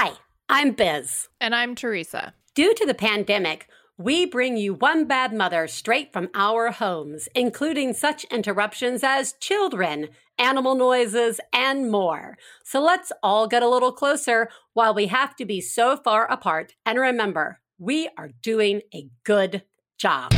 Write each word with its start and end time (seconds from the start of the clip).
Hi, 0.00 0.12
I'm 0.48 0.74
Biz. 0.74 1.26
And 1.40 1.56
I'm 1.56 1.74
Teresa. 1.74 2.32
Due 2.54 2.72
to 2.72 2.86
the 2.86 2.94
pandemic, 2.94 3.66
we 3.96 4.26
bring 4.26 4.56
you 4.56 4.74
One 4.74 5.06
Bad 5.06 5.32
Mother 5.32 5.66
straight 5.66 6.12
from 6.12 6.28
our 6.36 6.70
homes, 6.70 7.28
including 7.34 7.94
such 7.94 8.22
interruptions 8.26 9.02
as 9.02 9.32
children, 9.40 10.10
animal 10.38 10.76
noises, 10.76 11.40
and 11.52 11.90
more. 11.90 12.38
So 12.62 12.80
let's 12.80 13.10
all 13.24 13.48
get 13.48 13.64
a 13.64 13.68
little 13.68 13.90
closer 13.90 14.48
while 14.72 14.94
we 14.94 15.08
have 15.08 15.34
to 15.34 15.44
be 15.44 15.60
so 15.60 15.96
far 15.96 16.30
apart. 16.30 16.76
And 16.86 17.00
remember, 17.00 17.58
we 17.76 18.08
are 18.16 18.30
doing 18.40 18.82
a 18.94 19.08
good 19.24 19.64
job. 19.98 20.30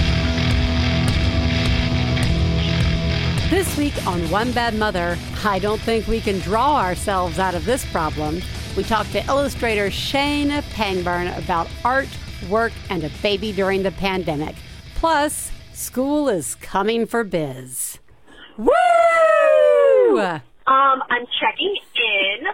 This 3.50 3.76
week 3.76 4.06
on 4.06 4.22
One 4.30 4.52
Bad 4.52 4.74
Mother, 4.74 5.18
I 5.44 5.58
don't 5.58 5.82
think 5.82 6.06
we 6.06 6.22
can 6.22 6.38
draw 6.38 6.78
ourselves 6.78 7.38
out 7.38 7.54
of 7.54 7.66
this 7.66 7.84
problem. 7.92 8.40
We 8.76 8.84
talked 8.84 9.10
to 9.12 9.26
illustrator 9.26 9.90
Shane 9.90 10.50
Pangburn 10.70 11.36
about 11.36 11.66
art, 11.84 12.08
work, 12.48 12.70
and 12.88 13.02
a 13.02 13.10
baby 13.20 13.50
during 13.50 13.82
the 13.82 13.90
pandemic. 13.90 14.54
Plus, 14.94 15.50
school 15.74 16.28
is 16.28 16.54
coming 16.54 17.04
for 17.04 17.24
Biz. 17.24 17.98
Woo! 18.56 18.70
Um, 20.70 21.02
I'm 21.02 21.26
checking 21.42 21.74
in. 21.98 22.46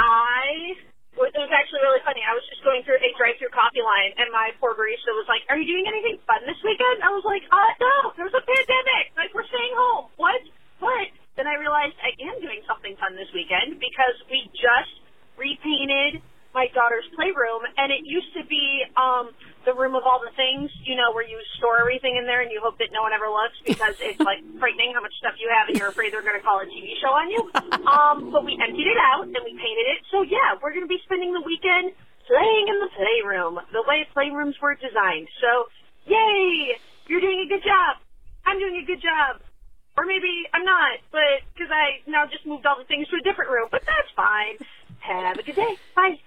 I 0.00 0.72
it 1.18 1.36
was 1.36 1.52
actually 1.52 1.82
really 1.84 2.00
funny. 2.06 2.24
I 2.24 2.32
was 2.32 2.46
just 2.48 2.64
going 2.64 2.80
through 2.86 3.02
a 3.02 3.10
drive-through 3.18 3.52
coffee 3.52 3.82
line, 3.82 4.16
and 4.16 4.32
my 4.32 4.54
poor 4.62 4.72
barista 4.72 5.12
was 5.12 5.28
like, 5.28 5.44
"Are 5.52 5.58
you 5.58 5.68
doing 5.68 5.84
anything 5.84 6.16
fun 6.24 6.48
this 6.48 6.56
weekend?" 6.64 7.04
I 7.04 7.12
was 7.12 7.26
like, 7.28 7.44
"Uh, 7.52 7.72
no. 7.76 8.16
There's 8.16 8.32
a 8.32 8.40
pandemic. 8.40 9.12
Like 9.20 9.34
we're 9.36 9.46
staying 9.52 9.76
home. 9.76 10.08
What? 10.16 10.40
What?" 10.80 11.12
Then 11.36 11.44
I 11.46 11.60
realized 11.60 11.94
I 12.00 12.16
am 12.24 12.40
doing 12.40 12.64
something 12.64 12.96
fun 12.96 13.18
this 13.20 13.28
weekend 13.36 13.76
because 13.82 14.16
we 14.32 14.48
just 14.56 14.96
repainted 15.38 16.20
my 16.54 16.66
daughter's 16.74 17.06
playroom, 17.14 17.62
and 17.76 17.92
it 17.92 18.02
used 18.04 18.34
to 18.34 18.44
be 18.44 18.82
um 18.96 19.30
the 19.68 19.74
room 19.76 19.92
of 19.92 20.02
all 20.08 20.16
the 20.24 20.32
things, 20.32 20.72
you 20.88 20.96
know, 20.96 21.12
where 21.12 21.26
you 21.26 21.36
store 21.60 21.76
everything 21.76 22.16
in 22.16 22.24
there 22.24 22.40
and 22.40 22.48
you 22.48 22.56
hope 22.56 22.80
that 22.80 22.88
no 22.88 23.04
one 23.04 23.12
ever 23.12 23.28
looks 23.28 23.58
because 23.68 23.92
it's 24.00 24.16
like 24.16 24.40
frightening 24.62 24.96
how 24.96 25.02
much 25.04 25.12
stuff 25.20 25.36
you 25.36 25.44
have 25.52 25.68
and 25.68 25.76
you're 25.76 25.92
afraid 25.92 26.08
they're 26.08 26.24
going 26.24 26.40
to 26.40 26.44
call 26.44 26.56
a 26.56 26.68
TV 26.72 26.96
show 26.96 27.12
on 27.12 27.28
you. 27.28 27.42
Um, 27.84 28.32
but 28.32 28.48
we 28.48 28.56
emptied 28.56 28.88
it 28.88 28.96
out 28.96 29.28
and 29.28 29.36
we 29.44 29.52
painted 29.52 29.86
it. 29.92 30.00
So 30.08 30.24
yeah, 30.24 30.56
we're 30.56 30.72
going 30.72 30.88
to 30.88 30.90
be 30.90 30.96
spending 31.04 31.36
the 31.36 31.44
weekend 31.44 31.92
playing 32.24 32.64
in 32.68 32.76
the 32.80 32.90
playroom 32.96 33.60
the 33.72 33.84
way 33.84 34.08
playrooms 34.16 34.56
were 34.56 34.72
designed. 34.72 35.28
So 35.44 35.68
yay, 36.08 36.80
you're 37.04 37.20
doing 37.20 37.44
a 37.44 37.48
good 37.48 37.64
job. 37.64 38.00
I'm 38.48 38.56
doing 38.56 38.80
a 38.80 38.86
good 38.88 39.04
job. 39.04 39.44
Or 40.00 40.06
maybe 40.06 40.46
I'm 40.54 40.64
not, 40.64 41.02
but 41.10 41.42
because 41.52 41.68
I 41.74 42.00
now 42.08 42.24
just 42.24 42.46
moved 42.46 42.64
all 42.64 42.78
the 42.78 42.86
things 42.86 43.10
to 43.10 43.18
a 43.18 43.24
different 43.26 43.50
room, 43.50 43.68
but 43.68 43.82
that's 43.84 44.08
fine. 44.14 44.56
Have 45.08 45.38
a 45.38 45.42
good 45.42 45.56
day. 45.56 45.76
Bye. 45.96 46.20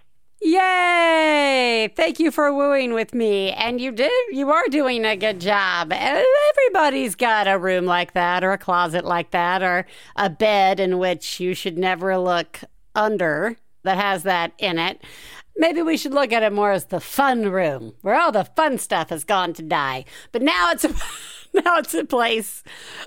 Yay! 0.43 1.93
Thank 1.95 2.19
you 2.19 2.31
for 2.31 2.51
wooing 2.51 2.93
with 2.93 3.13
me. 3.13 3.51
And 3.51 3.79
you 3.79 3.91
did, 3.91 4.11
you 4.31 4.49
are 4.49 4.67
doing 4.69 5.05
a 5.05 5.15
good 5.15 5.39
job. 5.39 5.93
Everybody's 5.93 7.13
got 7.13 7.47
a 7.47 7.59
room 7.59 7.85
like 7.85 8.13
that, 8.13 8.43
or 8.43 8.51
a 8.51 8.57
closet 8.57 9.05
like 9.05 9.29
that, 9.31 9.61
or 9.61 9.85
a 10.15 10.31
bed 10.31 10.79
in 10.79 10.97
which 10.97 11.39
you 11.39 11.53
should 11.53 11.77
never 11.77 12.17
look 12.17 12.61
under 12.95 13.55
that 13.83 13.97
has 13.97 14.23
that 14.23 14.53
in 14.57 14.79
it. 14.79 15.03
Maybe 15.57 15.83
we 15.83 15.95
should 15.95 16.13
look 16.13 16.33
at 16.33 16.43
it 16.43 16.53
more 16.53 16.71
as 16.71 16.85
the 16.85 16.99
fun 16.99 17.51
room, 17.51 17.93
where 18.01 18.19
all 18.19 18.31
the 18.31 18.45
fun 18.45 18.79
stuff 18.79 19.09
has 19.09 19.23
gone 19.23 19.53
to 19.53 19.61
die. 19.61 20.05
But 20.31 20.41
now 20.41 20.71
it's 20.71 20.85
a. 21.53 21.61
now 21.65 21.77
it's 21.77 21.93
a 21.93 22.03
place 22.03 22.63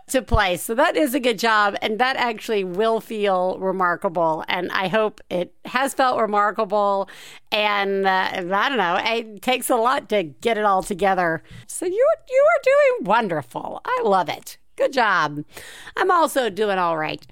to 0.08 0.22
play. 0.22 0.56
So 0.56 0.74
that 0.74 0.96
is 0.96 1.14
a 1.14 1.20
good 1.20 1.38
job. 1.38 1.76
And 1.82 1.98
that 1.98 2.16
actually 2.16 2.64
will 2.64 3.00
feel 3.00 3.58
remarkable. 3.58 4.44
And 4.48 4.70
I 4.72 4.88
hope 4.88 5.20
it 5.30 5.54
has 5.64 5.94
felt 5.94 6.20
remarkable. 6.20 7.08
And 7.52 8.06
uh, 8.06 8.30
I 8.32 8.68
don't 8.68 8.78
know, 8.78 9.00
it 9.02 9.42
takes 9.42 9.70
a 9.70 9.76
lot 9.76 10.08
to 10.10 10.22
get 10.22 10.58
it 10.58 10.64
all 10.64 10.82
together. 10.82 11.42
So 11.66 11.86
you, 11.86 11.92
you 12.28 12.44
are 12.50 12.62
doing 12.64 13.06
wonderful. 13.06 13.80
I 13.84 14.02
love 14.04 14.28
it. 14.28 14.58
Good 14.76 14.92
job. 14.92 15.44
I'm 15.96 16.10
also 16.10 16.50
doing 16.50 16.78
all 16.78 16.98
right. 16.98 17.24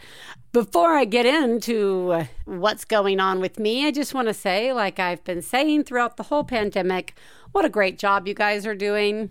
Before 0.53 0.93
I 0.93 1.07
get 1.07 1.27
into 1.27 2.27
what's 2.45 2.85
going 2.85 3.19
on 3.21 3.41
with 3.41 3.59
me, 3.59 3.87
I 3.87 3.91
just 3.91 4.15
want 4.15 4.29
to 4.29 4.35
say, 4.35 4.73
like 4.73 5.01
I've 5.01 5.25
been 5.25 5.43
saying 5.43 5.85
throughout 5.85 6.17
the 6.17 6.25
whole 6.25 6.45
pandemic, 6.45 7.15
what 7.53 7.65
a 7.65 7.71
great 7.71 7.99
job 7.99 8.29
you 8.29 8.35
guys 8.35 8.67
are 8.67 8.75
doing. 8.75 9.31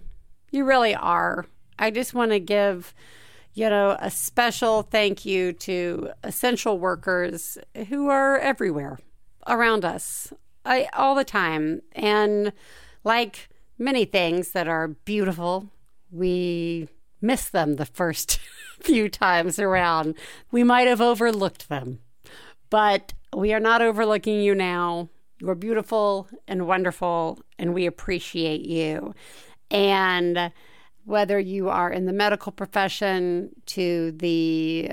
You 0.51 0.65
really 0.65 0.95
are. 0.95 1.45
I 1.81 1.89
just 1.89 2.13
want 2.13 2.29
to 2.29 2.39
give, 2.39 2.93
you 3.55 3.67
know, 3.67 3.97
a 3.99 4.11
special 4.11 4.83
thank 4.83 5.25
you 5.25 5.51
to 5.53 6.11
essential 6.23 6.77
workers 6.77 7.57
who 7.89 8.07
are 8.07 8.37
everywhere 8.37 8.99
around 9.47 9.83
us 9.83 10.31
I, 10.63 10.87
all 10.93 11.15
the 11.15 11.23
time. 11.23 11.81
And 11.93 12.53
like 13.03 13.49
many 13.79 14.05
things 14.05 14.51
that 14.51 14.67
are 14.67 14.89
beautiful, 14.89 15.71
we 16.11 16.87
miss 17.19 17.49
them 17.49 17.77
the 17.77 17.87
first 17.87 18.39
few 18.79 19.09
times 19.09 19.57
around. 19.57 20.13
We 20.51 20.63
might 20.63 20.87
have 20.87 21.01
overlooked 21.01 21.67
them, 21.67 21.97
but 22.69 23.13
we 23.35 23.53
are 23.53 23.59
not 23.59 23.81
overlooking 23.81 24.39
you 24.39 24.53
now. 24.53 25.09
You're 25.39 25.55
beautiful 25.55 26.29
and 26.47 26.67
wonderful, 26.67 27.39
and 27.57 27.73
we 27.73 27.87
appreciate 27.87 28.61
you. 28.61 29.15
And 29.71 30.51
whether 31.05 31.39
you 31.39 31.69
are 31.69 31.91
in 31.91 32.05
the 32.05 32.13
medical 32.13 32.51
profession 32.51 33.49
to 33.67 34.11
the 34.13 34.91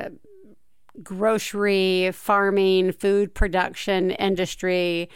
grocery, 1.03 2.11
farming, 2.13 2.93
food 2.93 3.35
production 3.35 4.11
industry, 4.13 5.09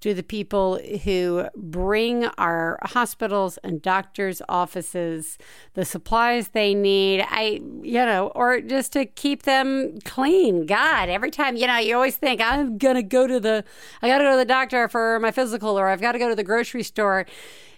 to 0.00 0.14
the 0.14 0.22
people 0.22 0.78
who 1.04 1.46
bring 1.54 2.24
our 2.38 2.78
hospitals 2.84 3.58
and 3.58 3.82
doctors' 3.82 4.40
offices 4.48 5.36
the 5.74 5.84
supplies 5.84 6.48
they 6.48 6.74
need. 6.74 7.22
I, 7.28 7.60
you 7.82 8.04
know, 8.06 8.28
or 8.34 8.62
just 8.62 8.94
to 8.94 9.04
keep 9.04 9.42
them 9.42 9.98
clean. 10.04 10.64
God, 10.64 11.10
every 11.10 11.30
time, 11.30 11.56
you 11.56 11.66
know, 11.66 11.76
you 11.78 11.94
always 11.94 12.16
think, 12.16 12.40
I'm 12.40 12.78
going 12.78 12.94
to 12.94 13.02
go 13.02 13.26
to 13.26 13.38
the, 13.38 13.62
I 14.00 14.08
got 14.08 14.18
to 14.18 14.24
go 14.24 14.30
to 14.32 14.38
the 14.38 14.46
doctor 14.46 14.88
for 14.88 15.20
my 15.20 15.30
physical, 15.30 15.78
or 15.78 15.88
I've 15.88 16.00
got 16.00 16.12
to 16.12 16.18
go 16.18 16.30
to 16.30 16.34
the 16.34 16.44
grocery 16.44 16.82
store 16.82 17.26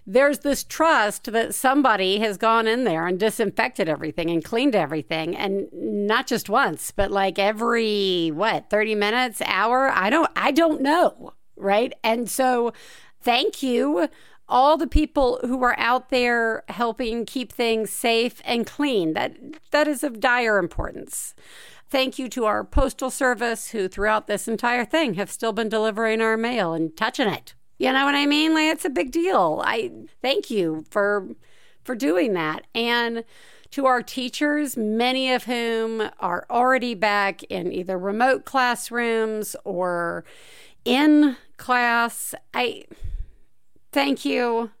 there's 0.05 0.39
this 0.39 0.63
trust 0.63 1.31
that 1.31 1.55
somebody 1.55 2.19
has 2.19 2.37
gone 2.37 2.67
in 2.67 2.83
there 2.83 3.07
and 3.07 3.19
disinfected 3.19 3.87
everything 3.87 4.29
and 4.29 4.43
cleaned 4.43 4.75
everything 4.75 5.35
and 5.35 5.67
not 5.71 6.27
just 6.27 6.49
once 6.49 6.91
but 6.91 7.11
like 7.11 7.39
every 7.39 8.31
what 8.33 8.69
30 8.69 8.95
minutes 8.95 9.41
hour? 9.45 9.89
I 9.89 10.09
don't 10.09 10.29
i 10.35 10.51
don't 10.51 10.81
know 10.81 11.33
right? 11.55 11.93
And 12.03 12.29
so 12.29 12.73
thank 13.21 13.63
you 13.63 14.09
all 14.49 14.77
the 14.77 14.87
people 14.87 15.39
who 15.43 15.63
are 15.63 15.77
out 15.79 16.09
there 16.09 16.63
helping 16.67 17.25
keep 17.25 17.51
things 17.51 17.89
safe 17.89 18.41
and 18.45 18.67
clean. 18.67 19.13
That 19.13 19.37
that 19.71 19.87
is 19.87 20.03
of 20.03 20.19
dire 20.19 20.57
importance. 20.57 21.33
Thank 21.89 22.17
you 22.17 22.27
to 22.29 22.45
our 22.45 22.63
postal 22.63 23.09
service 23.09 23.69
who 23.69 23.87
throughout 23.87 24.27
this 24.27 24.47
entire 24.47 24.85
thing 24.85 25.13
have 25.13 25.31
still 25.31 25.53
been 25.53 25.69
delivering 25.69 26.21
our 26.21 26.37
mail 26.37 26.73
and 26.73 26.95
touching 26.95 27.29
it 27.29 27.53
you 27.83 27.91
know 27.91 28.05
what 28.05 28.15
I 28.15 28.25
mean? 28.25 28.53
Like 28.53 28.67
it's 28.67 28.85
a 28.85 28.89
big 28.89 29.11
deal. 29.11 29.61
I 29.65 29.91
thank 30.21 30.49
you 30.49 30.85
for 30.89 31.27
for 31.83 31.95
doing 31.95 32.31
that. 32.31 32.65
And 32.73 33.25
to 33.71 33.87
our 33.87 34.01
teachers, 34.01 34.77
many 34.77 35.33
of 35.33 35.43
whom 35.43 36.09
are 36.21 36.45
already 36.49 36.95
back 36.95 37.43
in 37.43 37.73
either 37.73 37.97
remote 37.97 38.45
classrooms 38.45 39.53
or 39.65 40.23
in 40.85 41.35
class, 41.57 42.33
I 42.53 42.85
thank 43.91 44.23
you 44.23 44.71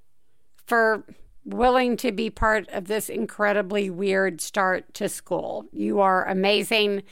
for 0.65 1.03
willing 1.43 1.97
to 1.97 2.13
be 2.13 2.29
part 2.29 2.69
of 2.69 2.85
this 2.85 3.09
incredibly 3.09 3.89
weird 3.89 4.39
start 4.39 4.93
to 4.93 5.09
school. 5.09 5.65
You 5.73 5.99
are 5.99 6.25
amazing 6.25 7.03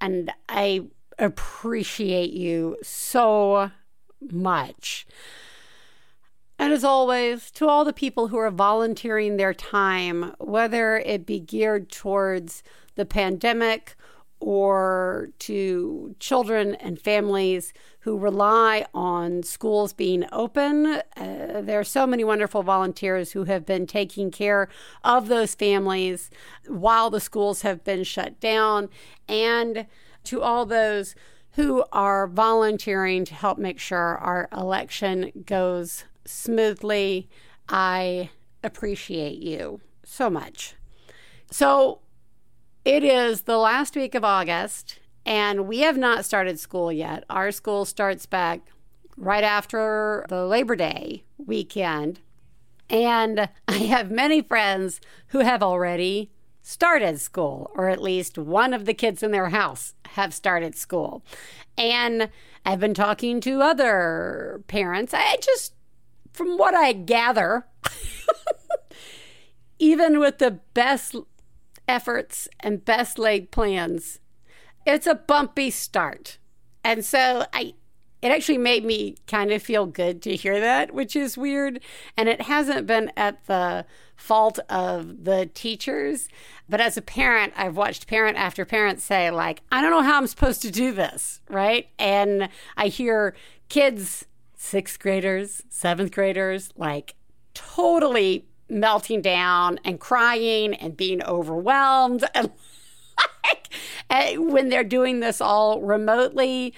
and 0.00 0.32
I 0.48 0.86
appreciate 1.18 2.32
you 2.32 2.78
so 2.82 3.70
much. 4.32 5.06
And 6.58 6.72
as 6.72 6.84
always, 6.84 7.50
to 7.52 7.68
all 7.68 7.84
the 7.84 7.92
people 7.92 8.28
who 8.28 8.38
are 8.38 8.50
volunteering 8.50 9.36
their 9.36 9.54
time, 9.54 10.34
whether 10.38 10.98
it 10.98 11.26
be 11.26 11.40
geared 11.40 11.90
towards 11.90 12.62
the 12.94 13.04
pandemic 13.04 13.96
or 14.40 15.30
to 15.38 16.14
children 16.20 16.74
and 16.74 17.00
families 17.00 17.72
who 18.00 18.18
rely 18.18 18.84
on 18.92 19.42
schools 19.42 19.94
being 19.94 20.26
open. 20.32 21.00
Uh, 21.16 21.62
there 21.62 21.80
are 21.80 21.84
so 21.84 22.06
many 22.06 22.22
wonderful 22.22 22.62
volunteers 22.62 23.32
who 23.32 23.44
have 23.44 23.64
been 23.64 23.86
taking 23.86 24.30
care 24.30 24.68
of 25.02 25.28
those 25.28 25.54
families 25.54 26.30
while 26.66 27.08
the 27.08 27.20
schools 27.20 27.62
have 27.62 27.82
been 27.84 28.04
shut 28.04 28.38
down. 28.38 28.90
And 29.28 29.86
to 30.24 30.42
all 30.42 30.66
those 30.66 31.14
who 31.54 31.84
are 31.92 32.26
volunteering 32.26 33.24
to 33.24 33.34
help 33.34 33.58
make 33.58 33.78
sure 33.78 34.18
our 34.18 34.48
election 34.52 35.30
goes 35.46 36.04
smoothly. 36.24 37.28
I 37.68 38.30
appreciate 38.62 39.38
you 39.38 39.80
so 40.04 40.28
much. 40.28 40.74
So 41.50 42.00
it 42.84 43.04
is 43.04 43.42
the 43.42 43.58
last 43.58 43.94
week 43.94 44.14
of 44.14 44.24
August, 44.24 44.98
and 45.24 45.66
we 45.68 45.78
have 45.80 45.96
not 45.96 46.24
started 46.24 46.58
school 46.58 46.90
yet. 46.90 47.24
Our 47.30 47.52
school 47.52 47.84
starts 47.84 48.26
back 48.26 48.60
right 49.16 49.44
after 49.44 50.26
the 50.28 50.46
Labor 50.46 50.76
Day 50.76 51.22
weekend. 51.38 52.20
And 52.90 53.48
I 53.68 53.78
have 53.78 54.10
many 54.10 54.42
friends 54.42 55.00
who 55.28 55.38
have 55.38 55.62
already 55.62 56.30
started 56.66 57.20
school, 57.20 57.70
or 57.74 57.90
at 57.90 58.00
least 58.00 58.38
one 58.38 58.72
of 58.72 58.86
the 58.86 58.94
kids 58.94 59.22
in 59.22 59.32
their 59.32 59.50
house 59.50 59.92
have 60.06 60.32
started 60.32 60.74
school. 60.74 61.22
And 61.76 62.30
I've 62.64 62.80
been 62.80 62.94
talking 62.94 63.42
to 63.42 63.60
other 63.60 64.62
parents. 64.66 65.12
I 65.12 65.36
just, 65.42 65.74
from 66.32 66.56
what 66.56 66.74
I 66.74 66.94
gather, 66.94 67.66
even 69.78 70.18
with 70.18 70.38
the 70.38 70.52
best 70.72 71.14
efforts 71.86 72.48
and 72.60 72.82
best 72.82 73.18
laid 73.18 73.50
plans, 73.50 74.20
it's 74.86 75.06
a 75.06 75.14
bumpy 75.14 75.70
start. 75.70 76.38
And 76.82 77.04
so 77.04 77.44
I 77.52 77.74
it 78.24 78.32
actually 78.32 78.56
made 78.56 78.86
me 78.86 79.16
kind 79.26 79.52
of 79.52 79.62
feel 79.62 79.84
good 79.84 80.22
to 80.22 80.34
hear 80.34 80.58
that, 80.58 80.94
which 80.94 81.14
is 81.14 81.36
weird. 81.36 81.78
And 82.16 82.26
it 82.26 82.40
hasn't 82.40 82.86
been 82.86 83.12
at 83.18 83.44
the 83.44 83.84
fault 84.16 84.58
of 84.70 85.24
the 85.24 85.50
teachers. 85.52 86.30
But 86.66 86.80
as 86.80 86.96
a 86.96 87.02
parent, 87.02 87.52
I've 87.54 87.76
watched 87.76 88.06
parent 88.06 88.38
after 88.38 88.64
parent 88.64 89.02
say, 89.02 89.30
like, 89.30 89.60
I 89.70 89.82
don't 89.82 89.90
know 89.90 90.00
how 90.00 90.16
I'm 90.16 90.26
supposed 90.26 90.62
to 90.62 90.70
do 90.70 90.90
this, 90.90 91.42
right? 91.50 91.88
And 91.98 92.48
I 92.78 92.86
hear 92.88 93.36
kids, 93.68 94.24
sixth 94.56 94.98
graders, 94.98 95.62
seventh 95.68 96.10
graders, 96.10 96.70
like 96.76 97.16
totally 97.52 98.46
melting 98.70 99.20
down 99.20 99.78
and 99.84 100.00
crying 100.00 100.72
and 100.72 100.96
being 100.96 101.22
overwhelmed 101.24 102.24
and 102.34 102.50
like 103.46 103.68
eh, 104.08 104.36
when 104.38 104.70
they're 104.70 104.82
doing 104.82 105.20
this 105.20 105.42
all 105.42 105.82
remotely 105.82 106.72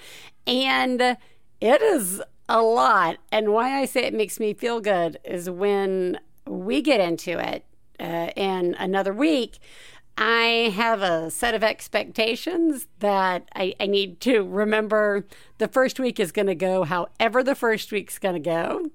and 0.45 1.17
it 1.59 1.81
is 1.81 2.21
a 2.49 2.61
lot. 2.61 3.17
And 3.31 3.53
why 3.53 3.79
I 3.79 3.85
say 3.85 4.03
it 4.03 4.13
makes 4.13 4.39
me 4.39 4.53
feel 4.53 4.79
good 4.79 5.17
is 5.23 5.49
when 5.49 6.19
we 6.45 6.81
get 6.81 6.99
into 6.99 7.37
it 7.39 7.65
uh, 7.99 8.31
in 8.35 8.75
another 8.79 9.13
week, 9.13 9.59
I 10.17 10.73
have 10.75 11.01
a 11.03 11.29
set 11.29 11.53
of 11.53 11.63
expectations 11.63 12.87
that 12.99 13.47
I, 13.53 13.75
I 13.79 13.85
need 13.85 14.19
to 14.21 14.41
remember 14.41 15.27
the 15.59 15.67
first 15.67 15.99
week 15.99 16.19
is 16.19 16.31
going 16.31 16.47
to 16.47 16.55
go 16.55 16.83
however 16.83 17.43
the 17.43 17.53
first 17.53 17.91
week's 17.91 18.17
going 18.17 18.33
to 18.33 18.39
go. 18.39 18.89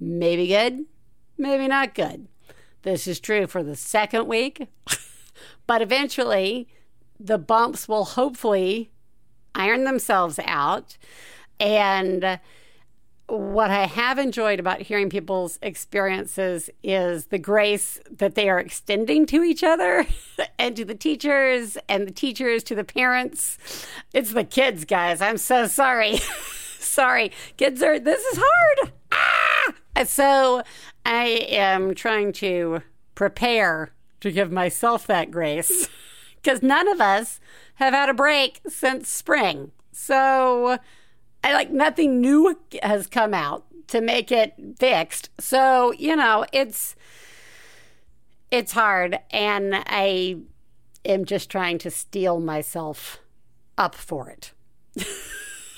Maybe 0.00 0.48
good, 0.48 0.86
maybe 1.38 1.68
not 1.68 1.94
good. 1.94 2.26
This 2.82 3.06
is 3.06 3.20
true 3.20 3.46
for 3.46 3.62
the 3.62 3.76
second 3.76 4.26
week, 4.26 4.68
but 5.66 5.82
eventually 5.82 6.68
the 7.18 7.38
bumps 7.38 7.88
will 7.88 8.04
hopefully 8.04 8.90
iron 9.54 9.84
themselves 9.84 10.38
out. 10.44 10.98
And 11.58 12.38
what 13.28 13.70
I 13.70 13.86
have 13.86 14.18
enjoyed 14.18 14.60
about 14.60 14.82
hearing 14.82 15.10
people's 15.10 15.58
experiences 15.60 16.70
is 16.82 17.26
the 17.26 17.38
grace 17.38 17.98
that 18.10 18.36
they 18.36 18.48
are 18.48 18.60
extending 18.60 19.26
to 19.26 19.42
each 19.42 19.64
other 19.64 20.06
and 20.58 20.76
to 20.76 20.84
the 20.84 20.94
teachers 20.94 21.76
and 21.88 22.06
the 22.06 22.12
teachers 22.12 22.62
to 22.64 22.74
the 22.74 22.84
parents. 22.84 23.58
It's 24.14 24.32
the 24.32 24.44
kids, 24.44 24.84
guys. 24.84 25.20
I'm 25.20 25.38
so 25.38 25.66
sorry. 25.66 26.18
sorry. 26.78 27.32
Kids 27.56 27.82
are, 27.82 27.98
this 27.98 28.22
is 28.22 28.38
hard. 28.42 28.92
Ah! 29.12 29.74
So 30.04 30.62
I 31.04 31.46
am 31.48 31.94
trying 31.94 32.32
to 32.34 32.82
prepare 33.14 33.92
to 34.20 34.30
give 34.30 34.52
myself 34.52 35.06
that 35.06 35.30
grace 35.30 35.88
because 36.36 36.62
none 36.62 36.86
of 36.86 37.00
us 37.00 37.40
have 37.76 37.92
had 37.92 38.08
a 38.08 38.14
break 38.14 38.60
since 38.68 39.08
spring. 39.08 39.72
So 39.90 40.78
I 41.42 41.52
like 41.52 41.70
nothing 41.70 42.20
new 42.20 42.58
has 42.82 43.06
come 43.06 43.34
out 43.34 43.64
to 43.88 44.00
make 44.00 44.32
it 44.32 44.54
fixed. 44.78 45.30
So, 45.38 45.92
you 45.92 46.16
know, 46.16 46.44
it's 46.52 46.96
it's 48.50 48.72
hard 48.72 49.18
and 49.30 49.74
I 49.86 50.36
am 51.04 51.24
just 51.24 51.50
trying 51.50 51.78
to 51.78 51.90
steel 51.90 52.40
myself 52.40 53.20
up 53.76 53.94
for 53.94 54.28
it. 54.30 54.52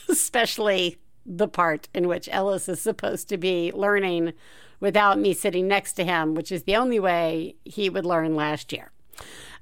Especially 0.09 0.97
the 1.27 1.49
part 1.49 1.89
in 1.93 2.09
which 2.09 2.29
Ellis 2.33 2.69
is 2.69 2.81
supposed 2.81 3.29
to 3.29 3.37
be 3.37 3.71
learning 3.73 4.33
without 4.81 5.19
me 5.19 5.35
sitting 5.35 5.69
next 5.69 5.95
to 5.95 6.05
him, 6.05 6.35
which 6.35 6.51
is 6.51 6.63
the 6.63 6.77
only 6.77 6.99
way 6.99 7.57
he 7.65 7.91
would 7.91 8.07
learn 8.07 8.35
last 8.35 8.73
year. 8.73 8.91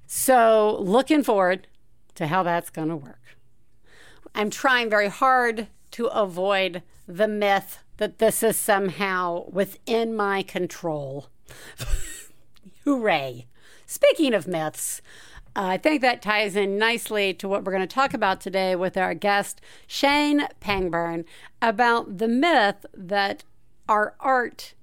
So, 0.07 0.77
looking 0.81 1.25
forward 1.25 1.67
to 2.15 2.29
how 2.29 2.43
that's 2.45 2.71
going 2.71 2.89
to 2.89 2.97
work. 2.97 3.21
I'm 4.35 4.51
trying 4.51 4.89
very 4.89 5.09
hard 5.09 5.67
to 5.97 6.09
avoid 6.09 6.83
the 7.09 7.27
myth 7.27 7.79
that 7.97 8.19
this 8.19 8.43
is 8.43 8.55
somehow 8.55 9.49
within 9.49 10.15
my 10.15 10.43
control. 10.43 11.29
Hooray. 12.85 13.47
Speaking 13.87 14.35
of 14.35 14.47
myths, 14.47 15.01
I 15.55 15.79
think 15.79 16.03
that 16.03 16.21
ties 16.21 16.55
in 16.55 16.77
nicely 16.77 17.33
to 17.33 17.49
what 17.49 17.65
we're 17.65 17.73
going 17.73 17.81
to 17.81 17.95
talk 17.95 18.13
about 18.13 18.43
today 18.43 18.77
with 18.77 18.99
our 18.99 19.15
guest, 19.15 19.63
Shane 19.87 20.47
Pangburn, 20.61 21.25
about 21.63 22.19
the 22.19 22.29
myth 22.29 22.85
that 22.93 23.45
our 23.89 24.17
art 24.21 24.75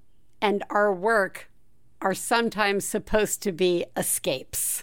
and 0.42 0.64
our 0.68 0.92
work 0.92 1.48
are 2.02 2.14
sometimes 2.14 2.84
supposed 2.84 3.40
to 3.42 3.52
be 3.52 3.84
escapes. 3.96 4.82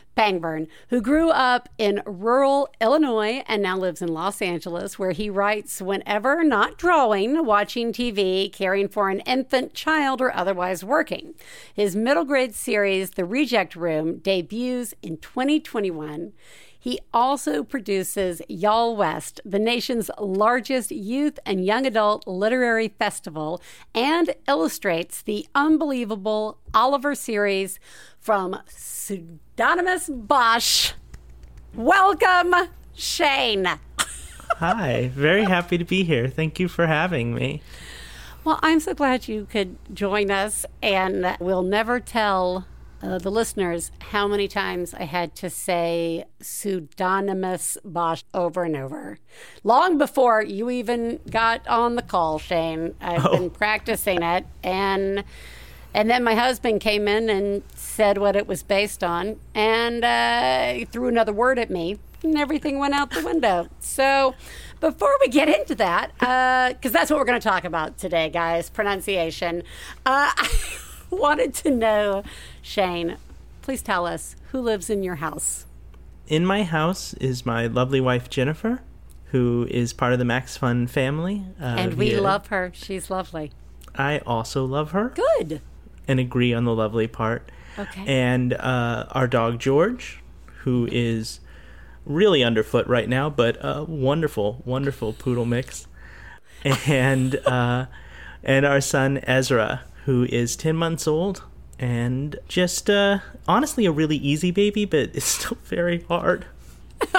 Pangburn, 0.15 0.67
who 0.89 1.01
grew 1.01 1.29
up 1.29 1.69
in 1.77 2.01
rural 2.05 2.69
Illinois 2.79 3.43
and 3.47 3.61
now 3.61 3.77
lives 3.77 4.01
in 4.01 4.13
Los 4.13 4.41
Angeles, 4.41 4.99
where 4.99 5.11
he 5.11 5.29
writes 5.29 5.81
whenever 5.81 6.43
not 6.43 6.77
drawing, 6.77 7.45
watching 7.45 7.91
TV, 7.91 8.51
caring 8.51 8.87
for 8.87 9.09
an 9.09 9.21
infant 9.21 9.73
child, 9.73 10.21
or 10.21 10.35
otherwise 10.35 10.83
working. 10.83 11.33
His 11.73 11.95
middle 11.95 12.25
grade 12.25 12.53
series, 12.53 13.11
The 13.11 13.25
Reject 13.25 13.75
Room, 13.75 14.17
debuts 14.17 14.93
in 15.01 15.17
2021. 15.17 16.33
He 16.83 16.99
also 17.13 17.63
produces 17.63 18.41
Y'all 18.49 18.95
West, 18.95 19.39
the 19.45 19.59
nation's 19.59 20.09
largest 20.17 20.89
youth 20.89 21.37
and 21.45 21.63
young 21.63 21.85
adult 21.85 22.25
literary 22.25 22.87
festival, 22.87 23.61
and 23.93 24.33
illustrates 24.47 25.21
the 25.21 25.45
unbelievable 25.53 26.57
Oliver 26.73 27.13
series 27.13 27.79
from 28.19 28.57
Pseudonymous 28.67 30.09
Bosch. 30.11 30.93
Welcome, 31.75 32.55
Shane. 32.95 33.67
Hi, 34.57 35.11
very 35.13 35.43
happy 35.43 35.77
to 35.77 35.85
be 35.85 36.03
here. 36.03 36.29
Thank 36.29 36.59
you 36.59 36.67
for 36.67 36.87
having 36.87 37.35
me. 37.35 37.61
Well, 38.43 38.59
I'm 38.63 38.79
so 38.79 38.95
glad 38.95 39.27
you 39.27 39.45
could 39.45 39.77
join 39.93 40.31
us, 40.31 40.65
and 40.81 41.37
we'll 41.39 41.61
never 41.61 41.99
tell 41.99 42.65
uh, 43.03 43.17
the 43.17 43.31
listeners 43.31 43.91
how 43.99 44.27
many 44.27 44.47
times 44.47 44.93
I 44.93 45.03
had 45.03 45.35
to 45.35 45.49
say 45.49 46.25
pseudonymous 46.39 47.77
Bosch 47.83 48.23
over 48.33 48.63
and 48.63 48.75
over. 48.75 49.17
Long 49.63 49.97
before 49.97 50.43
you 50.43 50.69
even 50.69 51.19
got 51.29 51.67
on 51.67 51.95
the 51.95 52.01
call, 52.01 52.39
Shane, 52.39 52.95
I've 53.01 53.25
oh. 53.25 53.31
been 53.31 53.49
practicing 53.49 54.21
it, 54.21 54.45
and 54.63 55.23
and 55.93 56.09
then 56.09 56.23
my 56.23 56.35
husband 56.35 56.81
came 56.81 57.07
in 57.07 57.29
and 57.29 57.63
said 57.75 58.17
what 58.17 58.35
it 58.35 58.47
was 58.47 58.63
based 58.63 59.03
on, 59.03 59.39
and 59.55 60.05
uh, 60.05 60.85
threw 60.91 61.07
another 61.07 61.33
word 61.33 61.57
at 61.59 61.69
me, 61.69 61.99
and 62.23 62.37
everything 62.37 62.79
went 62.79 62.93
out 62.93 63.11
the 63.11 63.25
window. 63.25 63.67
So. 63.79 64.35
Before 64.79 65.15
we 65.21 65.27
get 65.27 65.47
into 65.47 65.75
that, 65.75 66.09
because 66.17 66.91
uh, 66.91 66.97
that's 66.97 67.11
what 67.11 67.19
we're 67.19 67.25
going 67.25 67.39
to 67.39 67.47
talk 67.47 67.65
about 67.65 67.99
today, 67.99 68.31
guys, 68.31 68.67
pronunciation. 68.67 69.61
Uh, 70.07 70.31
wanted 71.17 71.53
to 71.55 71.71
know, 71.71 72.23
Shane, 72.61 73.17
please 73.61 73.81
tell 73.81 74.05
us 74.05 74.35
who 74.51 74.61
lives 74.61 74.89
in 74.89 75.03
your 75.03 75.15
house. 75.15 75.65
In 76.27 76.45
my 76.45 76.63
house 76.63 77.13
is 77.15 77.45
my 77.45 77.67
lovely 77.67 77.99
wife, 77.99 78.29
Jennifer, 78.29 78.81
who 79.25 79.67
is 79.69 79.91
part 79.91 80.13
of 80.13 80.19
the 80.19 80.25
Max 80.25 80.55
Fun 80.55 80.87
family. 80.87 81.45
Uh, 81.59 81.65
and 81.65 81.93
we 81.95 82.11
via... 82.11 82.21
love 82.21 82.47
her. 82.47 82.71
She's 82.73 83.09
lovely. 83.09 83.51
I 83.95 84.19
also 84.19 84.65
love 84.65 84.91
her. 84.91 85.09
Good. 85.09 85.61
And 86.07 86.19
agree 86.19 86.53
on 86.53 86.63
the 86.63 86.73
lovely 86.73 87.07
part. 87.07 87.51
Okay. 87.77 88.03
And 88.05 88.53
uh, 88.53 89.07
our 89.11 89.27
dog, 89.27 89.59
George, 89.59 90.21
who 90.63 90.87
is 90.91 91.39
really 92.05 92.43
underfoot 92.43 92.87
right 92.87 93.07
now, 93.07 93.29
but 93.29 93.57
a 93.61 93.83
wonderful, 93.83 94.61
wonderful 94.65 95.13
poodle 95.13 95.45
mix. 95.45 95.87
And 96.63 97.35
uh, 97.47 97.87
and 98.43 98.65
our 98.65 98.81
son 98.81 99.17
Ezra, 99.23 99.81
who 100.05 100.25
is 100.25 100.55
10 100.55 100.75
months 100.75 101.07
old 101.07 101.43
and 101.79 102.37
just 102.47 102.89
uh, 102.89 103.19
honestly 103.47 103.85
a 103.85 103.91
really 103.91 104.17
easy 104.17 104.51
baby, 104.51 104.85
but 104.85 105.09
it's 105.13 105.25
still 105.39 105.57
very 105.63 106.03
hard. 106.03 106.45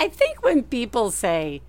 I 0.00 0.08
think 0.08 0.42
when 0.42 0.62
people 0.62 1.10
say 1.10 1.60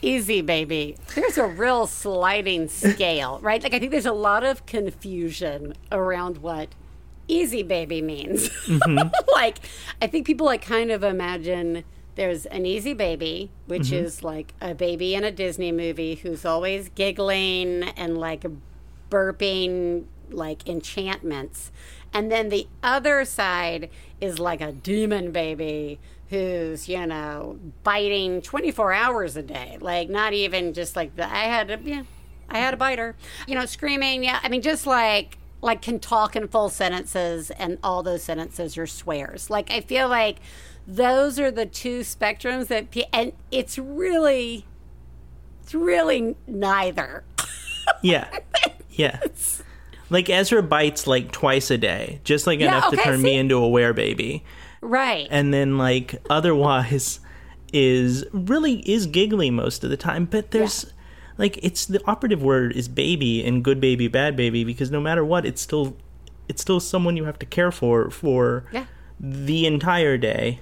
easy 0.00 0.40
baby, 0.40 0.96
there's 1.14 1.36
a 1.36 1.46
real 1.46 1.86
sliding 1.86 2.68
scale, 2.68 3.38
right? 3.42 3.62
Like 3.62 3.74
I 3.74 3.78
think 3.78 3.90
there's 3.90 4.06
a 4.06 4.12
lot 4.12 4.44
of 4.44 4.64
confusion 4.66 5.74
around 5.92 6.38
what 6.38 6.70
easy 7.28 7.62
baby 7.62 8.00
means. 8.00 8.50
like 9.34 9.58
I 10.00 10.06
think 10.06 10.26
people 10.26 10.46
like 10.46 10.62
kind 10.62 10.90
of 10.90 11.02
imagine 11.02 11.84
there's 12.14 12.46
an 12.46 12.64
easy 12.64 12.94
baby, 12.94 13.50
which 13.66 13.90
is 13.90 14.22
like 14.22 14.54
a 14.60 14.74
baby 14.74 15.14
in 15.14 15.24
a 15.24 15.32
Disney 15.32 15.72
movie 15.72 16.14
who's 16.14 16.44
always 16.44 16.88
giggling 16.90 17.82
and 17.96 18.16
like 18.16 18.44
burping 19.14 20.06
like 20.30 20.68
enchantments. 20.68 21.70
And 22.12 22.30
then 22.32 22.48
the 22.48 22.66
other 22.82 23.24
side 23.24 23.90
is 24.20 24.40
like 24.40 24.60
a 24.60 24.72
demon 24.72 25.30
baby 25.30 26.00
who's, 26.30 26.88
you 26.88 27.06
know, 27.06 27.60
biting 27.84 28.42
24 28.42 28.92
hours 28.92 29.36
a 29.36 29.42
day. 29.42 29.78
Like 29.80 30.10
not 30.10 30.32
even 30.32 30.72
just 30.72 30.96
like 30.96 31.14
the, 31.14 31.24
I 31.24 31.44
had 31.44 31.70
a, 31.70 31.78
yeah, 31.84 32.02
I 32.48 32.58
had 32.58 32.74
a 32.74 32.76
biter. 32.76 33.14
You 33.46 33.54
know, 33.54 33.66
screaming, 33.66 34.24
yeah. 34.24 34.40
I 34.42 34.48
mean 34.48 34.62
just 34.62 34.86
like 34.86 35.38
like 35.62 35.80
can 35.80 35.98
talk 35.98 36.36
in 36.36 36.46
full 36.48 36.68
sentences 36.68 37.50
and 37.52 37.78
all 37.82 38.02
those 38.02 38.22
sentences 38.22 38.76
are 38.76 38.86
swears. 38.86 39.48
Like 39.48 39.70
I 39.70 39.80
feel 39.80 40.08
like 40.08 40.38
those 40.86 41.38
are 41.38 41.52
the 41.52 41.66
two 41.66 42.00
spectrums 42.00 42.66
that 42.66 42.86
and 43.12 43.32
it's 43.52 43.78
really 43.78 44.66
it's 45.62 45.74
really 45.74 46.36
neither. 46.48 47.24
Yeah. 48.02 48.28
Yeah. 48.96 49.20
Like 50.10 50.28
Ezra 50.30 50.62
bites 50.62 51.06
like 51.06 51.32
twice 51.32 51.70
a 51.70 51.78
day, 51.78 52.20
just 52.24 52.46
like 52.46 52.60
Yeah, 52.60 52.68
enough 52.68 52.90
to 52.90 52.96
okay, 52.96 53.04
turn 53.10 53.22
me 53.22 53.36
into 53.36 53.56
a 53.56 53.68
werebaby. 53.68 54.42
Right. 54.80 55.26
and 55.30 55.52
then 55.52 55.78
like 55.78 56.22
otherwise 56.28 57.18
is 57.72 58.24
really 58.32 58.88
is 58.88 59.06
giggly 59.06 59.50
most 59.50 59.82
of 59.82 59.88
the 59.90 59.96
time 59.96 60.26
but 60.26 60.50
there's 60.50 60.92
like 61.38 61.58
it's 61.62 61.86
the 61.86 62.00
operative 62.06 62.42
word 62.42 62.72
is 62.76 62.86
baby 62.86 63.42
and 63.44 63.64
good 63.64 63.80
baby 63.80 64.08
bad 64.08 64.36
baby 64.36 64.62
because 64.62 64.90
no 64.90 65.00
matter 65.00 65.24
what 65.24 65.46
it's 65.46 65.62
still 65.62 65.96
it's 66.48 66.60
still 66.60 66.80
someone 66.80 67.16
you 67.16 67.24
have 67.24 67.38
to 67.38 67.46
care 67.46 67.72
for 67.72 68.10
for 68.10 68.66
Yeah. 68.72 68.84
the 69.18 69.66
entire 69.66 70.18
day 70.18 70.60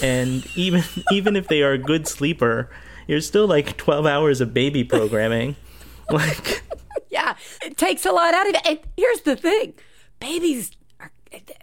and 0.00 0.46
even 0.54 0.84
even 1.10 1.34
if 1.34 1.48
they 1.48 1.62
are 1.64 1.72
a 1.72 1.78
good 1.78 2.06
sleeper 2.06 2.70
you're 3.08 3.20
still 3.20 3.48
like 3.48 3.76
12 3.76 4.06
hours 4.06 4.40
of 4.40 4.54
baby 4.54 4.84
programming 4.84 5.56
like 6.10 6.62
Yeah, 7.10 7.36
it 7.62 7.76
takes 7.76 8.04
a 8.04 8.12
lot 8.12 8.34
out 8.34 8.48
of 8.48 8.54
it. 8.54 8.66
And 8.66 8.78
here's 8.96 9.20
the 9.22 9.36
thing 9.36 9.74
babies 10.20 10.72
are, 11.00 11.10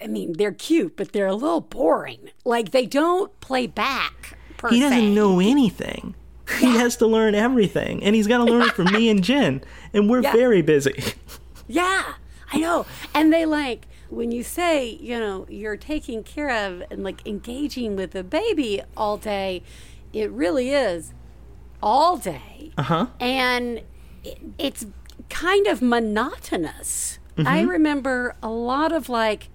I 0.02 0.08
mean, 0.08 0.34
they're 0.34 0.52
cute, 0.54 0.96
but 0.98 1.12
they're 1.14 1.28
a 1.28 1.34
little 1.36 1.62
boring. 1.62 2.30
Like, 2.46 2.72
they 2.72 2.86
don't 2.86 3.38
play 3.42 3.68
back, 3.68 4.38
per 4.58 4.70
he 4.70 4.80
doesn't 4.80 4.98
se. 4.98 5.14
know 5.14 5.40
anything 5.40 6.16
he 6.60 6.76
has 6.78 6.98
to 6.98 7.08
learn 7.08 7.34
everything 7.34 8.04
and 8.04 8.14
he's 8.14 8.28
got 8.28 8.40
to 8.40 8.44
learn 8.44 8.64
it 8.64 8.74
from 8.74 8.92
me 8.92 9.10
and 9.10 9.24
jen 9.30 9.62
and 9.94 10.10
we're 10.10 10.22
Yeah. 10.22 10.34
very 10.34 10.62
busy 10.62 11.02
Yeah, 11.68 12.16
I 12.52 12.58
know. 12.58 12.86
And 13.14 13.32
they 13.32 13.46
like, 13.46 13.88
when 14.10 14.32
you 14.34 14.44
say, 14.44 14.90
you 14.90 15.18
know, 15.18 15.46
you're 15.50 15.78
taking 15.78 16.24
care 16.24 16.50
of 16.50 16.84
and 16.92 17.04
like 17.06 17.26
engaging 17.26 17.96
with 17.96 18.12
the 18.12 18.24
baby 18.26 18.82
all 18.98 19.16
day, 19.16 19.64
it 20.12 20.30
really 20.32 20.72
is 20.72 21.14
all 21.82 22.18
day. 22.18 22.72
uh-huh 22.78 23.08
and 23.22 23.82
it, 24.26 24.38
it's 24.58 24.86
kind 25.32 25.66
of 25.66 25.82
monotonous. 25.82 27.18
I 27.38 27.62
mm-hmm. 27.62 27.70
remember 27.70 28.36
a 28.44 28.50
lot 28.50 28.92
of 28.92 29.10
like, 29.10 29.50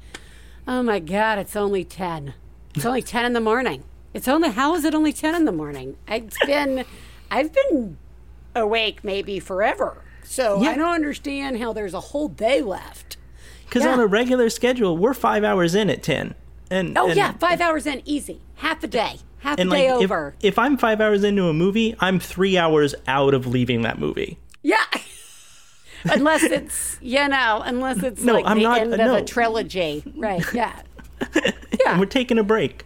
oh 0.66 0.82
my 0.82 0.98
God, 0.98 1.38
it's 1.38 1.54
only 1.54 1.84
10. 1.84 2.34
It's 2.74 2.84
only 2.84 3.02
10 3.02 3.24
in 3.26 3.32
the 3.34 3.40
morning. 3.40 3.84
It's 4.12 4.26
only, 4.26 4.50
how 4.50 4.74
is 4.74 4.84
it 4.84 4.94
only 4.94 5.12
10 5.12 5.34
in 5.34 5.44
the 5.44 5.52
morning? 5.52 5.96
It's 6.08 6.38
been, 6.46 6.84
I've 7.30 7.52
been 7.52 7.98
awake 8.54 9.04
maybe 9.04 9.38
forever. 9.38 10.02
So 10.24 10.62
Yeah. 10.62 10.70
I 10.70 10.74
don't 10.74 10.94
understand 10.94 11.58
how 11.58 11.72
there's 11.72 11.94
a 11.94 12.00
whole 12.00 12.28
day 12.28 12.62
left. 12.62 13.18
Because 13.66 13.84
Yeah. 13.84 13.92
on 13.92 14.00
a 14.00 14.06
regular 14.06 14.50
schedule, 14.50 14.96
we're 14.96 15.14
five 15.14 15.44
hours 15.44 15.74
in 15.74 15.90
at 15.90 16.02
ten. 16.02 16.34
And 16.70 16.96
Oh, 16.96 17.08
and, 17.08 17.16
yeah, 17.16 17.32
five 17.32 17.60
hours 17.60 17.86
in, 17.86 18.02
easy. 18.04 18.40
Half 18.56 18.82
a 18.82 18.88
day. 18.88 19.18
Half 19.40 19.58
a 19.58 19.64
day 19.64 19.92
like 19.92 20.02
if, 20.02 20.34
if 20.40 20.58
I'm 20.58 20.76
five 20.76 21.00
hours 21.00 21.22
into 21.22 21.44
a 21.48 21.52
movie, 21.52 21.94
I'm 22.00 22.18
three 22.18 22.56
hours 22.58 22.94
out 23.06 23.34
of 23.34 23.46
leaving 23.46 23.82
that 23.82 23.98
movie. 23.98 24.38
Yeah. 24.62 24.78
unless 26.10 26.42
it's, 26.42 26.98
you 27.00 27.26
know, 27.28 27.62
unless 27.64 28.02
it's 28.02 28.22
No, 28.22 28.34
like 28.34 28.44
I'm 28.46 28.58
the 28.58 28.62
not- 28.64 28.80
end 28.80 28.90
no. 28.90 29.16
of 29.16 29.22
a 29.22 29.24
trilogy. 29.24 30.02
Right. 30.16 30.42
Yeah. 30.54 30.80
And 31.92 32.00
we're 32.00 32.06
taking 32.06 32.38
a 32.38 32.42
break. 32.42 32.84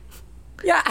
Yeah. 0.62 0.82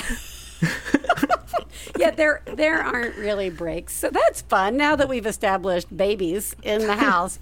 yeah, 1.97 2.11
there 2.11 2.41
there 2.55 2.81
aren't 2.81 3.15
really 3.17 3.49
breaks. 3.49 3.93
So 3.93 4.09
that's 4.09 4.41
fun 4.41 4.77
now 4.77 4.95
that 4.95 5.07
we've 5.07 5.25
established 5.25 5.95
babies 5.95 6.55
in 6.63 6.85
the 6.87 6.95
house. 6.95 7.39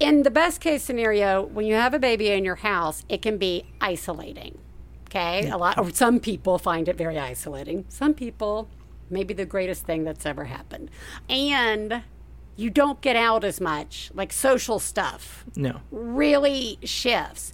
in 0.00 0.22
the 0.22 0.30
best 0.30 0.60
case 0.60 0.82
scenario, 0.82 1.42
when 1.42 1.64
you 1.66 1.74
have 1.74 1.94
a 1.94 1.98
baby 1.98 2.30
in 2.30 2.44
your 2.44 2.56
house, 2.56 3.04
it 3.08 3.22
can 3.22 3.38
be 3.38 3.64
isolating. 3.80 4.58
Okay? 5.08 5.48
A 5.48 5.56
lot 5.56 5.78
or 5.78 5.90
some 5.90 6.18
people 6.20 6.58
find 6.58 6.88
it 6.88 6.96
very 6.96 7.18
isolating. 7.18 7.84
Some 7.88 8.12
people 8.14 8.68
maybe 9.10 9.34
the 9.34 9.44
greatest 9.46 9.84
thing 9.84 10.04
that's 10.04 10.24
ever 10.26 10.44
happened. 10.44 10.90
And 11.28 12.02
you 12.56 12.70
don't 12.70 13.00
get 13.00 13.16
out 13.16 13.44
as 13.44 13.60
much, 13.60 14.10
like 14.14 14.32
social 14.32 14.78
stuff 14.78 15.44
No. 15.56 15.80
really 15.90 16.78
shifts. 16.84 17.52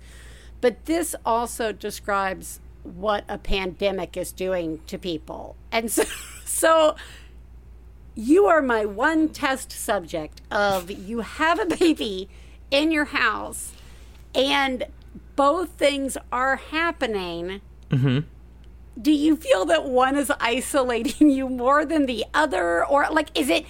But 0.60 0.86
this 0.86 1.14
also 1.24 1.72
describes 1.72 2.60
what 2.82 3.24
a 3.28 3.38
pandemic 3.38 4.16
is 4.16 4.32
doing 4.32 4.80
to 4.86 4.98
people. 4.98 5.56
And 5.70 5.90
so, 5.90 6.04
so 6.44 6.96
you 8.14 8.46
are 8.46 8.60
my 8.60 8.84
one 8.84 9.28
test 9.28 9.70
subject 9.70 10.40
of 10.50 10.90
you 10.90 11.20
have 11.20 11.60
a 11.60 11.66
baby 11.66 12.28
in 12.70 12.90
your 12.90 13.06
house 13.06 13.72
and 14.34 14.84
both 15.36 15.70
things 15.70 16.16
are 16.32 16.56
happening. 16.56 17.60
Mm-hmm. 17.90 18.20
Do 19.00 19.12
you 19.12 19.36
feel 19.36 19.64
that 19.66 19.84
one 19.84 20.16
is 20.16 20.32
isolating 20.40 21.30
you 21.38 21.48
more 21.48 21.84
than 21.84 22.06
the 22.06 22.24
other? 22.34 22.84
Or, 22.84 23.06
like, 23.10 23.28
is 23.38 23.48
it 23.48 23.64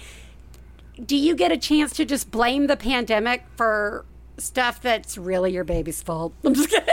do 1.05 1.15
you 1.15 1.35
get 1.35 1.51
a 1.51 1.57
chance 1.57 1.93
to 1.93 2.05
just 2.05 2.31
blame 2.31 2.67
the 2.67 2.77
pandemic 2.77 3.45
for 3.55 4.05
stuff 4.37 4.81
that's 4.81 5.17
really 5.17 5.51
your 5.53 5.63
baby's 5.63 6.01
fault? 6.01 6.33
I'm 6.43 6.53
just 6.53 6.69
kidding. 6.69 6.85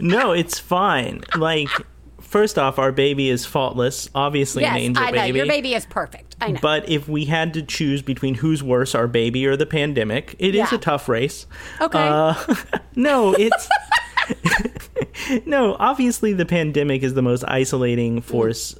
No, 0.00 0.32
it's 0.32 0.58
fine. 0.58 1.22
Like, 1.36 1.68
first 2.20 2.58
off, 2.58 2.78
our 2.78 2.90
baby 2.90 3.28
is 3.28 3.44
faultless. 3.46 4.08
Obviously, 4.14 4.64
an 4.64 4.76
angel 4.76 5.04
I 5.04 5.10
know 5.10 5.22
baby. 5.22 5.38
your 5.38 5.46
baby 5.46 5.74
is 5.74 5.86
perfect. 5.86 6.34
I 6.40 6.52
know. 6.52 6.58
But 6.60 6.88
if 6.88 7.08
we 7.08 7.26
had 7.26 7.54
to 7.54 7.62
choose 7.62 8.02
between 8.02 8.34
who's 8.34 8.62
worse, 8.62 8.94
our 8.94 9.06
baby 9.06 9.46
or 9.46 9.56
the 9.56 9.66
pandemic, 9.66 10.34
it 10.38 10.54
is 10.56 10.72
Yeah. 10.72 10.74
a 10.74 10.78
tough 10.78 11.08
race. 11.08 11.46
okay. 11.80 11.98
Uh, 12.00 12.34
no, 12.96 13.32
it's 13.38 13.68
no. 15.46 15.76
Obviously, 15.78 16.32
the 16.32 16.46
pandemic 16.46 17.02
is 17.02 17.14
the 17.14 17.22
most 17.22 17.44
isolating 17.48 18.20
force 18.20 18.78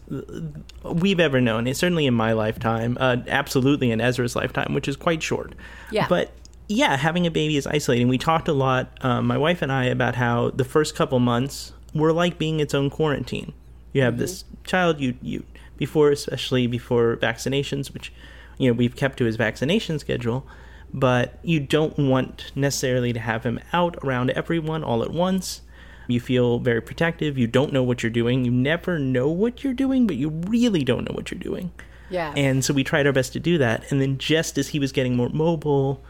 we've 0.85 1.21
ever 1.21 1.41
known. 1.41 1.67
It's 1.67 1.79
certainly 1.79 2.07
in 2.07 2.14
my 2.14 2.33
lifetime, 2.33 2.97
uh, 3.00 3.19
absolutely 3.29 3.91
in 3.91 4.00
Ezra's 4.00 4.37
lifetime, 4.37 4.75
which 4.75 4.88
is 4.88 4.97
quite 4.97 5.23
short. 5.23 5.55
Yeah. 5.91 6.07
But 6.09 6.33
yeah, 6.69 6.97
having 6.97 7.26
a 7.26 7.31
baby 7.31 7.57
is 7.57 7.67
isolating. 7.67 8.09
We 8.09 8.19
talked 8.19 8.49
a 8.49 8.52
lot, 8.52 8.97
um, 9.05 9.26
my 9.26 9.38
wife 9.38 9.62
and 9.62 9.73
I, 9.73 9.85
about 9.85 10.14
how 10.14 10.50
the 10.50 10.64
first 10.64 10.95
couple 10.95 11.19
months 11.19 11.73
were 11.95 12.12
like 12.12 12.38
being 12.38 12.61
its 12.61 12.75
own 12.75 12.91
quarantine. 12.91 13.52
You 13.93 14.02
have 14.02 14.17
this 14.17 14.45
child, 14.64 15.00
you 15.00 15.14
you 15.21 15.45
before, 15.76 16.11
especially 16.11 16.67
before 16.67 17.17
vaccinations, 17.17 17.93
which 17.93 18.12
you 18.59 18.71
know 18.71 18.75
we've 18.75 18.97
kept 18.97 19.19
to 19.19 19.25
his 19.25 19.37
vaccination 19.37 19.99
schedule 19.99 20.47
but 20.93 21.38
you 21.43 21.61
don't 21.61 21.99
want 21.99 22.52
necessarily 22.55 23.12
to 23.12 23.21
have 23.21 23.45
him 23.45 23.59
out 23.73 23.97
around 24.02 24.31
everyone 24.31 24.85
all 24.85 25.02
at 25.02 25.11
once. 25.11 25.62
You 26.09 26.21
feel 26.21 26.59
very 26.59 26.81
protective. 26.81 27.39
You 27.39 27.47
don't 27.47 27.73
know 27.73 27.83
what 27.83 28.03
you're 28.03 28.11
doing. 28.11 28.45
You 28.45 28.51
never 28.51 28.99
know 28.99 29.29
what 29.29 29.63
you're 29.63 29.73
doing, 29.73 30.07
but 30.07 30.17
you 30.17 30.29
really 30.29 30.85
don't 30.85 31.09
know 31.09 31.15
what 31.15 31.31
you're 31.31 31.41
doing. 31.41 31.73
yeah. 32.11 32.33
And 32.37 32.65
so 32.65 32.75
we 32.75 32.85
tried 32.85 33.07
our 33.07 33.13
best 33.13 33.33
to 33.35 33.41
do 33.41 33.59
that. 33.59 33.91
And 33.91 34.01
then 34.01 34.19
just 34.19 34.59
as 34.59 34.69
he 34.69 34.79
was 34.79 34.93
getting 34.93 35.17
more 35.17 35.31
mobile, 35.31 36.03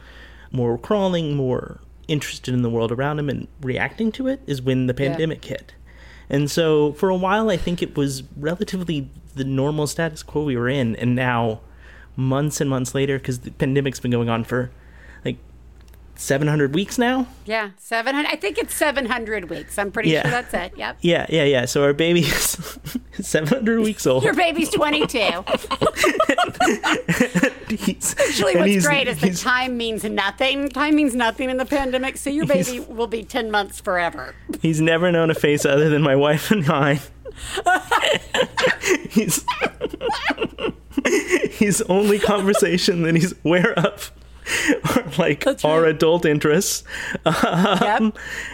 more 0.51 0.77
crawling, 0.79 1.37
more 1.37 1.81
interested 2.09 2.53
in 2.53 2.63
the 2.63 2.71
world 2.71 2.93
around 2.93 3.19
him 3.19 3.29
and 3.29 3.47
reacting 3.61 4.13
to 4.13 4.27
it 4.29 4.41
is 4.47 4.61
when 4.61 4.87
the 4.87 4.95
pandemic 4.95 5.45
hit. 5.45 5.75
And 6.29 6.51
so 6.51 6.93
for 6.95 7.09
a 7.09 7.17
while, 7.17 7.51
I 7.51 7.57
think 7.57 7.83
it 7.83 7.97
was 7.97 8.23
relatively 8.37 9.09
the 9.35 9.45
normal 9.45 9.87
status 9.87 10.23
quo 10.23 10.45
we 10.45 10.57
were 10.57 10.69
in. 10.69 10.97
And 10.97 11.15
now, 11.15 11.61
months 12.17 12.61
and 12.61 12.69
months 12.69 12.95
later, 12.95 13.19
because 13.19 13.41
the 13.41 13.51
pandemic's 13.53 14.01
been 14.01 14.11
going 14.11 14.29
on 14.29 14.45
for 14.45 14.71
700 16.23 16.75
weeks 16.75 16.99
now. 16.99 17.27
Yeah, 17.45 17.71
700. 17.79 18.29
I 18.31 18.37
think 18.37 18.57
it's 18.59 18.75
700 18.75 19.51
weeks. 19.51 19.77
I'm 19.79 19.91
pretty 19.91 20.11
Yeah. 20.11 20.23
sure 20.23 20.31
that's 20.31 20.55
it. 20.55 20.73
Yep. 20.77 20.99
Yeah, 21.03 21.27
yeah, 21.29 21.45
yeah. 21.45 21.65
So 21.65 21.83
our 21.83 21.93
baby 21.93 22.21
is 22.21 22.79
700 23.21 23.81
weeks 23.81 24.07
old. 24.07 24.23
Your 24.25 24.35
baby's 24.35 24.71
22. 24.71 25.19
He's- 27.69 28.15
Actually, 28.19 28.57
what's 28.57 28.87
great 28.87 29.09
is 29.09 29.21
that 29.21 29.37
time 29.37 29.77
means 29.77 30.05
nothing. 30.05 30.69
Time 30.69 30.95
means 30.95 31.15
nothing 31.15 31.51
in 31.51 31.57
the 31.57 31.65
pandemic, 31.67 32.17
so 32.17 32.31
your 32.31 32.47
baby 32.47 32.81
will 32.81 33.07
be 33.07 33.25
10 33.25 33.51
months 33.51 33.81
forever. 33.81 34.35
He's 34.61 34.81
never 34.81 35.11
known 35.11 35.31
a 35.31 35.35
face 35.35 35.65
other 35.65 35.89
than 35.89 36.03
my 36.03 36.15
wife 36.17 36.51
and 36.51 36.69
I. 36.71 37.01
he's 39.11 39.45
his 41.53 41.83
only 41.89 42.19
conversation 42.19 43.03
that 43.03 43.15
he's 43.17 43.35
aware 43.45 43.73
of 43.79 44.13
are 44.97 45.05
like 45.19 45.45
That's 45.45 45.65
our 45.65 45.83
right. 45.83 45.95
adult 45.95 46.25
interests. 46.25 46.85
Um, 47.25 48.13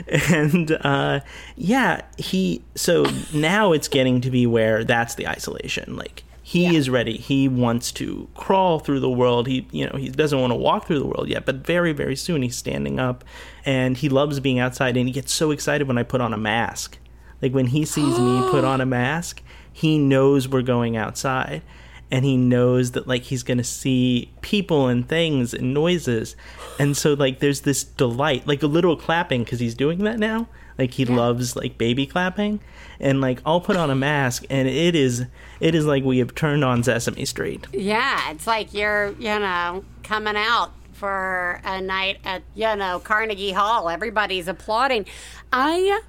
Yep. 0.09 0.31
and 0.31 0.73
uh, 0.83 1.21
yeah, 1.57 2.03
he. 2.17 2.63
So 2.75 3.07
now 3.35 3.73
it's 3.73 3.89
getting 3.89 4.21
to 4.23 4.31
be 4.31 4.47
where 4.47 4.85
that's 4.85 5.15
the 5.15 5.27
isolation. 5.29 5.97
Like 5.97 6.25
he 6.43 6.65
Yeah. 6.65 6.79
is 6.79 6.89
ready. 6.91 7.17
He 7.17 7.49
wants 7.49 7.93
to 7.93 8.29
crawl 8.35 8.79
through 8.79 9.01
the 9.01 9.11
world. 9.11 9.47
He, 9.47 9.67
you 9.71 9.87
know, 9.87 9.99
he 9.99 10.09
doesn't 10.09 10.41
want 10.41 10.51
to 10.51 10.57
walk 10.57 10.87
through 10.87 10.99
the 11.01 11.07
world 11.07 11.29
yet, 11.29 11.45
but 11.45 11.57
very, 11.57 11.93
very 11.93 12.17
soon 12.17 12.43
he's 12.43 12.57
standing 12.57 12.99
up, 12.99 13.25
and 13.67 13.97
he 13.99 14.09
loves 14.09 14.41
being 14.41 14.59
outside. 14.59 14.97
And 14.97 15.07
he 15.09 15.13
gets 15.13 15.33
so 15.33 15.51
excited 15.51 15.87
when 15.89 15.99
I 15.99 16.03
put 16.03 16.21
on 16.21 16.33
a 16.33 16.39
mask. 16.39 16.99
Like 17.43 17.53
when 17.53 17.67
he 17.69 17.85
sees 17.85 18.19
me 18.19 18.41
put 18.51 18.65
on 18.73 18.81
a 18.81 18.87
mask, 18.87 19.43
he 19.73 19.99
knows 19.99 20.49
we're 20.49 20.63
going 20.63 20.97
outside. 20.97 21.63
And 22.11 22.25
he 22.25 22.37
knows 22.37 22.93
that 22.93 23.07
like 23.07 23.25
he's 23.25 23.43
gonna 23.43 23.65
see 23.65 24.33
people 24.41 24.89
and 24.89 25.07
things 25.07 25.53
and 25.53 25.75
noises, 25.75 26.37
and 26.79 26.97
so 26.97 27.13
like 27.13 27.41
there's 27.41 27.61
this 27.63 27.85
delight, 27.85 28.47
like 28.47 28.63
a 28.63 28.67
little 28.67 28.97
clapping 28.97 29.45
because 29.45 29.61
he's 29.61 29.75
doing 29.75 29.99
that 30.05 30.19
now. 30.19 30.49
Like 30.79 30.93
he 30.95 31.05
loves 31.05 31.55
like 31.55 31.77
baby 31.77 32.07
clapping, 32.07 32.61
and 32.99 33.21
like 33.21 33.43
I'll 33.45 33.61
put 33.61 33.77
on 33.77 33.91
a 33.91 33.95
mask, 33.95 34.45
and 34.49 34.69
it 34.69 34.95
is 34.95 35.27
it 35.61 35.75
is 35.75 35.85
like 35.85 36.03
we 36.03 36.19
have 36.19 36.35
turned 36.35 36.65
on 36.65 36.83
Sesame 36.83 37.27
Street. 37.27 37.67
Yeah, 37.73 38.31
it's 38.31 38.47
like 38.47 38.73
you're, 38.73 39.11
you 39.19 39.39
know, 39.39 39.85
coming 40.03 40.37
out 40.37 40.73
for 40.99 41.61
a 41.65 41.81
night 41.81 42.19
at, 42.25 42.43
you 42.55 42.75
know, 42.77 42.99
Carnegie 42.99 43.53
Hall. 43.53 43.89
Everybody's 43.89 44.49
applauding. 44.49 45.07
I 45.53 46.01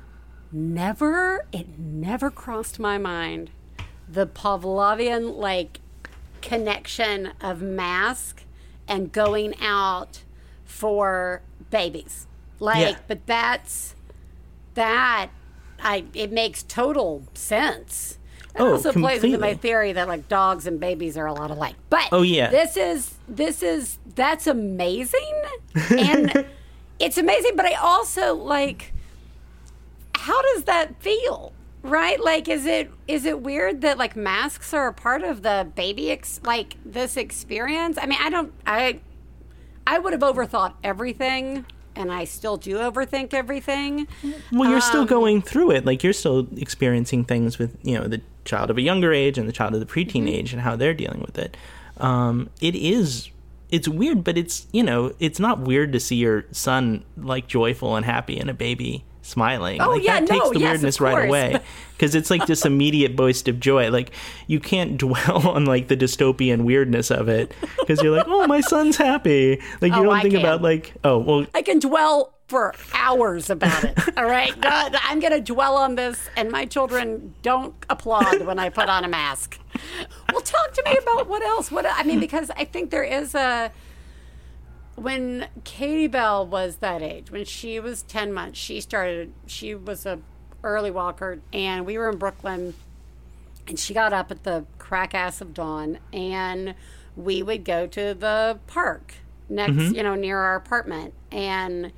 never, 0.52 1.46
it 1.52 1.78
never 1.78 2.32
crossed 2.32 2.80
my 2.80 2.98
mind 2.98 3.52
the 4.12 4.26
Pavlovian, 4.26 5.38
like, 5.38 5.80
connection 6.42 7.32
of 7.42 7.62
mask 7.62 8.44
and 8.88 9.12
going 9.12 9.54
out 9.62 10.24
for 10.66 11.42
babies. 11.70 12.28
Like, 12.60 12.96
Yeah. 12.96 12.98
but 13.08 13.26
that's, 13.26 13.96
that, 14.74 15.30
I, 15.82 16.06
it 16.14 16.32
makes 16.32 16.64
total 16.64 17.24
sense. 17.34 18.18
It 18.56 18.62
Oh, 18.62 18.74
also 18.74 18.92
plays 18.92 19.24
into 19.24 19.38
my 19.38 19.54
theory 19.54 19.94
that 19.94 20.08
like 20.08 20.28
dogs 20.28 20.66
and 20.66 20.80
babies 20.80 21.16
are 21.18 21.28
a 21.28 21.34
lot 21.34 21.52
alike. 21.52 21.76
But 21.90 22.10
Oh, 22.12 22.24
yeah. 22.24 22.50
this 22.50 22.76
is 22.76 23.16
this 23.28 23.62
is 23.62 24.00
that's 24.16 24.48
amazing, 24.48 25.42
and 25.92 26.46
it's 26.98 27.18
amazing. 27.18 27.56
But 27.56 27.68
I 27.68 27.74
also 27.76 28.34
like, 28.34 28.92
how 30.16 30.42
does 30.54 30.64
that 30.64 31.02
feel? 31.02 31.54
Right? 31.82 32.20
Like, 32.22 32.48
is 32.50 32.66
it 32.66 32.92
is 33.08 33.26
it 33.26 33.42
weird 33.42 33.82
that 33.82 33.98
like 33.98 34.16
masks 34.16 34.74
are 34.74 34.88
a 34.88 34.94
part 34.94 35.24
of 35.24 35.42
the 35.44 35.68
baby 35.76 36.12
ex- 36.12 36.42
like 36.44 36.76
this 36.86 37.16
experience? 37.18 37.98
I 38.02 38.06
mean, 38.06 38.20
I 38.22 38.30
don't 38.30 38.54
I 38.68 39.00
I 39.88 39.98
would 40.00 40.14
have 40.14 40.22
overthought 40.22 40.74
everything. 40.84 41.66
And 41.96 42.14
I 42.14 42.24
still 42.24 42.56
do 42.56 42.76
overthink 42.78 43.34
everything. 43.34 44.08
Well, 44.54 44.70
you're 44.70 44.80
still 44.80 45.02
Um, 45.02 45.08
going 45.08 45.42
through 45.42 45.72
it. 45.72 45.86
Like 45.86 46.02
you're 46.02 46.14
still 46.14 46.48
experiencing 46.56 47.26
things 47.26 47.60
with 47.60 47.78
you 47.84 47.98
know 48.00 48.08
the 48.08 48.22
child 48.46 48.70
of 48.70 48.78
a 48.78 48.82
younger 48.82 49.12
age 49.12 49.38
and 49.38 49.50
the 49.50 49.52
child 49.52 49.74
of 49.74 49.80
the 49.82 49.86
preteen 49.86 50.24
Mm-hmm. 50.24 50.28
age 50.30 50.54
and 50.54 50.62
how 50.62 50.76
they're 50.78 50.94
dealing 50.94 51.20
with 51.22 51.38
it. 51.38 51.58
Um, 51.98 52.50
it 52.62 52.76
is 52.76 53.30
it's 53.70 53.88
weird, 53.88 54.24
but 54.24 54.38
it's 54.38 54.68
you 54.72 54.82
know 54.84 55.14
it's 55.20 55.40
not 55.40 55.60
weird 55.60 55.92
to 55.94 56.00
see 56.00 56.16
your 56.16 56.46
son 56.52 57.04
like 57.18 57.48
joyful 57.48 57.96
and 57.98 58.06
happy 58.06 58.40
and 58.40 58.50
a 58.50 58.54
baby 58.54 59.04
smiling. 59.22 59.82
Oh, 59.82 59.92
like, 59.92 60.04
yeah, 60.04 60.20
that 60.20 60.28
takes 60.28 60.44
no, 60.46 60.54
the 60.54 60.60
yes, 60.60 60.72
weirdness 60.74 61.00
right 61.02 61.12
course, 61.14 61.28
away 61.28 61.60
because 61.94 62.16
it's 62.16 62.30
like 62.30 62.46
this 62.46 62.66
immediate 62.66 63.16
burst 63.16 63.48
of 63.48 63.60
joy. 63.60 63.90
Like 63.92 64.12
you 64.48 64.60
can't 64.60 64.98
dwell 64.98 65.48
on 65.48 65.66
like 65.66 65.88
the 65.88 65.98
dystopian 65.98 66.64
weirdness 66.64 67.12
of 67.12 67.28
it 67.30 67.54
because 67.80 68.02
you're 68.02 68.16
like, 68.16 68.28
oh, 68.28 68.48
my 68.48 68.62
son's 68.62 68.98
happy. 68.98 69.62
Like 69.82 69.92
you 69.94 70.00
Oh, 70.00 70.04
don't 70.04 70.14
I 70.16 70.22
think 70.22 70.34
can. 70.36 70.42
about 70.44 70.62
like, 70.62 70.94
oh, 71.04 71.18
well, 71.20 71.46
I 71.54 71.62
can 71.62 71.80
dwell 71.80 72.34
for 72.48 72.74
hours 72.96 73.52
about 73.52 73.84
it. 73.84 73.96
All 74.18 74.26
right. 74.26 74.54
I'm 74.64 75.20
going 75.20 75.34
to 75.34 75.40
dwell 75.40 75.78
on 75.78 75.94
this, 75.96 76.30
and 76.36 76.50
my 76.50 76.66
children 76.66 77.36
don't 77.44 77.76
applaud 77.92 78.42
when 78.42 78.58
I 78.58 78.70
put 78.70 78.90
on 78.90 79.06
a 79.06 79.08
mask. 79.08 79.60
Well, 80.32 80.42
talk 80.42 80.74
to 80.74 80.84
me 80.84 80.98
about 80.98 81.28
what 81.28 81.44
else. 81.44 81.70
What 81.70 81.86
I 81.88 82.02
mean, 82.02 82.20
because 82.20 82.50
I 82.58 82.66
think 82.66 82.90
there 82.90 83.04
is 83.04 83.36
a. 83.36 83.72
When 85.02 85.48
Katie 85.64 86.08
Bell 86.08 86.46
was 86.46 86.78
that 86.78 87.02
age, 87.02 87.32
when 87.32 87.46
she 87.46 87.80
was 87.80 88.04
10 88.04 88.34
months, 88.34 88.60
she 88.60 88.82
started, 88.82 89.34
she 89.46 89.74
was 89.74 90.06
a 90.06 90.20
early 90.64 90.92
walker, 90.92 91.40
and 91.54 91.86
we 91.86 91.98
were 91.98 92.10
in 92.10 92.18
Brooklyn, 92.18 92.74
and 93.68 93.80
she 93.80 93.94
got 93.94 94.14
up 94.14 94.30
at 94.32 94.44
the 94.44 94.66
crack 94.78 95.14
ass 95.14 95.42
of 95.42 95.54
dawn, 95.54 96.00
and 96.12 96.76
we 97.16 97.42
would 97.42 97.64
go 97.64 97.88
to 97.88 98.14
the 98.14 98.60
park 98.68 99.16
next, 99.48 99.74
mm-hmm. 99.74 99.96
you 99.96 100.04
know, 100.04 100.16
near 100.16 100.38
our 100.38 100.56
apartment, 100.56 101.14
and 101.32 101.92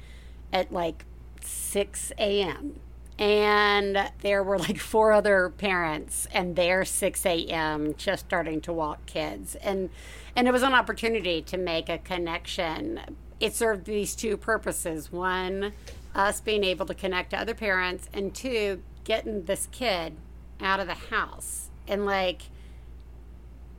at 0.53 0.71
like 0.71 1.05
6 1.41 2.11
a.m. 2.17 2.79
And 3.17 4.11
there 4.21 4.43
were 4.43 4.57
like 4.57 4.79
four 4.79 5.11
other 5.11 5.49
parents, 5.49 6.27
and 6.33 6.55
they're 6.55 6.85
6 6.85 7.25
a.m. 7.25 7.93
just 7.95 8.25
starting 8.25 8.61
to 8.61 8.73
walk 8.73 9.05
kids. 9.05 9.55
And, 9.55 9.89
and 10.35 10.47
it 10.47 10.51
was 10.51 10.63
an 10.63 10.73
opportunity 10.73 11.41
to 11.43 11.57
make 11.57 11.89
a 11.89 11.97
connection. 11.97 12.99
It 13.39 13.55
served 13.55 13.85
these 13.85 14.15
two 14.15 14.37
purposes 14.37 15.11
one, 15.11 15.73
us 16.13 16.41
being 16.41 16.63
able 16.63 16.85
to 16.85 16.93
connect 16.93 17.31
to 17.31 17.37
other 17.39 17.53
parents, 17.53 18.09
and 18.13 18.33
two, 18.33 18.81
getting 19.03 19.45
this 19.45 19.67
kid 19.71 20.13
out 20.59 20.79
of 20.79 20.87
the 20.87 20.93
house. 20.93 21.69
And 21.87 22.05
like, 22.05 22.43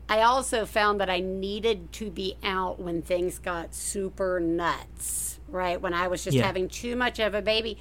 I 0.09 0.21
also 0.23 0.67
found 0.67 1.01
that 1.01 1.09
I 1.09 1.21
needed 1.21 1.93
to 1.93 2.11
be 2.11 2.37
out 2.43 2.81
when 2.81 3.03
things 3.03 3.39
got 3.39 3.75
super 3.75 4.41
nuts, 4.41 5.39
right? 5.49 5.81
When 5.81 5.95
I 5.95 6.09
was 6.09 6.25
just 6.25 6.37
Yeah. 6.37 6.45
having 6.45 6.69
too 6.69 6.97
much 6.97 7.19
of 7.19 7.35
a 7.35 7.41
baby. 7.41 7.79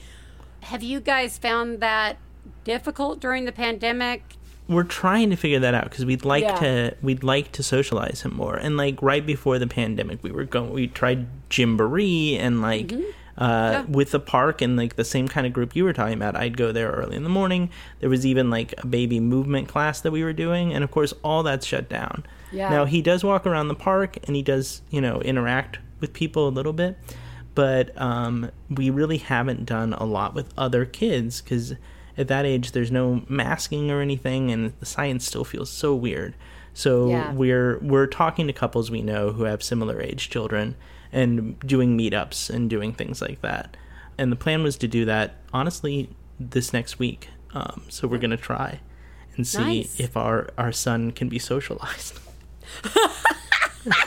Have 0.61 0.83
you 0.83 0.99
guys 1.01 1.37
found 1.37 1.79
that 1.79 2.17
difficult 2.63 3.19
during 3.19 3.45
the 3.45 3.51
pandemic? 3.51 4.35
We're 4.71 4.83
trying 4.83 5.29
to 5.29 5.35
figure 5.35 5.59
that 5.59 5.73
out 5.73 5.83
because 5.85 6.05
we'd 6.05 6.25
like 6.25 6.43
Yeah. 6.43 6.55
to 6.59 6.95
we'd 7.01 7.23
like 7.23 7.51
to 7.53 7.63
socialize 7.63 8.21
him 8.21 8.33
more 8.35 8.55
and 8.55 8.77
like 8.77 9.01
right 9.01 9.25
before 9.25 9.59
the 9.59 9.67
pandemic 9.67 10.23
we 10.23 10.31
were 10.31 10.45
going 10.45 10.71
we 10.71 10.87
tried 10.87 11.27
gymboree 11.49 12.37
and 12.39 12.61
like 12.61 12.87
Mm-hmm. 12.87 13.03
uh 13.37 13.83
with 13.87 14.11
the 14.11 14.19
park 14.19 14.61
and 14.61 14.75
like 14.77 14.95
the 14.95 15.05
same 15.05 15.27
kind 15.27 15.47
of 15.47 15.53
group 15.53 15.75
you 15.75 15.83
were 15.83 15.93
talking 15.93 16.13
about 16.15 16.35
i'd 16.35 16.57
go 16.57 16.71
there 16.71 16.89
early 16.91 17.15
in 17.15 17.23
the 17.23 17.29
morning 17.29 17.69
there 17.99 18.09
was 18.09 18.25
even 18.25 18.49
like 18.49 18.73
a 18.79 18.87
baby 18.87 19.19
movement 19.19 19.67
class 19.67 20.01
that 20.01 20.11
we 20.11 20.23
were 20.23 20.33
doing 20.33 20.73
and 20.73 20.83
of 20.83 20.91
course 20.91 21.13
all 21.23 21.41
that's 21.43 21.65
shut 21.65 21.87
down 21.89 22.23
Yeah. 22.51 22.69
now 22.69 22.85
he 22.85 23.01
does 23.01 23.23
walk 23.23 23.45
around 23.45 23.67
the 23.69 23.75
park 23.75 24.17
and 24.27 24.35
he 24.35 24.41
does 24.41 24.81
you 24.89 24.99
know 25.01 25.21
interact 25.21 25.79
with 26.01 26.13
people 26.13 26.47
a 26.47 26.53
little 26.59 26.73
bit 26.73 26.97
but 27.53 27.91
um, 28.01 28.49
we 28.69 28.89
really 28.89 29.17
haven't 29.17 29.65
done 29.65 29.91
a 29.93 30.05
lot 30.05 30.33
with 30.33 30.53
other 30.57 30.85
kids 30.85 31.41
because 31.41 31.73
at 32.17 32.27
that 32.27 32.45
age 32.45 32.71
there's 32.71 32.91
no 32.91 33.23
masking 33.29 33.89
or 33.91 34.01
anything 34.01 34.51
and 34.51 34.73
the 34.79 34.85
science 34.85 35.25
still 35.25 35.43
feels 35.45 35.69
so 35.69 35.95
weird 35.95 36.33
so 36.73 37.09
Yeah. 37.09 37.33
we're 37.33 37.79
we're 37.79 38.07
talking 38.07 38.47
to 38.47 38.53
couples 38.53 38.89
we 38.91 39.01
know 39.01 39.31
who 39.31 39.43
have 39.43 39.61
similar 39.63 40.01
age 40.01 40.29
children 40.29 40.75
and 41.11 41.59
doing 41.59 41.97
meetups 41.97 42.49
and 42.49 42.69
doing 42.69 42.93
things 42.93 43.21
like 43.21 43.41
that 43.41 43.75
and 44.17 44.31
the 44.31 44.35
plan 44.35 44.63
was 44.63 44.77
to 44.77 44.87
do 44.87 45.05
that 45.05 45.35
honestly 45.53 46.09
this 46.39 46.71
next 46.73 46.99
week 46.99 47.29
um, 47.53 47.83
so 47.89 48.07
we're 48.07 48.17
gonna 48.17 48.37
try 48.37 48.79
and 49.35 49.45
see 49.47 49.59
Nice. 49.81 49.99
if 49.99 50.15
our 50.17 50.49
our 50.57 50.71
son 50.71 51.11
can 51.11 51.27
be 51.29 51.39
socialized 51.39 52.19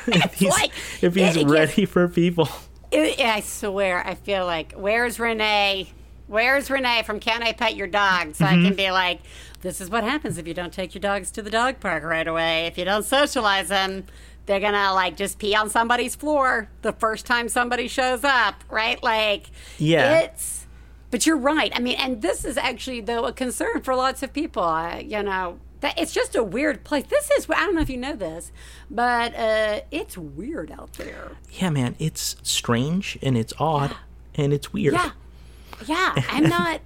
if 0.06 0.34
he's, 0.34 0.50
like- 0.50 0.72
if 1.02 1.14
he's 1.14 1.42
ready 1.44 1.84
for 1.86 2.08
people 2.08 2.48
I 2.96 3.40
swear, 3.44 4.06
I 4.06 4.14
feel 4.14 4.46
like, 4.46 4.72
where's 4.74 5.18
Renee? 5.18 5.88
Where's 6.26 6.70
Renee 6.70 7.02
from 7.04 7.20
Can 7.20 7.42
I 7.42 7.52
Pet 7.52 7.76
Your 7.76 7.86
Dog? 7.86 8.34
So 8.34 8.44
I 8.46 8.52
can 8.54 8.74
be 8.74 8.90
like, 8.90 9.20
this 9.60 9.80
is 9.80 9.90
what 9.90 10.04
happens 10.04 10.38
if 10.38 10.48
you 10.48 10.54
don't 10.54 10.72
take 10.72 10.94
your 10.94 11.00
dogs 11.00 11.30
to 11.32 11.42
the 11.42 11.50
dog 11.50 11.80
park 11.80 12.02
right 12.02 12.26
away. 12.26 12.66
If 12.66 12.78
you 12.78 12.84
don't 12.84 13.04
socialize 13.04 13.68
them, 13.68 14.04
they're 14.46 14.60
gonna 14.60 14.92
like 14.94 15.16
just 15.16 15.38
pee 15.38 15.54
on 15.54 15.68
somebody's 15.70 16.14
floor 16.14 16.68
the 16.82 16.92
first 16.92 17.26
time 17.26 17.48
somebody 17.48 17.88
shows 17.88 18.24
up, 18.24 18.64
right? 18.70 19.02
Like, 19.02 19.50
Yeah. 19.78 20.20
it's. 20.20 20.66
But 21.10 21.26
you're 21.26 21.36
right. 21.36 21.70
I 21.74 21.78
mean, 21.78 21.96
and 21.96 22.20
this 22.22 22.44
is 22.44 22.56
actually 22.56 23.00
though 23.02 23.24
a 23.26 23.32
concern 23.32 23.82
for 23.82 23.94
lots 23.94 24.22
of 24.22 24.32
people. 24.32 24.64
Uh, 24.64 24.96
you 24.98 25.22
know, 25.22 25.58
That 25.80 25.98
it's 25.98 26.12
just 26.12 26.34
a 26.34 26.42
weird 26.42 26.84
place. 26.84 27.04
This 27.08 27.30
is 27.38 27.46
I 27.50 27.56
don't 27.66 27.74
know 27.74 27.82
if 27.82 27.90
you 27.90 27.98
know 27.98 28.16
this, 28.16 28.50
but 28.90 29.34
uh, 29.36 29.80
it's 29.90 30.16
weird 30.18 30.70
out 30.72 30.94
there. 30.94 31.32
Yeah, 31.52 31.70
man, 31.70 31.94
it's 31.98 32.36
strange 32.42 33.18
and 33.22 33.36
it's 33.36 33.52
odd 33.58 33.94
and 34.34 34.52
it's 34.52 34.72
weird. 34.72 34.94
Yeah, 34.94 35.10
yeah. 35.86 36.14
I'm 36.30 36.44
not 36.44 36.80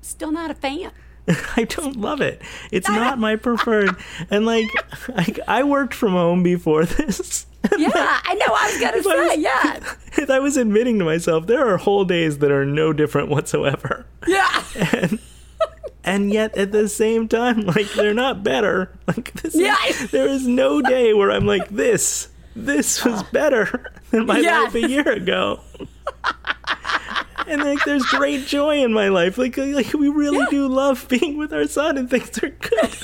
still 0.00 0.32
not 0.32 0.50
a 0.50 0.54
fan. 0.54 0.90
I 1.56 1.64
don't 1.64 1.96
love 1.96 2.20
it. 2.20 2.42
It's 2.72 2.88
not 2.88 3.18
my 3.18 3.36
preferred. 3.36 3.94
And 4.30 4.46
like, 4.46 4.68
I, 5.16 5.34
I 5.46 5.62
worked 5.62 5.94
from 5.94 6.12
home 6.12 6.42
before 6.42 6.84
this. 6.86 7.46
Yeah, 7.76 7.90
I 8.24 8.34
know. 8.34 8.46
I 8.48 8.70
was 8.72 8.80
gonna 8.80 8.96
If 8.96 9.06
I 9.06 9.16
was- 9.16 9.28
say 9.34 9.40
yeah, 9.40 9.94
And 10.22 10.30
I 10.30 10.38
was 10.38 10.56
admitting 10.56 10.98
to 10.98 11.04
myself 11.04 11.46
there 11.46 11.68
are 11.68 11.76
whole 11.76 12.04
days 12.04 12.38
that 12.38 12.50
are 12.50 12.64
no 12.64 12.92
different 12.92 13.28
whatsoever. 13.28 14.06
yeah. 14.26 14.62
And 16.02 16.32
yet 16.32 16.56
at 16.56 16.72
the 16.72 16.88
same 16.88 17.28
time, 17.28 17.60
like 17.60 17.92
they're 17.92 18.14
not 18.14 18.42
better. 18.42 18.90
Like 19.06 19.32
this 19.34 19.54
Yeah. 19.54 19.76
is, 19.88 20.10
there 20.10 20.26
is 20.26 20.46
no 20.48 20.80
day 20.80 21.12
where 21.12 21.30
I'm 21.30 21.46
like 21.46 21.68
this. 21.68 22.28
This 22.56 23.04
was 23.04 23.22
better 23.24 23.92
than 24.10 24.24
my 24.24 24.40
life 24.40 24.74
a 24.74 24.88
year 24.88 25.06
ago. 25.08 25.60
And 27.46 27.62
like 27.62 27.84
there's 27.84 28.04
great 28.04 28.46
joy 28.46 28.82
in 28.82 28.92
my 28.92 29.08
life. 29.08 29.38
Like 29.38 29.56
like 29.56 29.92
we 29.94 30.08
really 30.08 30.46
do 30.50 30.68
love 30.68 31.06
being 31.08 31.36
with 31.36 31.52
our 31.52 31.66
son 31.66 31.98
and 31.98 32.08
things 32.10 32.42
are 32.42 32.50
good. 32.50 32.96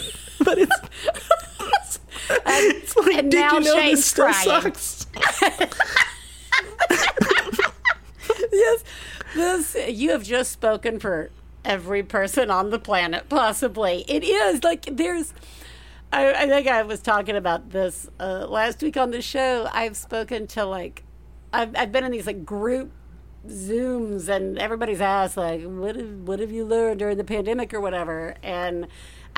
But 0.45 0.59
it's 0.59 0.81
it's 2.47 2.97
like, 2.97 3.15
and 3.15 3.31
did 3.31 3.41
now 3.41 3.55
you 3.55 3.61
know 3.61 3.77
Shane's 3.77 3.99
this 3.99 4.07
still 4.07 4.27
crying. 4.27 4.75
sucks? 4.75 5.07
yes, 8.53 8.85
this 9.35 9.77
you 9.89 10.11
have 10.11 10.23
just 10.23 10.53
spoken 10.53 10.99
for 10.99 11.31
every 11.65 12.03
person 12.03 12.51
on 12.51 12.71
the 12.71 12.79
planet, 12.79 13.29
possibly. 13.29 14.05
It 14.09 14.25
is 14.25 14.63
like 14.65 14.87
there's. 14.97 15.33
I, 16.13 16.33
I 16.33 16.47
think 16.49 16.69
I 16.69 16.83
was 16.83 17.01
talking 17.01 17.35
about 17.35 17.71
this 17.71 18.09
uh, 18.21 18.47
last 18.49 18.81
week 18.81 18.97
on 18.97 19.11
the 19.11 19.21
show. 19.21 19.69
I've 19.73 19.97
spoken 19.97 20.47
to 20.49 20.65
like, 20.65 21.03
I've 21.53 21.75
I've 21.77 21.93
been 21.93 22.05
in 22.05 22.13
these 22.13 22.27
like 22.27 22.45
group 22.45 22.93
zooms, 23.49 24.29
and 24.29 24.59
everybody's 24.59 25.01
asked 25.01 25.37
like, 25.37 25.63
what 25.63 25.97
have, 25.97 26.11
what 26.29 26.39
have 26.41 26.51
you 26.53 26.65
learned 26.65 26.99
during 26.99 27.17
the 27.19 27.25
pandemic 27.25 27.73
or 27.75 27.81
whatever, 27.81 28.35
and. 28.43 28.87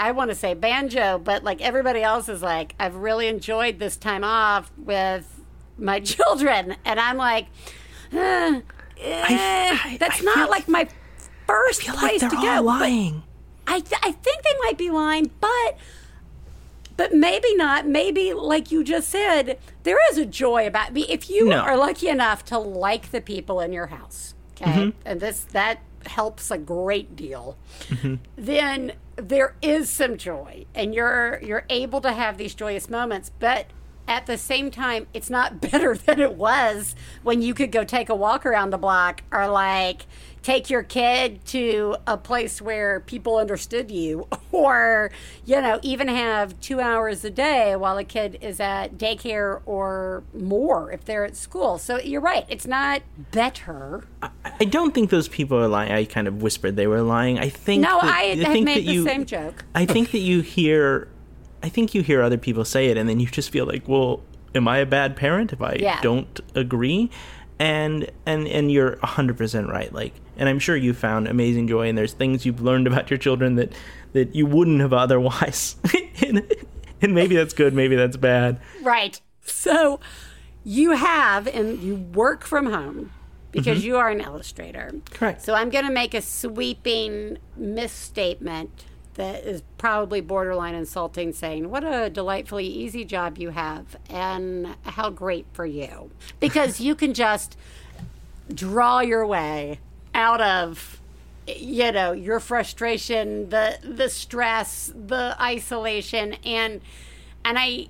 I 0.00 0.12
want 0.12 0.30
to 0.30 0.36
say 0.36 0.54
banjo, 0.54 1.18
but 1.18 1.42
like 1.42 1.60
everybody 1.60 2.04
else 2.04 2.28
is 2.28 2.40
like, 2.40 2.76
I've 2.78 2.94
really 2.94 3.26
enjoyed 3.26 3.80
this 3.80 3.96
time 3.96 4.22
off 4.22 4.70
with 4.78 5.42
my 5.76 5.98
children. 6.12 6.76
And 6.84 7.00
I'm 7.00 7.16
like, 7.16 7.46
eh, 8.12 8.60
I- 8.96 9.96
that's 9.98 10.20
I 10.20 10.24
not 10.24 10.34
feel- 10.36 10.50
like 10.50 10.68
my 10.68 10.88
first 11.48 11.80
place 11.82 12.22
like 12.22 12.30
to 12.30 12.36
go. 12.36 12.62
lying. 12.62 13.24
I, 13.66 13.80
th- 13.80 14.00
I 14.04 14.12
think 14.12 14.42
they 14.44 14.54
might 14.62 14.78
be 14.78 14.88
lying, 14.90 15.32
but 15.40 15.76
but 16.98 17.14
maybe 17.14 17.54
not. 17.54 17.86
Maybe 17.88 18.34
like 18.34 18.70
you 18.70 18.84
just 18.84 19.08
said, 19.08 19.58
there 19.84 19.96
is 20.10 20.18
a 20.18 20.26
joy 20.26 20.66
about 20.66 20.92
me. 20.92 21.06
If 21.08 21.30
you 21.30 21.46
No. 21.48 21.60
are 21.60 21.78
lucky 21.78 22.08
enough 22.08 22.44
to 22.46 22.58
like 22.58 23.10
the 23.10 23.22
people 23.22 23.60
in 23.60 23.72
your 23.72 23.86
house, 23.86 24.34
okay, 24.60 24.70
Mm-hmm. 24.70 24.90
and 25.06 25.20
this 25.20 25.40
that 25.52 25.80
helps 26.06 26.50
a 26.50 26.58
great 26.58 27.16
deal, 27.16 27.56
Mm-hmm. 27.88 28.14
then 28.36 28.92
there 29.16 29.54
is 29.62 29.88
some 29.90 30.16
joy, 30.18 30.66
and 30.74 30.94
you're 30.94 31.40
you're 31.42 31.64
able 31.70 32.00
to 32.02 32.12
have 32.12 32.36
these 32.36 32.54
joyous 32.54 32.90
moments, 32.90 33.30
but. 33.38 33.66
At 34.10 34.24
the 34.24 34.38
same 34.38 34.70
time, 34.70 35.06
it's 35.12 35.28
not 35.28 35.60
better 35.70 35.94
than 35.94 36.18
it 36.18 36.32
was 36.32 36.94
when 37.22 37.42
you 37.42 37.52
could 37.52 37.70
go 37.70 37.84
take 37.84 38.08
a 38.08 38.14
walk 38.14 38.46
around 38.46 38.70
the 38.70 38.78
block 38.78 39.22
or 39.30 39.46
like 39.48 40.06
take 40.48 40.70
your 40.70 40.82
kid 40.82 41.44
to 41.44 41.94
a 42.06 42.16
place 42.16 42.62
where 42.62 43.00
people 43.00 43.36
understood 43.36 43.90
you 43.90 44.26
or 44.50 45.10
you 45.44 45.60
know 45.60 45.78
even 45.82 46.08
have 46.08 46.58
two 46.62 46.80
hours 46.80 47.22
a 47.22 47.28
day 47.28 47.76
while 47.76 47.98
a 47.98 48.04
kid 48.04 48.38
is 48.40 48.58
at 48.58 48.96
daycare 48.96 49.60
or 49.66 50.22
more 50.32 50.90
if 50.90 51.04
they're 51.04 51.26
at 51.26 51.36
school 51.36 51.76
so 51.76 51.98
you're 51.98 52.22
right 52.22 52.46
it's 52.48 52.66
not 52.66 53.02
better 53.30 54.04
I 54.60 54.64
don't 54.64 54.94
think 54.94 55.10
those 55.10 55.28
people 55.28 55.58
are 55.58 55.68
lying. 55.68 55.92
I 55.92 56.04
kind 56.06 56.26
of 56.26 56.42
whispered 56.42 56.74
they 56.76 56.86
were 56.86 57.02
lying. 57.02 57.38
I 57.38 57.50
think 57.50 57.82
no 57.82 57.98
that, 58.00 58.14
i 58.14 58.22
have 58.22 58.52
think 58.52 58.64
made 58.64 58.78
that 58.78 58.86
the 58.86 58.92
you, 58.94 59.04
same 59.04 59.26
joke 59.26 59.64
I 59.74 59.84
think 59.84 60.12
that 60.12 60.18
you 60.20 60.40
hear, 60.40 61.08
I 61.62 61.68
think 61.68 61.94
you 61.94 62.02
hear 62.02 62.22
other 62.22 62.38
people 62.38 62.64
say 62.64 62.86
it, 62.86 62.96
and 62.96 63.06
then 63.08 63.20
you 63.20 63.26
just 63.26 63.50
feel 63.50 63.66
like, 63.66 63.86
well, 63.86 64.22
am 64.54 64.66
I 64.66 64.78
a 64.78 64.86
bad 64.86 65.14
parent 65.14 65.52
if 65.52 65.60
I 65.60 65.76
Yeah. 65.78 66.00
don't 66.00 66.40
agree? 66.54 67.10
And 67.60 68.10
and 68.24 68.48
and 68.48 68.72
you're 68.72 68.98
hundred 69.04 69.36
percent 69.36 69.68
right. 69.68 69.92
Like, 69.92 70.14
and 70.38 70.48
I'm 70.48 70.58
sure 70.58 70.76
you 70.76 70.94
found 70.94 71.28
amazing 71.28 71.68
joy, 71.68 71.88
and 71.88 71.98
there's 71.98 72.12
things 72.12 72.46
you've 72.46 72.60
learned 72.60 72.86
about 72.86 73.10
your 73.10 73.18
children 73.18 73.56
that 73.56 73.72
that 74.12 74.34
you 74.34 74.46
wouldn't 74.46 74.80
have 74.80 74.92
otherwise. 74.92 75.76
and, 76.26 76.50
and 77.02 77.14
maybe 77.14 77.36
that's 77.36 77.54
good, 77.54 77.74
maybe 77.74 77.96
that's 77.96 78.16
bad. 78.16 78.60
right 78.82 79.20
so 79.50 80.00
you 80.64 80.92
have 80.92 81.46
and 81.46 81.80
you 81.82 81.96
work 81.96 82.44
from 82.44 82.66
home 82.66 83.10
because 83.50 83.78
mm-hmm. 83.78 83.86
you 83.86 83.96
are 83.96 84.10
an 84.10 84.20
illustrator 84.20 84.92
Correct. 85.10 85.42
So 85.42 85.54
I'm 85.54 85.70
going 85.70 85.86
to 85.86 85.92
make 85.92 86.14
a 86.14 86.20
sweeping 86.20 87.38
misstatement 87.56 88.84
that 89.14 89.44
is 89.44 89.62
probably 89.78 90.20
borderline 90.20 90.74
insulting, 90.74 91.32
saying, 91.32 91.70
What 91.70 91.82
a 91.82 92.08
delightfully 92.08 92.66
easy 92.66 93.04
job 93.04 93.36
you 93.36 93.50
have, 93.50 93.96
and 94.08 94.76
how 94.84 95.10
great 95.10 95.46
for 95.52 95.66
you. 95.66 96.10
Because 96.38 96.80
you 96.80 96.94
can 96.94 97.14
just 97.14 97.56
draw 98.54 99.00
your 99.00 99.26
way 99.26 99.80
out 100.18 100.40
of 100.40 101.00
you 101.46 101.92
know 101.92 102.12
your 102.12 102.40
frustration 102.40 103.48
the 103.50 103.78
the 103.82 104.08
stress 104.10 104.92
the 104.94 105.34
isolation 105.40 106.34
and 106.44 106.80
and 107.44 107.56
i 107.56 107.86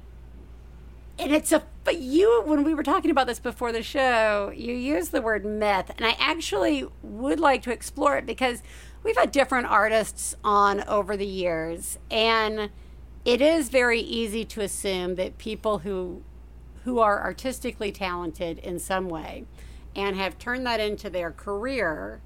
and 1.19 1.33
it's 1.33 1.51
a 1.51 1.63
but 1.85 1.97
you 1.99 2.43
when 2.45 2.63
we 2.63 2.75
were 2.75 2.83
talking 2.83 3.11
about 3.11 3.27
this 3.27 3.41
before 3.41 3.73
the 3.73 3.83
show 3.83 4.53
you 4.55 4.75
used 4.75 5.11
the 5.11 5.23
word 5.23 5.45
myth 5.45 5.91
and 5.97 6.05
i 6.05 6.15
actually 6.21 6.87
would 7.03 7.41
like 7.41 7.63
to 7.63 7.73
explore 7.73 8.19
it 8.19 8.27
because 8.27 8.63
we've 9.03 9.17
had 9.17 9.33
different 9.33 9.67
artists 9.67 10.37
on 10.45 10.85
over 10.87 11.17
the 11.17 11.27
years 11.27 11.99
and 12.11 12.69
it 13.25 13.41
is 13.41 13.71
very 13.71 14.01
easy 14.01 14.45
to 14.45 14.61
assume 14.61 15.15
that 15.15 15.39
people 15.39 15.79
who 15.79 16.23
who 16.85 16.99
are 16.99 17.23
artistically 17.23 17.91
talented 17.91 18.59
in 18.59 18.79
some 18.79 19.09
way 19.09 19.47
and 19.97 20.17
have 20.17 20.39
turned 20.39 20.67
that 20.67 20.81
into 20.81 21.09
their 21.11 21.31
career 21.31 22.21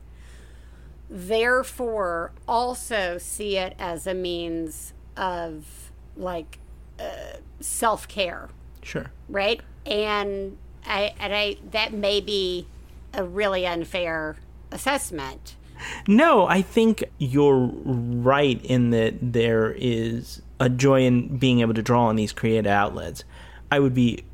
therefore 1.08 2.32
also 2.48 3.18
see 3.18 3.56
it 3.56 3.74
as 3.78 4.06
a 4.06 4.14
means 4.14 4.94
of 5.16 5.90
like 6.16 6.58
uh, 6.98 7.36
self-care 7.60 8.48
Sure. 8.82 9.10
right? 9.28 9.60
And 9.86 10.56
I 10.86 11.14
and 11.20 11.34
I 11.34 11.56
that 11.70 11.92
may 11.92 12.20
be 12.20 12.66
a 13.14 13.22
really 13.24 13.66
unfair 13.66 14.36
assessment. 14.70 15.54
No, 16.08 16.46
I 16.46 16.62
think 16.62 17.04
you're 17.18 17.70
right 17.84 18.60
in 18.64 18.90
that 18.90 19.14
there 19.20 19.72
is 19.76 20.42
a 20.58 20.68
joy 20.68 21.02
in 21.02 21.36
being 21.38 21.60
able 21.60 21.74
to 21.74 21.82
draw 21.82 22.06
on 22.06 22.16
these 22.16 22.32
creative 22.32 22.66
outlets. 22.70 23.24
I 23.70 23.78
would 23.80 23.94
be 23.94 24.24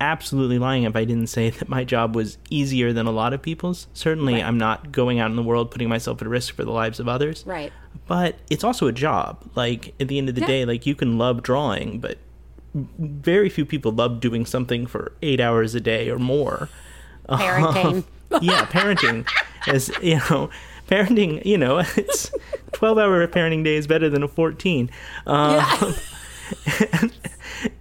absolutely 0.00 0.58
lying 0.58 0.84
if 0.84 0.94
I 0.96 1.04
didn't 1.04 1.28
say 1.28 1.50
that 1.58 1.68
my 1.68 1.84
job 1.84 2.14
was 2.14 2.38
easier 2.50 2.92
than 2.92 3.06
a 3.06 3.10
lot 3.10 3.32
of 3.32 3.42
people's. 3.42 3.86
Certainly, 3.94 4.42
I'm 4.42 4.58
not 4.58 4.92
going 4.92 5.18
out 5.20 5.30
in 5.30 5.36
the 5.36 5.42
world 5.42 5.70
putting 5.70 5.88
myself 5.88 6.20
at 6.22 6.28
risk 6.28 6.54
for 6.54 6.64
the 6.64 6.70
lives 6.72 7.00
of 7.00 7.08
others. 7.08 7.44
Right. 7.46 7.72
But 8.06 8.36
it's 8.50 8.62
also 8.64 8.86
a 8.86 8.92
job. 8.92 9.42
Like, 9.54 9.94
at 10.00 10.08
the 10.08 10.18
end 10.18 10.28
of 10.28 10.34
the 10.34 10.42
Yeah. 10.42 10.46
day, 10.46 10.64
like, 10.64 10.86
you 10.86 10.94
can 10.94 11.18
love 11.18 11.42
drawing, 11.42 11.98
but 12.00 12.18
very 12.98 13.48
few 13.48 13.64
people 13.64 13.90
love 13.92 14.20
doing 14.20 14.44
something 14.44 14.86
for 14.86 15.12
eight 15.22 15.40
hours 15.40 15.74
a 15.74 15.80
day 15.80 16.10
or 16.10 16.18
more 16.18 16.68
Parenting. 17.28 18.04
yeah, 18.42 18.66
parenting 18.66 19.26
is 19.66 19.90
you 20.02 20.16
know, 20.30 20.50
parenting. 20.88 21.44
You 21.44 21.58
know, 21.58 21.78
it's 21.96 22.30
twelve 22.72 22.98
hour 22.98 23.26
parenting 23.26 23.64
day 23.64 23.76
is 23.76 23.86
better 23.86 24.08
than 24.08 24.22
a 24.22 24.28
fourteen. 24.28 24.90
Um, 25.26 25.94
and, 26.92 27.12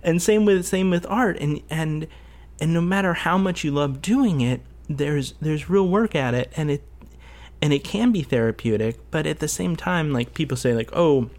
and 0.03 0.21
same 0.21 0.45
with 0.45 0.65
same 0.65 0.89
with 0.89 1.05
art, 1.07 1.37
and 1.39 1.61
and 1.69 2.07
and 2.59 2.73
no 2.73 2.81
matter 2.81 3.13
how 3.13 3.37
much 3.37 3.63
you 3.63 3.71
love 3.71 4.01
doing 4.01 4.41
it, 4.41 4.61
there's 4.89 5.33
there's 5.41 5.69
real 5.69 5.87
work 5.87 6.15
at 6.15 6.33
it, 6.33 6.51
and 6.55 6.71
it 6.71 6.83
and 7.61 7.73
it 7.73 7.83
can 7.83 8.11
be 8.11 8.21
therapeutic. 8.21 8.99
But 9.11 9.25
at 9.25 9.39
the 9.39 9.47
same 9.47 9.75
time, 9.75 10.11
like 10.11 10.33
people 10.33 10.57
say, 10.57 10.73
like 10.73 10.91
oh. 10.93 11.29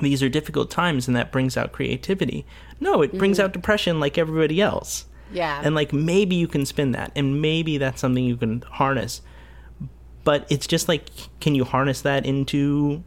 These 0.00 0.22
are 0.22 0.30
difficult 0.30 0.70
times, 0.70 1.06
and 1.06 1.14
that 1.18 1.30
brings 1.30 1.54
out 1.54 1.72
creativity. 1.72 2.46
No, 2.80 3.02
it 3.02 3.08
mm-hmm. 3.08 3.18
brings 3.18 3.38
out 3.38 3.52
depression 3.52 4.00
like 4.00 4.16
everybody 4.16 4.58
else 4.58 5.04
yeah. 5.32 5.60
and 5.64 5.74
like 5.74 5.92
maybe 5.92 6.36
you 6.36 6.46
can 6.46 6.64
spin 6.66 6.92
that 6.92 7.10
and 7.16 7.40
maybe 7.40 7.78
that's 7.78 8.00
something 8.00 8.24
you 8.24 8.36
can 8.36 8.62
harness 8.62 9.22
but 10.24 10.46
it's 10.50 10.66
just 10.66 10.88
like 10.88 11.08
can 11.40 11.54
you 11.54 11.64
harness 11.64 12.02
that 12.02 12.24
into 12.24 13.02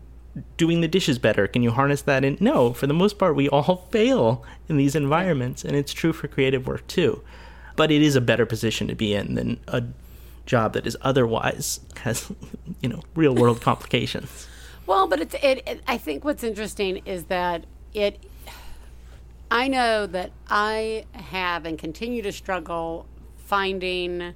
doing 0.58 0.82
the 0.82 0.88
dishes 0.88 1.20
better? 1.20 1.48
Can 1.48 1.64
you 1.64 1.72
harness 1.72 2.02
that 2.04 2.24
in? 2.24 2.38
No 2.40 2.74
for 2.74 2.88
the 2.88 2.94
most 2.94 3.18
part 3.18 3.36
we 3.36 3.50
all 3.50 3.88
fail 3.92 4.44
in 4.68 4.78
these 4.78 4.96
environments 4.96 5.64
and 5.64 5.76
it's 5.76 5.94
true 5.94 6.14
for 6.14 6.28
creative 6.28 6.68
work 6.68 6.86
too. 6.88 7.22
But 7.76 7.92
it 7.92 8.02
is 8.02 8.16
a 8.16 8.22
better 8.22 8.46
position 8.46 8.88
to 8.88 8.96
be 8.96 9.14
in 9.14 9.36
than 9.36 9.60
a 9.68 9.84
job 10.46 10.74
that 10.74 10.86
is 10.86 10.96
otherwise 11.02 11.80
has 11.98 12.32
you 12.82 12.90
know 12.90 13.02
real 13.16 13.36
world 13.36 13.62
complications. 13.70 14.48
Well, 14.86 15.08
but 15.08 15.20
it's 15.20 15.36
it, 15.36 15.64
it. 15.68 15.82
I 15.88 15.98
think 15.98 16.24
what's 16.24 16.44
interesting 16.44 17.02
is 17.06 17.26
that 17.26 17.66
it 17.94 18.24
I 19.50 19.68
know 19.68 20.06
that 20.08 20.32
I 20.48 21.06
have 21.14 21.66
and 21.66 21.78
continue 21.78 22.22
to 22.24 22.32
struggle 22.32 23.06
finding 23.38 24.34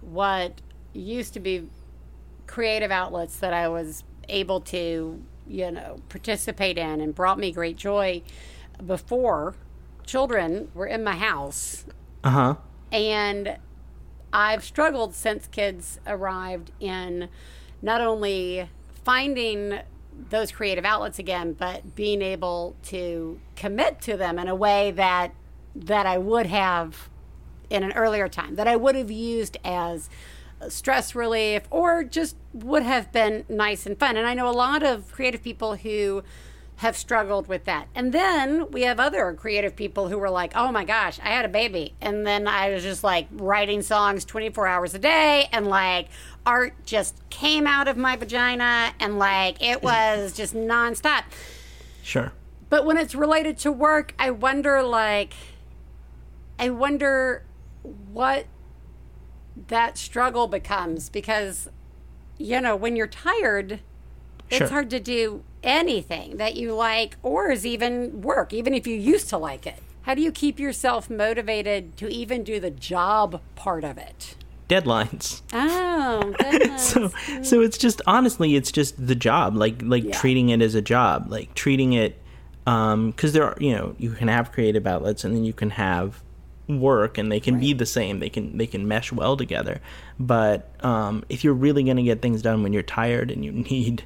what 0.00 0.60
used 0.92 1.34
to 1.34 1.40
be 1.40 1.68
creative 2.46 2.90
outlets 2.90 3.38
that 3.38 3.52
I 3.52 3.68
was 3.68 4.04
able 4.28 4.60
to, 4.60 5.22
you 5.50 5.70
know, 5.70 5.98
participate 6.08 6.78
in 6.78 7.00
and 7.00 7.14
brought 7.14 7.38
me 7.38 7.50
great 7.50 7.76
joy 7.76 8.22
before 8.86 9.54
children 10.06 10.70
were 10.74 10.86
in 10.86 11.02
my 11.02 11.16
house. 11.16 11.84
Uh 12.22 12.30
huh. 12.30 12.54
And 12.92 13.58
I've 14.32 14.64
struggled 14.64 15.14
since 15.14 15.46
kids 15.48 15.98
arrived 16.06 16.70
in 16.78 17.28
not 17.82 18.00
only 18.00 18.68
finding 19.04 19.80
those 20.28 20.52
creative 20.52 20.84
outlets 20.84 21.18
again, 21.18 21.54
but 21.54 21.94
being 21.94 22.22
able 22.22 22.76
to 22.84 23.40
commit 23.56 24.00
to 24.02 24.16
them 24.16 24.38
in 24.38 24.48
a 24.48 24.54
way 24.54 24.90
that 24.92 25.34
that 25.74 26.06
I 26.06 26.18
would 26.18 26.46
have 26.46 27.08
in 27.70 27.84
an 27.84 27.92
earlier 27.92 28.28
time, 28.28 28.56
that 28.56 28.66
I 28.66 28.76
would 28.76 28.96
have 28.96 29.10
used 29.10 29.56
as 29.64 30.10
stress 30.68 31.14
relief 31.14 31.62
or 31.70 32.04
just 32.04 32.36
would 32.52 32.82
have 32.82 33.12
been 33.12 33.44
nice 33.48 33.86
and 33.86 33.98
fun. 33.98 34.16
And 34.16 34.26
I 34.26 34.34
know 34.34 34.48
a 34.48 34.52
lot 34.52 34.82
of 34.82 35.10
creative 35.12 35.42
people 35.42 35.76
who 35.76 36.22
have 36.80 36.96
struggled 36.96 37.46
with 37.46 37.64
that. 37.66 37.86
And 37.94 38.10
then 38.10 38.70
we 38.70 38.82
have 38.82 38.98
other 38.98 39.34
creative 39.34 39.76
people 39.76 40.08
who 40.08 40.16
were 40.16 40.30
like, 40.30 40.52
oh 40.54 40.72
my 40.72 40.84
gosh, 40.84 41.20
I 41.22 41.28
had 41.28 41.44
a 41.44 41.48
baby. 41.48 41.94
And 42.00 42.26
then 42.26 42.48
I 42.48 42.70
was 42.70 42.82
just 42.82 43.04
like 43.04 43.28
writing 43.32 43.82
songs 43.82 44.24
24 44.24 44.66
hours 44.66 44.94
a 44.94 44.98
day 44.98 45.48
and 45.52 45.66
like 45.66 46.08
art 46.46 46.72
just 46.86 47.16
came 47.28 47.66
out 47.66 47.86
of 47.86 47.98
my 47.98 48.16
vagina 48.16 48.94
and 48.98 49.18
like 49.18 49.62
it 49.62 49.80
mm. 49.80 49.82
was 49.82 50.32
just 50.32 50.54
nonstop. 50.54 51.24
Sure. 52.02 52.32
But 52.70 52.86
when 52.86 52.96
it's 52.96 53.14
related 53.14 53.58
to 53.58 53.72
work, 53.72 54.14
I 54.18 54.30
wonder 54.30 54.82
like, 54.82 55.34
I 56.58 56.70
wonder 56.70 57.44
what 57.82 58.46
that 59.70 59.98
struggle 59.98 60.46
becomes 60.46 61.08
because, 61.08 61.68
you 62.38 62.60
know, 62.60 62.76
when 62.76 62.94
you're 62.96 63.06
tired, 63.08 63.80
Sure. 64.50 64.62
it's 64.62 64.70
hard 64.70 64.90
to 64.90 64.98
do 65.00 65.44
anything 65.62 66.36
that 66.38 66.56
you 66.56 66.74
like 66.74 67.16
or 67.22 67.50
is 67.52 67.64
even 67.64 68.20
work, 68.20 68.52
even 68.52 68.74
if 68.74 68.84
you 68.86 68.96
used 68.96 69.28
to 69.28 69.38
like 69.38 69.64
it. 69.66 69.76
How 70.02 70.14
do 70.14 70.22
you 70.22 70.32
keep 70.32 70.58
yourself 70.58 71.08
motivated 71.08 71.96
to 71.98 72.08
even 72.08 72.42
do 72.42 72.58
the 72.58 72.70
job 72.70 73.40
part 73.54 73.84
of 73.84 73.96
it? 73.96 74.34
Deadlines. 74.68 75.42
Oh, 75.52 76.34
goodness. 76.40 76.82
so 76.88 77.10
so 77.42 77.60
it's 77.60 77.78
just 77.78 78.02
honestly 78.08 78.56
it's 78.56 78.72
just 78.72 79.04
the 79.06 79.14
job 79.14 79.54
like 79.56 79.80
like 79.82 80.04
Yeah. 80.04 80.18
treating 80.18 80.48
it 80.48 80.62
as 80.62 80.74
a 80.76 80.82
job 80.82 81.26
like 81.28 81.54
treating 81.54 81.92
it 81.92 82.20
um 82.66 83.10
because 83.10 83.32
there 83.32 83.44
are 83.44 83.56
you 83.60 83.74
know 83.74 83.94
you 83.98 84.12
can 84.12 84.28
have 84.28 84.52
creative 84.52 84.86
outlets 84.86 85.24
and 85.24 85.34
then 85.34 85.44
you 85.44 85.52
can 85.52 85.70
have 85.70 86.22
work 86.78 87.18
and 87.18 87.32
they 87.32 87.40
can 87.40 87.58
be 87.58 87.72
the 87.72 87.86
same 87.86 88.20
they 88.20 88.28
can 88.28 88.56
they 88.58 88.66
can 88.66 88.86
mesh 88.86 89.10
well 89.10 89.36
together 89.36 89.80
but 90.18 90.70
um 90.84 91.24
if 91.28 91.42
you're 91.42 91.54
really 91.54 91.82
going 91.82 91.96
to 91.96 92.02
get 92.02 92.22
things 92.22 92.42
done 92.42 92.62
when 92.62 92.72
you're 92.72 92.82
tired 92.82 93.30
and 93.30 93.44
you 93.44 93.50
need 93.72 94.04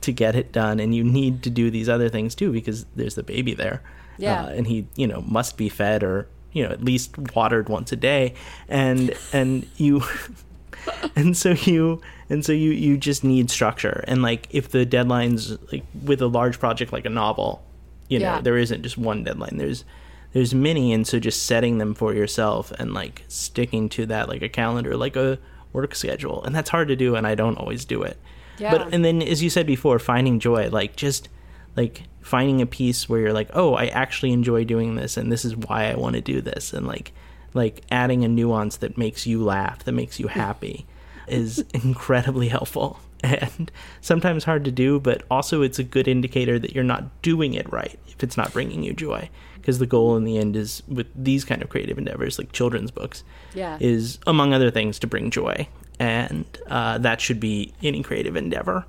to 0.00 0.10
get 0.12 0.34
it 0.34 0.50
done 0.50 0.80
and 0.80 0.94
you 0.94 1.04
need 1.04 1.42
to 1.42 1.50
do 1.50 1.70
these 1.70 1.88
other 1.88 2.08
things 2.08 2.34
too 2.34 2.50
because 2.52 2.86
there's 2.96 3.14
the 3.14 3.22
baby 3.22 3.54
there 3.54 3.82
Yeah. 4.18 4.44
uh, 4.44 4.48
and 4.48 4.66
he 4.66 4.86
you 4.96 5.06
know 5.06 5.20
must 5.22 5.56
be 5.56 5.68
fed 5.68 6.02
or 6.02 6.26
you 6.52 6.62
know 6.64 6.70
at 6.70 6.82
least 6.82 7.16
watered 7.36 7.68
once 7.68 7.92
a 7.92 7.96
day 7.96 8.34
and 8.68 9.14
and 9.32 9.66
you 9.76 10.02
and 11.16 11.36
so 11.36 11.50
you 11.50 12.00
and 12.28 12.44
so 12.44 12.52
you 12.52 12.70
you 12.70 12.96
just 12.96 13.22
need 13.24 13.50
structure 13.50 14.04
and 14.08 14.22
like 14.22 14.48
if 14.50 14.70
the 14.70 14.84
deadlines 14.84 15.58
like 15.72 15.84
with 16.04 16.20
a 16.20 16.26
large 16.26 16.58
project 16.58 16.92
like 16.92 17.04
a 17.06 17.10
novel 17.10 17.62
you 18.08 18.18
know 18.18 18.34
Yeah. 18.36 18.40
there 18.40 18.56
isn't 18.58 18.82
just 18.82 18.98
one 18.98 19.22
deadline 19.24 19.56
there's 19.58 19.84
there's 20.32 20.54
many 20.54 20.92
and 20.92 21.06
so 21.06 21.18
just 21.18 21.44
setting 21.44 21.78
them 21.78 21.94
for 21.94 22.14
yourself 22.14 22.70
and 22.72 22.92
like 22.94 23.24
sticking 23.28 23.88
to 23.90 24.06
that 24.06 24.28
like 24.28 24.42
a 24.42 24.48
calendar 24.48 24.96
like 24.96 25.16
a 25.16 25.38
work 25.72 25.94
schedule 25.94 26.42
and 26.44 26.54
that's 26.54 26.70
hard 26.70 26.88
to 26.88 26.96
do 26.96 27.14
and 27.14 27.26
i 27.26 27.34
don't 27.34 27.56
always 27.56 27.84
do 27.84 28.02
it. 28.02 28.18
Yeah. 28.58 28.76
but 28.76 28.92
and 28.92 29.04
then 29.04 29.22
as 29.22 29.42
you 29.42 29.50
said 29.50 29.66
before 29.66 29.98
finding 29.98 30.38
joy 30.38 30.68
like 30.70 30.96
just 30.96 31.28
like 31.76 32.02
finding 32.20 32.60
a 32.60 32.66
piece 32.66 33.08
where 33.08 33.20
you're 33.20 33.32
like 33.32 33.48
oh 33.54 33.74
i 33.74 33.86
actually 33.86 34.32
enjoy 34.32 34.64
doing 34.64 34.94
this 34.94 35.16
and 35.16 35.32
this 35.32 35.44
is 35.44 35.56
why 35.56 35.90
i 35.90 35.94
want 35.94 36.16
to 36.16 36.20
do 36.20 36.40
this 36.40 36.72
and 36.72 36.86
like 36.86 37.12
like 37.54 37.82
adding 37.90 38.24
a 38.24 38.28
nuance 38.28 38.76
that 38.76 38.96
makes 38.96 39.26
you 39.26 39.42
laugh 39.42 39.84
that 39.84 39.92
makes 39.92 40.20
you 40.20 40.28
happy 40.28 40.86
is 41.28 41.64
incredibly 41.72 42.48
helpful. 42.48 42.98
And 43.24 43.70
sometimes 44.00 44.42
hard 44.42 44.64
to 44.64 44.72
do 44.72 44.98
but 44.98 45.22
also 45.30 45.62
it's 45.62 45.78
a 45.78 45.84
good 45.84 46.08
indicator 46.08 46.58
that 46.58 46.74
you're 46.74 46.82
not 46.82 47.22
doing 47.22 47.54
it 47.54 47.72
right 47.72 47.96
if 48.08 48.22
it's 48.24 48.36
not 48.36 48.52
bringing 48.52 48.82
you 48.82 48.92
joy 48.92 49.30
because 49.62 49.78
the 49.78 49.86
goal 49.86 50.16
in 50.16 50.24
the 50.24 50.36
end 50.38 50.56
is 50.56 50.82
with 50.88 51.06
these 51.14 51.44
kind 51.44 51.62
of 51.62 51.68
creative 51.70 51.96
endeavors 51.96 52.38
like 52.38 52.52
children's 52.52 52.90
books 52.90 53.24
Yeah. 53.54 53.78
is 53.80 54.18
among 54.26 54.52
other 54.52 54.70
things 54.70 54.98
to 54.98 55.06
bring 55.06 55.30
joy. 55.30 55.68
And 55.98 56.44
uh, 56.66 56.98
that 56.98 57.20
should 57.20 57.38
be 57.40 57.72
any 57.82 58.02
creative 58.02 58.34
endeavor. 58.36 58.84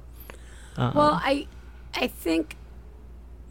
Well, 0.78 1.20
I 1.24 1.48
I 1.96 2.08
think 2.08 2.58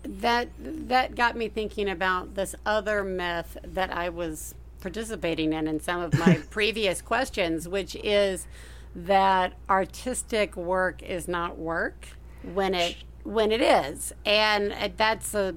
that 0.03 0.49
that 0.59 1.15
got 1.15 1.37
me 1.37 1.49
thinking 1.49 1.89
about 1.89 2.35
this 2.35 2.55
other 2.67 3.05
myth 3.05 3.57
that 3.63 3.93
I 3.93 4.09
was 4.09 4.55
participating 4.81 5.53
in 5.53 5.69
in 5.69 5.79
some 5.79 6.01
of 6.01 6.19
my 6.19 6.41
previous 6.51 7.01
questions, 7.01 7.69
which 7.69 7.95
is 8.03 8.49
that 8.97 9.53
artistic 9.71 10.57
work 10.57 11.03
is 11.03 11.29
not 11.29 11.57
work 11.59 12.09
when 12.43 12.75
it 12.75 12.97
when 13.23 13.53
it 13.53 13.61
is, 13.61 14.13
and 14.27 14.73
uh, 14.73 14.89
that's 14.97 15.33
a 15.35 15.55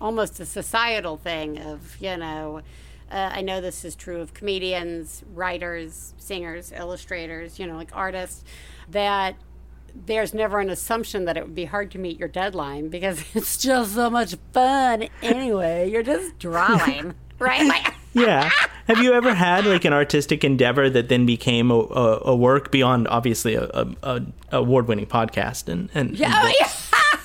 almost 0.00 0.40
a 0.40 0.46
societal 0.46 1.16
thing 1.16 1.58
of 1.58 1.96
you 2.00 2.16
know. 2.16 2.62
Uh, 3.10 3.30
I 3.32 3.40
know 3.40 3.62
this 3.62 3.86
is 3.86 3.96
true 3.96 4.20
of 4.20 4.34
comedians, 4.34 5.22
writers, 5.32 6.12
singers, 6.18 6.72
illustrators, 6.72 7.58
you 7.58 7.66
know, 7.66 7.74
like 7.74 7.88
artists, 7.94 8.44
that 8.90 9.36
there's 9.94 10.34
never 10.34 10.60
an 10.60 10.68
assumption 10.68 11.24
that 11.24 11.38
it 11.38 11.42
would 11.42 11.54
be 11.54 11.64
hard 11.64 11.90
to 11.92 11.98
meet 11.98 12.18
your 12.18 12.28
deadline 12.28 12.88
because 12.88 13.24
it's 13.34 13.56
just 13.56 13.94
so 13.94 14.10
much 14.10 14.36
fun 14.52 15.08
anyway. 15.22 15.90
You're 15.90 16.02
just 16.02 16.38
drawing, 16.38 17.14
right? 17.38 17.66
Like, 17.66 17.94
yeah 18.12 18.50
have 18.88 18.98
you 18.98 19.12
ever 19.12 19.34
had 19.34 19.66
like 19.66 19.84
an 19.84 19.92
artistic 19.92 20.42
endeavor 20.42 20.88
that 20.88 21.08
then 21.08 21.26
became 21.26 21.70
a, 21.70 21.78
a, 21.78 22.20
a 22.30 22.36
work 22.36 22.72
beyond 22.72 23.06
obviously 23.08 23.54
a, 23.54 23.64
a, 23.64 23.86
a 24.02 24.22
award-winning 24.52 25.06
podcast 25.06 25.68
and 25.68 25.90
and, 25.94 26.18
yeah, 26.18 26.40
and 26.40 26.48
oh, 26.48 26.56
yeah. 26.58 27.17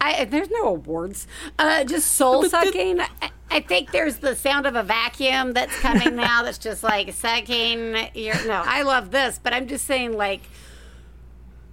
I, 0.00 0.24
there's 0.24 0.50
no 0.50 0.68
awards. 0.68 1.26
Uh, 1.58 1.84
just 1.84 2.12
soul 2.12 2.44
sucking. 2.44 3.00
I, 3.00 3.30
I 3.50 3.60
think 3.60 3.92
there's 3.92 4.18
the 4.18 4.36
sound 4.36 4.66
of 4.66 4.76
a 4.76 4.82
vacuum 4.82 5.52
that's 5.52 5.78
coming 5.80 6.16
now. 6.16 6.42
That's 6.42 6.58
just 6.58 6.82
like 6.82 7.12
sucking. 7.12 7.96
Your, 8.14 8.34
no, 8.46 8.62
I 8.64 8.82
love 8.82 9.10
this, 9.10 9.40
but 9.42 9.52
I'm 9.52 9.66
just 9.66 9.84
saying, 9.84 10.16
like, 10.16 10.42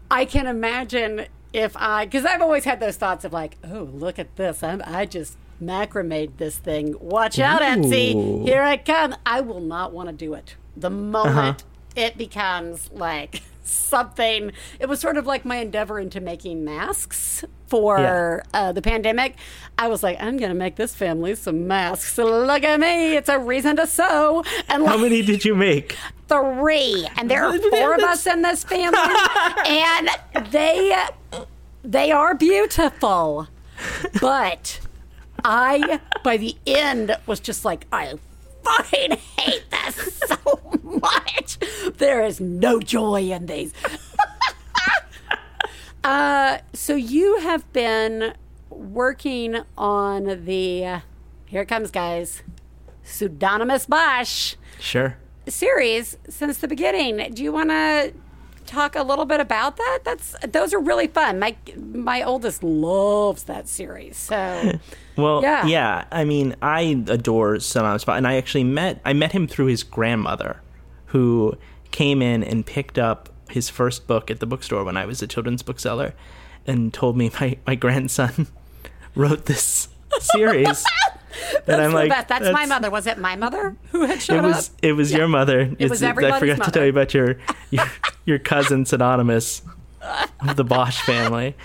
I 0.10 0.26
can 0.26 0.48
imagine 0.48 1.28
if 1.54 1.76
I, 1.78 2.06
because 2.06 2.26
I've 2.26 2.42
always 2.42 2.64
had 2.64 2.80
those 2.80 2.98
thoughts 2.98 3.26
of 3.26 3.34
like, 3.34 3.58
oh, 3.64 3.90
look 3.94 4.20
at 4.20 4.36
this. 4.36 4.64
I'm, 4.64 4.82
I 4.86 5.06
just 5.06 5.38
macrameed 5.62 6.38
this 6.38 6.58
thing. 6.58 6.96
Watch 7.00 7.40
out, 7.40 7.62
Etsy. 7.62 8.16
Ooh. 8.16 8.44
Here 8.44 8.62
I 8.62 8.78
come. 8.78 9.16
I 9.26 9.42
will 9.42 9.62
not 9.62 9.94
want 9.94 10.10
to 10.10 10.16
do 10.16 10.34
it. 10.34 10.56
The 10.76 10.90
moment 10.90 11.64
it 11.96 12.18
becomes 12.18 12.92
like 12.92 13.42
something, 13.64 14.52
it 14.80 14.88
was 14.88 15.00
sort 15.00 15.18
of 15.18 15.26
like 15.26 15.46
my 15.46 15.58
endeavor 15.58 16.00
into 16.00 16.20
making 16.20 16.64
masks 16.66 17.44
for 17.68 18.44
uh, 18.54 18.72
the 18.72 18.82
pandemic. 18.82 19.36
I 19.78 19.88
was 19.88 20.04
like, 20.04 20.22
I'm 20.22 20.38
going 20.38 20.50
to 20.50 20.56
make 20.56 20.76
this 20.76 20.96
family 20.96 21.36
some 21.36 21.68
masks. 21.68 22.18
Look 22.18 22.64
at 22.64 22.80
me. 22.80 23.16
It's 23.16 23.30
a 23.30 23.40
reason 23.40 23.76
to 23.78 23.88
sew. 23.88 24.44
And 24.70 24.88
how 24.88 24.98
many 24.98 25.22
did 25.22 25.44
you 25.44 25.56
make 25.56 25.96
three, 26.28 27.08
and 27.18 27.30
there 27.30 27.46
are 27.46 27.58
four 27.58 27.94
of 27.94 28.02
us 28.02 28.26
in 28.26 28.42
this 28.42 28.64
family, 28.64 28.98
and 29.66 30.10
they 30.52 30.96
they 31.84 32.12
are 32.12 32.34
beautiful, 32.36 33.48
but 34.20 34.80
I 35.44 36.00
by 36.24 36.38
the 36.38 36.56
end 36.66 37.16
was 37.26 37.40
just 37.40 37.66
like 37.66 37.86
I 37.92 38.16
fucking 38.64 39.18
hate 39.38 39.64
this 39.70 40.16
so 40.16 40.80
much. 40.84 41.60
There 41.98 42.24
is 42.26 42.40
no 42.40 42.80
joy 42.80 43.32
in 43.32 43.46
these. 43.46 43.74
Uh, 46.06 46.60
so 46.74 46.96
you 46.96 47.40
have 47.40 47.72
been 47.74 48.34
working 48.70 49.58
on 49.78 50.46
the 50.46 51.02
here 51.48 51.62
it 51.62 51.68
comes, 51.68 51.92
guys. 51.92 52.42
Pseudonymous 53.04 53.86
Bosch 53.86 54.56
sure 54.80 55.18
series 55.48 56.18
since 56.28 56.58
the 56.58 56.68
beginning. 56.68 57.34
Do 57.34 57.44
you 57.44 57.52
want 57.52 57.70
to 57.70 58.14
talk 58.66 58.96
a 58.96 59.04
little 59.04 59.26
bit 59.26 59.40
about 59.40 59.78
that? 59.78 60.00
That's 60.04 60.36
those 60.48 60.74
are 60.74 60.80
really 60.80 61.08
fun. 61.08 61.38
My 61.40 61.56
my 61.78 62.24
oldest 62.24 62.64
loves 62.64 63.44
that 63.44 63.68
series. 63.68 64.18
So 64.18 64.80
Well, 65.18 65.42
Yeah. 65.44 65.66
yeah. 65.68 66.06
I 66.12 66.26
mean, 66.26 66.56
I 66.62 67.04
adore 67.08 67.60
Son 67.60 67.86
on 67.86 68.00
Spot, 68.00 68.18
and 68.18 68.28
I 68.28 68.36
actually 68.36 68.64
met 68.64 69.00
I 69.06 69.14
met 69.14 69.32
him 69.34 69.48
through 69.48 69.68
his 69.68 69.84
grandmother, 69.84 70.62
who 71.08 71.56
came 71.92 72.22
in 72.24 72.44
and 72.44 72.66
picked 72.66 72.98
up 72.98 73.30
his 73.56 73.70
first 73.70 74.06
book 74.06 74.30
at 74.30 74.40
the 74.40 74.46
bookstore 74.46 74.84
when 74.84 74.98
I 74.98 75.06
was 75.06 75.22
a 75.24 75.28
children's 75.28 75.64
bookseller, 75.64 76.14
and 76.68 76.94
told 76.94 77.18
me 77.18 77.32
my 77.40 77.58
my 77.66 77.74
grandson 77.76 78.48
wrote 79.16 79.46
this 79.46 79.88
series. 80.20 80.84
and 81.68 81.82
I'm 81.82 81.94
like, 81.94 82.10
best. 82.10 82.28
That's, 82.28 82.52
my 82.52 82.66
mother. 82.66 82.90
Was 82.92 83.08
it 83.08 83.18
my 83.18 83.36
mother 83.36 83.76
who 83.92 84.02
had 84.02 84.18
It 84.18 84.22
showed 84.22 84.44
was 84.44 84.70
up? 84.70 84.76
it 84.84 84.92
was 84.94 85.12
your 85.12 85.28
mother. 85.28 85.74
It 85.80 85.90
was 85.90 86.04
I 86.04 86.10
everybody's 86.10 86.40
forgot 86.40 86.66
to 86.66 86.72
tell 86.72 86.84
you 86.84 86.90
about 86.92 87.14
your 87.14 87.38
your, 87.72 87.86
your 88.26 88.40
cousin 88.40 88.86
synonymous 88.86 89.62
of 90.48 90.56
the 90.56 90.64
Bosch 90.64 91.02
family. 91.02 91.56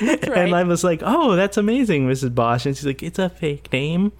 And 0.00 0.54
I 0.54 0.62
was 0.64 0.82
like, 0.84 1.02
"Oh, 1.04 1.36
that's 1.36 1.56
amazing, 1.56 2.06
Mrs. 2.08 2.34
Bosch." 2.34 2.66
And 2.66 2.76
she's 2.76 2.84
like, 2.86 3.02
"It's 3.02 3.18
a 3.18 3.28
fake 3.30 3.72
name." 3.72 4.12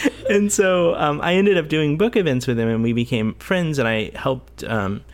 and 0.30 0.52
so 0.52 0.94
um, 0.94 1.20
I 1.20 1.34
ended 1.34 1.58
up 1.58 1.68
doing 1.68 1.96
book 1.96 2.16
events 2.16 2.46
with 2.46 2.58
him, 2.58 2.68
and 2.68 2.82
we 2.82 2.92
became 2.92 3.34
friends. 3.34 3.78
And 3.78 3.88
I 3.88 4.10
helped, 4.14 4.64
um, 4.64 5.04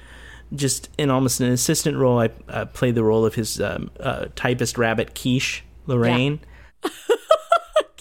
just 0.54 0.88
in 0.98 1.10
almost 1.10 1.40
an 1.40 1.50
assistant 1.50 1.96
role. 1.96 2.20
I 2.20 2.30
uh, 2.48 2.66
played 2.66 2.94
the 2.94 3.04
role 3.04 3.24
of 3.24 3.34
his 3.34 3.60
um, 3.60 3.90
uh, 4.00 4.26
typist 4.36 4.78
rabbit, 4.78 5.14
Quiche 5.14 5.64
Lorraine 5.86 6.40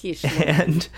Quiche. 0.04 0.26
and 0.46 0.89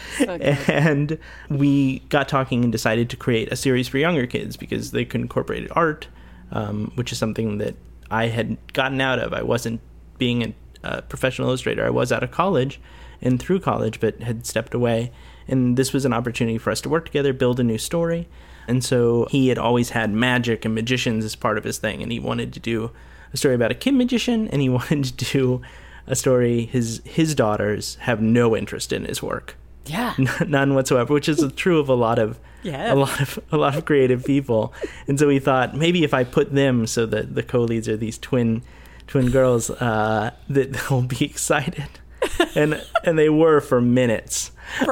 and 0.67 1.17
we 1.50 2.00
got 2.10 2.28
talking 2.28 2.63
and 2.63 2.71
decided 2.71 3.10
to 3.12 3.17
create 3.17 3.52
a 3.52 3.56
series 3.56 3.88
for 3.88 3.98
younger 3.98 4.26
kids 4.26 4.58
because 4.58 4.91
they 4.91 5.06
could 5.06 5.21
incorporate 5.21 5.69
art, 5.71 6.08
um, 6.52 6.91
which 6.95 7.12
is 7.12 7.17
something 7.17 7.60
that 7.60 7.76
I 8.10 8.28
had 8.28 8.58
gotten 8.74 9.00
out 9.02 9.19
of. 9.19 9.34
I 9.34 9.43
wasn't 9.43 9.82
being 10.17 10.43
a, 10.43 10.54
a 10.84 11.02
professional 11.04 11.50
illustrator. 11.50 11.86
I 11.86 11.91
was 11.91 12.12
out 12.12 12.24
of 12.24 12.32
college 12.32 12.80
and 13.21 13.39
through 13.39 13.60
college, 13.60 14.00
but 14.00 14.21
had 14.21 14.45
stepped 14.45 14.74
away. 14.74 15.12
And 15.47 15.77
this 15.77 15.93
was 15.93 16.05
an 16.05 16.13
opportunity 16.13 16.58
for 16.58 16.71
us 16.71 16.81
to 16.81 16.89
work 16.89 17.05
together, 17.05 17.34
build 17.34 17.60
a 17.60 17.63
new 17.63 17.77
story. 17.77 18.27
And 18.67 18.84
so 18.84 19.27
he 19.29 19.49
had 19.49 19.58
always 19.60 19.91
had 19.91 20.12
magic 20.12 20.65
and 20.65 20.73
magicians 20.73 21.23
as 21.23 21.36
part 21.36 21.58
of 21.58 21.63
his 21.63 21.77
thing, 21.77 22.01
and 22.01 22.12
he 22.12 22.19
wanted 22.19 22.51
to 22.53 22.60
do 22.60 22.91
a 23.34 23.38
story 23.38 23.53
about 23.53 23.69
a 23.71 23.75
kid 23.75 23.93
magician, 23.93 24.47
and 24.47 24.62
he 24.62 24.69
wanted 24.79 25.03
to 25.05 25.25
do 25.25 25.62
a 26.08 26.15
story 26.15 26.65
his 26.65 27.01
his 27.05 27.34
daughters 27.34 27.95
have 28.01 28.21
no 28.21 28.55
interest 28.55 28.93
in 28.93 29.05
his 29.05 29.23
work 29.23 29.55
Yeah. 29.88 30.13
none 30.47 30.75
whatsoever 30.75 31.12
which 31.12 31.27
is 31.27 31.43
true 31.55 31.79
of 31.79 31.89
a 31.89 31.95
lot 31.95 32.19
of 32.19 32.39
Yeah. 32.62 32.93
a 32.93 32.95
lot 32.95 33.19
of 33.19 33.39
a 33.51 33.58
lot 33.58 33.75
of 33.75 33.86
creative 33.86 34.23
people 34.23 34.71
and 35.08 35.17
so 35.17 35.25
we 35.27 35.39
thought 35.39 35.75
maybe 35.75 36.03
if 36.03 36.13
i 36.13 36.23
put 36.23 36.53
them 36.53 36.86
so 36.86 37.08
that 37.08 37.34
the 37.34 37.41
co-leads 37.41 37.89
are 37.89 37.97
these 37.97 38.19
twin 38.19 38.62
twin 39.08 39.31
girls 39.31 39.71
uh 39.71 40.29
that 40.47 40.73
they'll 40.89 41.01
be 41.01 41.25
excited 41.25 41.88
and 42.55 42.81
and 43.03 43.17
they 43.19 43.29
were 43.29 43.59
for 43.61 43.81
minutes 43.81 44.51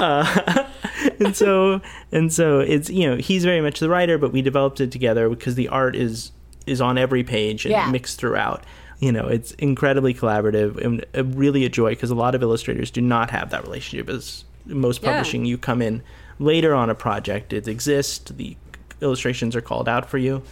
and 0.00 1.34
so 1.34 1.80
and 2.12 2.32
so 2.32 2.60
it's 2.60 2.88
you 2.90 3.08
know 3.08 3.16
he's 3.16 3.44
very 3.44 3.60
much 3.60 3.80
the 3.80 3.88
writer 3.88 4.16
but 4.18 4.32
we 4.32 4.42
developed 4.42 4.80
it 4.80 4.92
together 4.92 5.28
because 5.28 5.54
the 5.56 5.68
art 5.68 5.96
is 5.96 6.30
is 6.66 6.80
on 6.80 6.96
every 6.98 7.24
page 7.24 7.64
and 7.64 7.72
Yeah. 7.72 7.90
mixed 7.90 8.18
throughout 8.18 8.64
you 9.00 9.10
know 9.12 9.26
it's 9.26 9.52
incredibly 9.52 10.14
collaborative 10.14 10.76
and 10.84 11.04
uh, 11.16 11.24
really 11.24 11.64
a 11.64 11.68
joy 11.68 11.90
because 11.90 12.10
a 12.10 12.14
lot 12.14 12.34
of 12.34 12.42
illustrators 12.42 12.90
do 12.90 13.00
not 13.00 13.30
have 13.30 13.50
that 13.50 13.62
relationship 13.64 14.08
as 14.08 14.44
most 14.66 15.02
Yeah. 15.02 15.10
publishing 15.12 15.44
you 15.44 15.58
come 15.58 15.82
in 15.82 16.02
later 16.38 16.74
on 16.74 16.90
a 16.90 16.94
project 16.94 17.52
it 17.52 17.66
exists 17.66 18.30
the 18.30 18.56
illustrations 19.00 19.56
are 19.56 19.60
called 19.60 19.88
out 19.88 20.08
for 20.08 20.18
you 20.18 20.42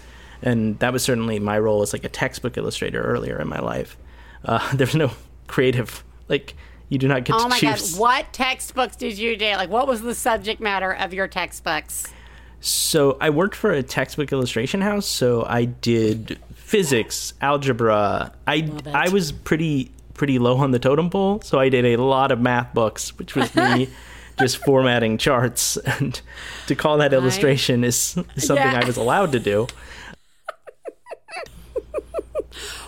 and 0.47 0.79
that 0.79 0.93
was 0.93 1.03
certainly 1.03 1.39
my 1.39 1.59
role 1.59 1.83
as 1.83 1.93
like 1.93 2.05
a 2.05 2.09
textbook 2.09 2.57
illustrator 2.57 3.03
earlier 3.03 3.39
in 3.39 3.49
my 3.49 3.59
life 3.61 3.99
uh, 4.47 4.73
there's 4.75 4.95
no 4.95 5.11
creative 5.47 6.03
like 6.29 6.55
you 6.89 6.99
do 6.99 7.09
not 7.09 7.25
get. 7.25 7.35
Oh 7.37 7.49
my 7.49 7.61
god! 7.61 7.77
choose 7.77 7.97
What 7.97 8.33
textbooks 8.33 8.97
did 8.97 9.19
you 9.19 9.37
do? 9.37 9.53
Like, 9.53 9.71
what 9.71 9.89
was 9.89 10.03
the 10.03 10.15
subject 10.15 10.61
matter 10.61 10.93
of 10.93 11.13
your 11.13 11.27
textbooks? 11.27 12.13
So 12.61 13.17
I 13.21 13.31
worked 13.31 13.57
for 13.57 13.73
a 13.73 13.83
textbook 13.83 14.33
illustration 14.33 14.81
house. 14.81 15.07
So 15.07 15.45
I 15.45 15.65
did 15.65 16.39
physics, 16.55 17.35
algebra. 17.41 18.33
I. 18.47 18.71
I 18.87 19.09
was 19.09 19.33
pretty 19.33 19.91
pretty 20.15 20.39
low 20.39 20.59
on 20.59 20.71
the 20.71 20.79
totem 20.79 21.11
pole. 21.11 21.41
So 21.43 21.59
I 21.59 21.69
did 21.69 21.85
a 21.85 21.97
lot 21.97 22.31
of 22.31 22.41
math 22.41 22.73
books, 22.73 23.19
which 23.19 23.35
was 23.35 23.55
me 23.55 23.89
just 24.39 24.59
formatting 24.59 25.19
charts. 25.19 25.77
And 25.99 26.21
to 26.69 26.75
call 26.75 26.99
that 26.99 27.13
illustration 27.13 27.85
is, 27.85 28.17
is 28.35 28.47
something 28.47 28.67
Yeah. 28.67 28.81
I 28.83 28.87
was 28.87 28.97
allowed 28.97 29.33
to 29.33 29.41
do. 29.41 29.67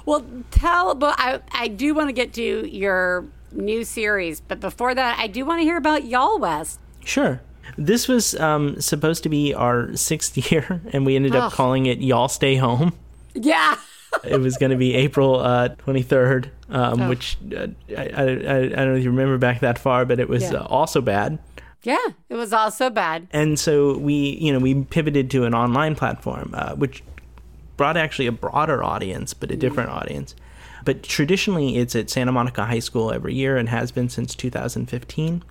Well, 0.08 0.24
tell. 0.50 0.94
But 0.94 1.16
I 1.18 1.40
I 1.52 1.68
do 1.68 1.94
want 1.94 2.08
to 2.08 2.12
get 2.14 2.32
to 2.34 2.66
your 2.68 3.26
new 3.52 3.84
series, 3.84 4.40
but 4.40 4.58
before 4.58 4.94
that, 4.94 5.18
I 5.18 5.26
do 5.26 5.44
want 5.44 5.60
to 5.60 5.64
hear 5.64 5.76
about 5.76 6.04
Y'all 6.06 6.38
West. 6.38 6.80
Sure. 7.04 7.40
This 7.76 8.08
was 8.08 8.34
um, 8.40 8.80
supposed 8.80 9.22
to 9.24 9.28
be 9.28 9.52
our 9.52 9.94
sixth 9.96 10.36
year, 10.50 10.80
and 10.94 11.04
we 11.04 11.14
ended 11.14 11.36
up 11.36 11.52
calling 11.52 11.84
it 11.86 11.98
"Y'all 12.00 12.28
Stay 12.28 12.56
Home." 12.56 12.94
Yeah. 13.34 13.76
it 14.24 14.40
was 14.40 14.56
going 14.56 14.70
to 14.70 14.76
be 14.78 14.94
April 14.94 15.38
uh, 15.40 15.68
23rd, 15.86 16.48
um, 16.70 17.02
Oh. 17.02 17.08
which 17.10 17.36
uh, 17.54 17.66
I, 17.90 17.94
I, 17.94 18.22
I 18.22 18.24
I 18.24 18.68
don't 18.68 18.92
know 18.92 18.94
if 18.94 19.04
you 19.04 19.10
remember 19.10 19.36
back 19.36 19.60
that 19.60 19.78
far, 19.78 20.06
but 20.06 20.18
it 20.18 20.28
was 20.30 20.44
Yeah. 20.44 20.60
uh, 20.60 20.66
also 20.70 21.02
bad. 21.02 21.38
Yeah. 21.82 21.98
It 22.30 22.34
was 22.34 22.54
also 22.54 22.88
bad. 22.88 23.28
And 23.30 23.58
so 23.58 23.98
we, 23.98 24.38
you 24.40 24.52
know, 24.54 24.58
we 24.58 24.74
pivoted 24.84 25.30
to 25.32 25.44
an 25.44 25.54
online 25.54 25.94
platform, 25.94 26.52
uh, 26.54 26.74
which 26.74 27.02
brought 27.78 27.96
actually 27.96 28.26
a 28.26 28.32
broader 28.32 28.84
audience, 28.84 29.32
but 29.32 29.50
a 29.50 29.54
mm-hmm. 29.54 29.60
different 29.60 29.88
audience. 29.88 30.36
But 30.84 31.02
traditionally, 31.02 31.78
it's 31.78 31.96
at 31.96 32.10
Santa 32.10 32.32
Monica 32.32 32.66
High 32.66 32.78
School 32.80 33.10
every 33.10 33.34
year 33.34 33.56
and 33.56 33.70
has 33.70 33.90
been 33.90 34.10
since 34.10 34.34
2015. 34.34 35.42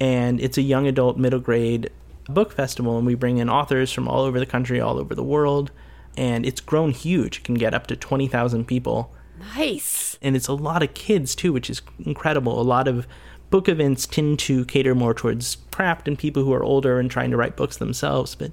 And 0.00 0.40
it's 0.40 0.58
a 0.58 0.62
young 0.62 0.88
adult 0.88 1.16
middle 1.16 1.38
grade 1.38 1.90
book 2.28 2.52
festival, 2.52 2.96
and 2.96 3.06
we 3.06 3.14
bring 3.14 3.38
in 3.38 3.48
authors 3.48 3.92
from 3.92 4.08
all 4.08 4.24
over 4.24 4.40
the 4.40 4.46
country, 4.46 4.80
all 4.80 4.98
over 4.98 5.14
the 5.14 5.22
world. 5.22 5.70
And 6.16 6.44
it's 6.44 6.60
grown 6.60 6.90
huge. 6.90 7.38
It 7.38 7.44
can 7.44 7.54
get 7.54 7.74
up 7.74 7.86
to 7.86 7.96
20,000 7.96 8.66
people 8.66 9.12
Nice. 9.56 10.18
and 10.20 10.36
it's 10.36 10.48
a 10.48 10.52
lot 10.52 10.82
of 10.82 10.94
kids 10.94 11.34
too, 11.34 11.52
which 11.52 11.70
is 11.70 11.82
incredible. 12.04 12.60
A 12.60 12.62
lot 12.62 12.88
of 12.88 13.06
book 13.50 13.68
events 13.68 14.06
tend 14.06 14.38
to 14.40 14.64
cater 14.66 14.94
more 14.94 15.14
towards 15.14 15.56
craft 15.72 16.06
and 16.06 16.18
people 16.18 16.44
who 16.44 16.52
are 16.52 16.62
older 16.62 17.00
and 17.00 17.10
trying 17.10 17.30
to 17.30 17.36
write 17.36 17.56
books 17.56 17.76
themselves. 17.78 18.34
But 18.34 18.52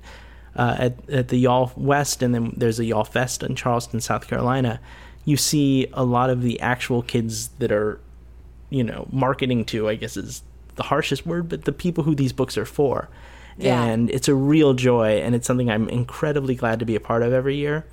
uh, 0.57 0.75
at 0.79 1.09
at 1.09 1.27
the 1.29 1.37
Y'all 1.37 1.71
West, 1.77 2.21
and 2.21 2.33
then 2.35 2.53
there's 2.57 2.79
a 2.79 2.85
Y'all 2.85 3.03
Fest 3.05 3.43
in 3.43 3.55
Charleston, 3.55 4.01
South 4.01 4.27
Carolina, 4.27 4.79
you 5.23 5.37
see 5.37 5.87
a 5.93 6.03
lot 6.03 6.29
of 6.29 6.41
the 6.41 6.59
actual 6.61 7.01
kids 7.01 7.49
that 7.59 7.71
are, 7.71 7.99
you 8.69 8.83
know, 8.83 9.07
marketing 9.11 9.65
to. 9.65 9.87
I 9.87 9.95
guess 9.95 10.17
is 10.17 10.41
the 10.75 10.83
harshest 10.83 11.25
word, 11.25 11.49
but 11.49 11.65
the 11.65 11.71
people 11.71 12.03
who 12.03 12.15
these 12.15 12.33
books 12.33 12.57
are 12.57 12.65
for. 12.65 13.07
Yeah. 13.59 13.83
And 13.83 14.09
it's 14.11 14.27
a 14.27 14.35
real 14.35 14.73
joy, 14.73 15.17
and 15.19 15.33
it's 15.35 15.47
something 15.47 15.69
I'm 15.69 15.89
incredibly 15.89 16.53
glad 16.55 16.79
to 16.79 16.85
be 16.85 16.95
a 16.95 16.99
part 16.99 17.23
of 17.23 17.33
every 17.33 17.55
year. 17.55 17.85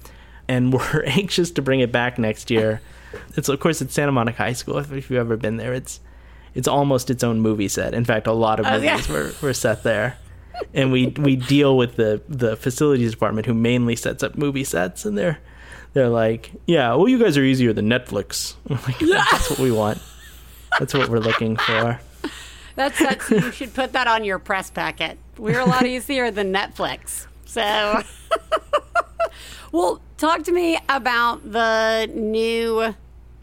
And 0.47 0.73
we're 0.75 1.03
anxious 1.07 1.51
to 1.53 1.63
bring 1.63 1.81
it 1.81 1.91
back 1.93 2.19
next 2.19 2.51
year. 2.51 2.81
It's 3.37 3.49
of 3.49 3.61
course 3.61 3.81
it's 3.81 3.95
Santa 3.95 4.11
Monica 4.11 4.39
High 4.39 4.55
School. 4.55 4.77
If, 4.79 4.91
if 4.93 5.09
you've 5.09 5.21
ever 5.21 5.37
been 5.37 5.57
there, 5.57 5.73
it's 5.73 6.01
it's 6.53 6.67
almost 6.67 7.11
its 7.11 7.23
own 7.23 7.39
movie 7.41 7.69
set. 7.69 7.95
In 7.95 8.05
fact, 8.05 8.27
a 8.27 8.33
lot 8.33 8.59
of 8.59 8.67
movies 8.67 9.09
Oh, 9.09 9.13
yeah. 9.13 9.23
were, 9.23 9.33
were 9.41 9.55
set 9.55 9.85
there. 9.85 10.19
And 10.73 10.93
we 10.93 11.09
we 11.09 11.37
deal 11.37 11.77
with 11.77 11.97
the 11.97 12.23
the 12.29 12.57
facilities 12.57 13.11
department 13.11 13.47
who 13.47 13.55
mainly 13.55 13.97
sets 13.97 14.23
up 14.23 14.37
movie 14.37 14.65
sets, 14.65 15.05
and 15.05 15.17
they're 15.19 15.39
they're 15.93 16.09
like, 16.09 16.53
yeah, 16.67 16.95
well, 16.95 17.09
you 17.09 17.19
guys 17.19 17.37
are 17.37 17.45
easier 17.45 17.73
than 17.73 17.89
Netflix. 17.89 18.55
I'm 18.71 18.77
like, 18.83 18.99
that's 18.99 19.51
what 19.51 19.59
we 19.59 19.71
want. 19.71 20.01
That's 20.79 20.95
what 20.95 21.09
we're 21.09 21.19
looking 21.19 21.57
for. 21.57 22.01
That's 22.77 22.99
that's 22.99 23.31
you 23.31 23.53
should 23.53 23.75
put 23.75 23.93
that 23.93 24.07
on 24.07 24.25
your 24.25 24.39
press 24.39 24.71
packet. 24.71 25.19
We're 25.39 25.61
a 25.61 25.67
lot 25.67 25.87
easier 25.87 26.31
than 26.31 26.53
Netflix. 26.53 27.27
So 27.47 28.03
Well, 29.75 30.01
talk 30.19 30.45
to 30.45 30.53
me 30.53 30.79
about 30.89 31.51
the 31.51 32.09
new 32.15 32.95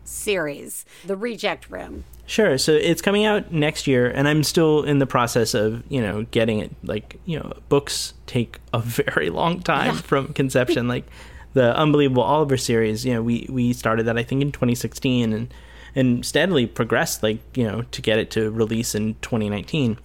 series, 0.06 0.86
The 1.06 1.17
Reject 1.17 1.69
Room. 1.69 2.06
Sure. 2.31 2.57
So 2.57 2.71
it's 2.71 3.01
coming 3.01 3.25
out 3.25 3.51
next 3.51 3.87
year, 3.87 4.09
and 4.09 4.25
I'm 4.25 4.45
still 4.45 4.83
in 4.83 4.99
the 4.99 5.05
process 5.05 5.53
of 5.53 5.83
you 5.89 5.99
know 5.99 6.23
getting 6.31 6.59
it. 6.59 6.73
Like 6.81 7.19
you 7.25 7.37
know, 7.37 7.51
books 7.67 8.13
take 8.25 8.59
a 8.71 8.79
very 8.79 9.29
long 9.29 9.59
time 9.59 9.95
from 9.97 10.31
conception. 10.31 10.87
like 10.87 11.05
the 11.51 11.75
Unbelievable 11.75 12.23
Oliver 12.23 12.55
series, 12.55 13.05
you 13.05 13.13
know, 13.13 13.21
we 13.21 13.47
we 13.49 13.73
started 13.73 14.05
that 14.05 14.17
I 14.17 14.23
think 14.23 14.41
in 14.41 14.53
2016, 14.53 15.33
and 15.33 15.53
and 15.93 16.25
steadily 16.25 16.67
progressed 16.67 17.21
like 17.21 17.41
you 17.53 17.65
know 17.65 17.81
to 17.81 18.01
get 18.01 18.17
it 18.17 18.31
to 18.31 18.49
release 18.49 18.95
in 18.95 19.15
2019. 19.15 19.97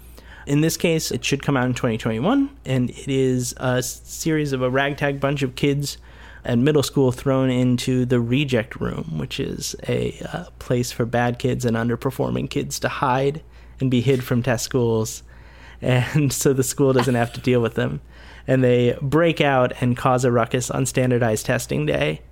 In 0.48 0.62
this 0.62 0.76
case, 0.76 1.12
it 1.12 1.24
should 1.24 1.44
come 1.44 1.56
out 1.56 1.66
in 1.66 1.74
2021, 1.74 2.50
and 2.64 2.90
it 2.90 3.06
is 3.06 3.54
a 3.58 3.80
series 3.84 4.52
of 4.52 4.62
a 4.62 4.70
ragtag 4.70 5.20
bunch 5.20 5.44
of 5.44 5.54
kids 5.54 5.96
at 6.46 6.58
middle 6.58 6.82
school 6.82 7.10
thrown 7.10 7.50
into 7.50 8.06
the 8.06 8.20
reject 8.20 8.76
room, 8.76 9.18
which 9.18 9.40
is 9.40 9.74
a 9.88 10.16
uh, 10.32 10.44
place 10.60 10.92
for 10.92 11.04
bad 11.04 11.40
kids 11.40 11.64
and 11.64 11.76
underperforming 11.76 12.48
kids 12.48 12.78
to 12.78 12.88
hide 12.88 13.42
and 13.80 13.90
be 13.90 14.00
hid 14.00 14.22
from 14.22 14.44
test 14.44 14.64
schools. 14.64 15.24
And 15.82 16.32
so 16.32 16.52
the 16.52 16.62
school 16.62 16.92
doesn't 16.92 17.16
have 17.16 17.32
to 17.32 17.40
deal 17.40 17.60
with 17.60 17.74
them. 17.74 18.00
And 18.46 18.62
they 18.62 18.96
break 19.02 19.40
out 19.40 19.72
and 19.80 19.96
cause 19.96 20.24
a 20.24 20.30
ruckus 20.30 20.70
on 20.70 20.86
standardized 20.86 21.46
testing 21.46 21.84
day 21.84 22.22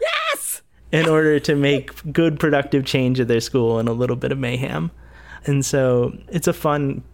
Yes! 0.00 0.62
in 0.90 1.08
order 1.08 1.38
to 1.38 1.54
make 1.54 2.12
good 2.12 2.40
productive 2.40 2.84
change 2.84 3.20
at 3.20 3.28
their 3.28 3.40
school 3.40 3.78
and 3.78 3.88
a 3.88 3.92
little 3.92 4.16
bit 4.16 4.32
of 4.32 4.38
mayhem. 4.38 4.90
And 5.46 5.64
so 5.64 6.12
it's 6.28 6.48
a 6.48 6.52
fun, 6.52 7.04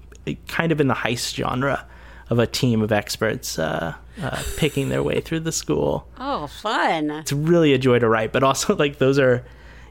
kind 0.49 0.73
of 0.73 0.81
in 0.81 0.89
the 0.89 0.95
heist 0.95 1.35
genre 1.35 1.87
of 2.31 2.39
a 2.39 2.47
team 2.47 2.81
of 2.81 2.93
experts 2.93 3.59
uh, 3.59 3.95
uh, 4.23 4.43
picking 4.57 4.89
their 4.89 5.03
way 5.03 5.21
through 5.21 5.41
the 5.41 5.53
school. 5.53 6.09
Oh, 6.19 6.47
fun. 6.47 7.11
It's 7.11 7.33
really 7.33 7.73
a 7.73 7.79
joy 7.79 7.99
to 7.99 8.09
write, 8.09 8.33
but 8.33 8.43
also 8.43 8.77
like 8.79 8.99
those 8.99 9.19
are, 9.19 9.45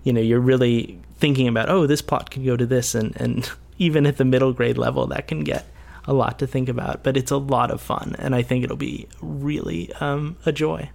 you 0.04 0.14
know, 0.14 0.22
you're 0.22 0.40
really 0.40 1.00
thinking 1.18 1.48
about, 1.48 1.70
oh, 1.70 1.88
this 1.88 2.02
plot 2.02 2.32
could 2.32 2.46
go 2.46 2.58
to 2.58 2.66
this. 2.66 2.96
And, 2.96 3.16
and 3.20 3.50
even 3.78 4.06
at 4.06 4.18
the 4.18 4.26
middle 4.26 4.54
grade 4.54 4.78
level, 4.78 5.08
that 5.08 5.28
can 5.28 5.44
get 5.44 5.66
a 6.08 6.14
lot 6.14 6.40
to 6.40 6.48
think 6.48 6.70
about, 6.70 7.04
but 7.04 7.18
it's 7.18 7.32
a 7.32 7.38
lot 7.38 7.72
of 7.72 7.82
fun. 7.82 8.16
And 8.20 8.36
I 8.36 8.42
think 8.42 8.64
it'll 8.64 8.78
be 8.78 9.08
really 9.22 9.92
um, 9.94 10.38
a 10.46 10.52
joy. 10.52 10.90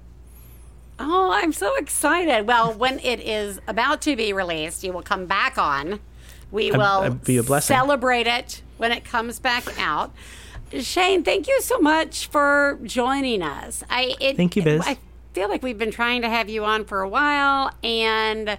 Oh, 0.99 1.31
I'm 1.33 1.53
so 1.53 1.75
excited. 1.77 2.47
Well, 2.47 2.75
when 2.75 2.99
it 3.01 3.21
is 3.21 3.59
about 3.67 4.03
to 4.03 4.15
be 4.17 4.33
released, 4.33 4.85
you 4.85 4.93
will 4.93 5.03
come 5.03 5.27
back 5.27 5.57
on. 5.57 5.99
We 6.51 6.71
will 6.73 6.81
I'd 6.83 7.25
be 7.25 7.39
a 7.39 7.43
blessing. 7.43 7.75
celebrate 7.75 8.27
it 8.27 8.61
when 8.77 8.93
it 8.93 9.05
comes 9.05 9.39
back 9.39 9.65
out. 9.79 10.13
Shane, 10.79 11.25
thank 11.25 11.49
you 11.49 11.61
so 11.61 11.79
much 11.81 12.29
for 12.29 12.79
joining 12.85 13.43
us. 13.43 13.83
I 13.91 14.15
it, 14.21 14.37
Thank 14.37 14.55
you, 14.57 14.63
Biz. 14.63 14.83
I 14.87 14.99
feel 15.33 15.49
like 15.49 15.63
we've 15.63 15.79
been 15.79 15.91
trying 15.91 16.23
to 16.23 16.29
have 16.29 16.49
you 16.49 16.65
on 16.65 16.85
for 16.85 17.03
a 17.03 17.09
while, 17.09 17.73
and 17.83 18.57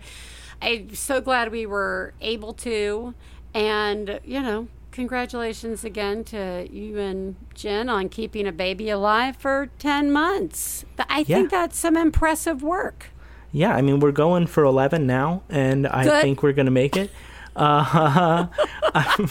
I'm 0.61 0.93
so 0.93 1.21
glad 1.21 1.51
we 1.51 1.65
were 1.65 2.13
able 2.19 2.53
to. 2.53 3.13
And 3.53 4.19
you 4.25 4.41
know, 4.41 4.67
congratulations 4.91 5.83
again 5.85 6.23
to 6.25 6.67
you 6.69 6.99
and 6.99 7.35
Jen 7.53 7.87
on 7.87 8.09
keeping 8.09 8.45
a 8.45 8.51
baby 8.51 8.89
alive 8.89 9.37
for 9.37 9.69
ten 9.79 10.11
months. 10.11 10.83
I 11.09 11.23
think 11.23 11.51
Yeah. 11.51 11.59
that's 11.61 11.77
some 11.79 11.95
impressive 11.95 12.61
work. 12.61 13.07
Yeah, 13.53 13.75
I 13.75 13.81
mean, 13.81 13.99
we're 13.99 14.13
going 14.13 14.47
for 14.47 14.63
11 14.63 15.05
now, 15.05 15.43
and 15.49 15.85
I 15.85 16.05
Good. 16.05 16.21
think 16.21 16.41
we're 16.41 16.53
going 16.53 16.67
to 16.67 16.71
make 16.71 16.95
it. 16.95 17.11
Uh, 17.55 18.47
I'm, 18.93 19.29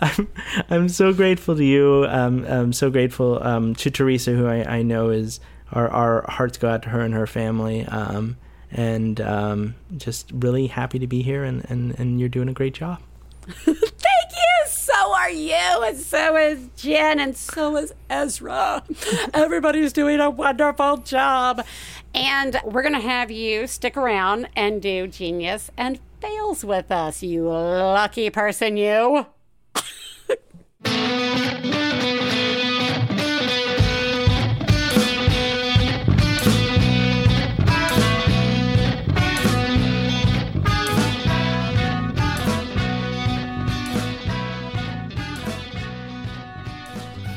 I'm, 0.00 0.28
I'm 0.70 0.88
so 0.88 1.12
grateful 1.12 1.56
to 1.56 1.64
you. 1.64 2.06
Um, 2.08 2.44
I'm 2.46 2.72
so 2.72 2.90
grateful 2.90 3.42
um, 3.42 3.74
to 3.76 3.90
Teresa, 3.90 4.32
who 4.32 4.46
I, 4.46 4.78
I 4.78 4.82
know 4.82 5.10
is 5.10 5.40
our, 5.72 5.88
our 5.88 6.30
hearts 6.30 6.58
go 6.58 6.68
out 6.68 6.82
to 6.84 6.90
her 6.90 7.00
and 7.00 7.14
her 7.14 7.26
family. 7.26 7.84
Um, 7.86 8.36
and 8.70 9.20
um, 9.20 9.74
just 9.96 10.30
really 10.32 10.66
happy 10.66 10.98
to 10.98 11.06
be 11.06 11.22
here, 11.22 11.44
and, 11.44 11.64
and, 11.70 11.98
and 11.98 12.18
you're 12.18 12.28
doing 12.28 12.48
a 12.48 12.54
great 12.54 12.74
job. 12.74 13.00
Thank 13.46 13.76
you. 13.76 14.66
So 14.66 15.14
are 15.14 15.30
you, 15.30 15.54
and 15.54 15.98
so 15.98 16.36
is 16.36 16.68
Jen, 16.76 17.20
and 17.20 17.36
so 17.36 17.76
is 17.76 17.92
Ezra. 18.08 18.82
Everybody's 19.34 19.92
doing 19.92 20.20
a 20.20 20.30
wonderful 20.30 20.98
job. 20.98 21.64
And 22.14 22.60
we're 22.64 22.82
going 22.82 22.94
to 22.94 23.00
have 23.00 23.30
you 23.30 23.66
stick 23.66 23.96
around 23.96 24.48
and 24.54 24.82
do 24.82 25.06
Genius 25.06 25.70
and 25.76 25.98
Fails 26.22 26.64
with 26.64 26.92
us, 26.92 27.20
you 27.20 27.48
lucky 27.48 28.30
person, 28.30 28.76
you. 28.76 29.26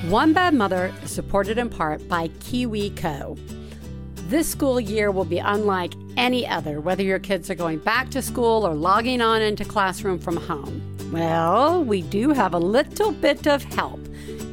One 0.09 0.33
Bad 0.33 0.53
Mother 0.53 0.93
is 1.03 1.09
supported 1.09 1.57
in 1.57 1.69
part 1.69 2.07
by 2.07 2.27
KiwiCo. 2.27 3.54
This 4.27 4.49
school 4.49 4.79
year 4.79 5.11
will 5.11 5.25
be 5.25 5.37
unlike 5.37 5.93
any 6.17 6.47
other, 6.47 6.81
whether 6.81 7.03
your 7.03 7.19
kids 7.19 7.51
are 7.51 7.55
going 7.55 7.77
back 7.77 8.09
to 8.09 8.23
school 8.23 8.65
or 8.65 8.73
logging 8.73 9.21
on 9.21 9.43
into 9.43 9.63
classroom 9.63 10.17
from 10.17 10.37
home. 10.37 10.81
Well, 11.11 11.83
we 11.83 12.01
do 12.01 12.31
have 12.31 12.55
a 12.55 12.59
little 12.59 13.11
bit 13.11 13.45
of 13.45 13.63
help. 13.63 13.99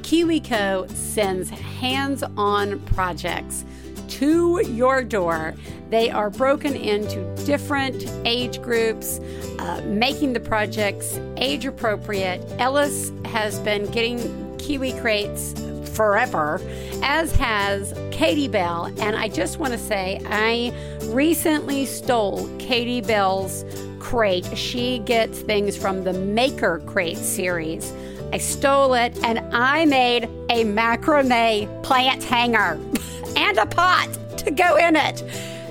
KiwiCo 0.03 0.91
sends 0.91 1.49
hands 1.49 2.23
on 2.37 2.81
projects 2.81 3.65
to 4.09 4.61
your 4.67 5.03
door. 5.03 5.55
They 5.89 6.11
are 6.11 6.29
broken 6.29 6.77
into 6.77 7.25
different 7.47 8.07
age 8.27 8.61
groups, 8.61 9.21
uh, 9.59 9.81
making 9.87 10.35
the 10.35 10.41
projects 10.41 11.19
age 11.39 11.65
appropriate. 11.65 12.45
Ellis 12.59 13.11
has 13.25 13.59
been 13.61 13.91
getting 13.91 14.59
Kiwi 14.59 14.93
crates 15.01 15.55
forever, 15.93 16.61
as 17.03 17.33
has 17.33 17.95
Katie 18.11 18.49
Bell. 18.49 18.87
And 18.99 19.17
I 19.17 19.29
just 19.29 19.59
want 19.59 19.73
to 19.73 19.79
say, 19.79 20.21
I 20.27 20.73
recently 21.07 21.87
stole 21.87 22.49
Katie 22.59 23.01
Bell's 23.01 23.65
crate. 23.99 24.47
She 24.57 24.99
gets 25.01 25.41
things 25.41 25.77
from 25.77 26.05
the 26.05 26.13
Maker 26.13 26.83
Crate 26.87 27.19
series. 27.19 27.93
I 28.33 28.39
stole 28.39 28.95
it 28.95 29.17
and 29.23 29.41
I 29.55 29.85
made 29.85 30.25
a 30.49 30.65
macrame 30.65 31.83
plant 31.83 32.25
hanger 32.25 32.79
and 33.37 33.59
a 33.59 33.67
pot 33.67 34.09
to 34.39 34.51
go 34.51 34.77
in 34.77 34.97
it. 34.97 35.23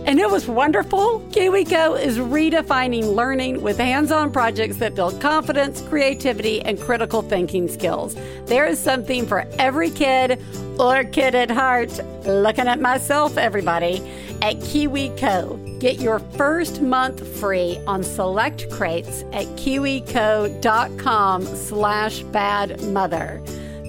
And 0.06 0.20
it 0.20 0.30
was 0.30 0.48
wonderful. 0.48 1.20
KiwiCo 1.30 2.02
is 2.02 2.18
redefining 2.18 3.16
learning 3.16 3.62
with 3.62 3.78
hands 3.78 4.12
on 4.12 4.32
projects 4.32 4.78
that 4.78 4.96
build 4.96 5.22
confidence, 5.22 5.82
creativity, 5.82 6.62
and 6.62 6.80
critical 6.80 7.22
thinking 7.22 7.68
skills. 7.68 8.16
There 8.46 8.66
is 8.66 8.80
something 8.80 9.28
for 9.28 9.46
every 9.60 9.92
kid 9.92 10.42
or 10.80 11.04
kid 11.04 11.36
at 11.36 11.52
heart. 11.52 11.92
Looking 12.26 12.68
at 12.68 12.82
myself, 12.82 13.38
everybody, 13.38 13.98
at 14.42 14.56
KiwiCo. 14.58 15.80
Get 15.80 16.00
your 16.00 16.20
first 16.20 16.82
month 16.82 17.26
free 17.40 17.80
on 17.86 18.04
select 18.04 18.70
crates 18.72 19.24
at 19.34 19.46
kiwico.com 19.56 21.46
slash 21.46 22.22
bad 22.24 22.82
mother. 22.86 23.42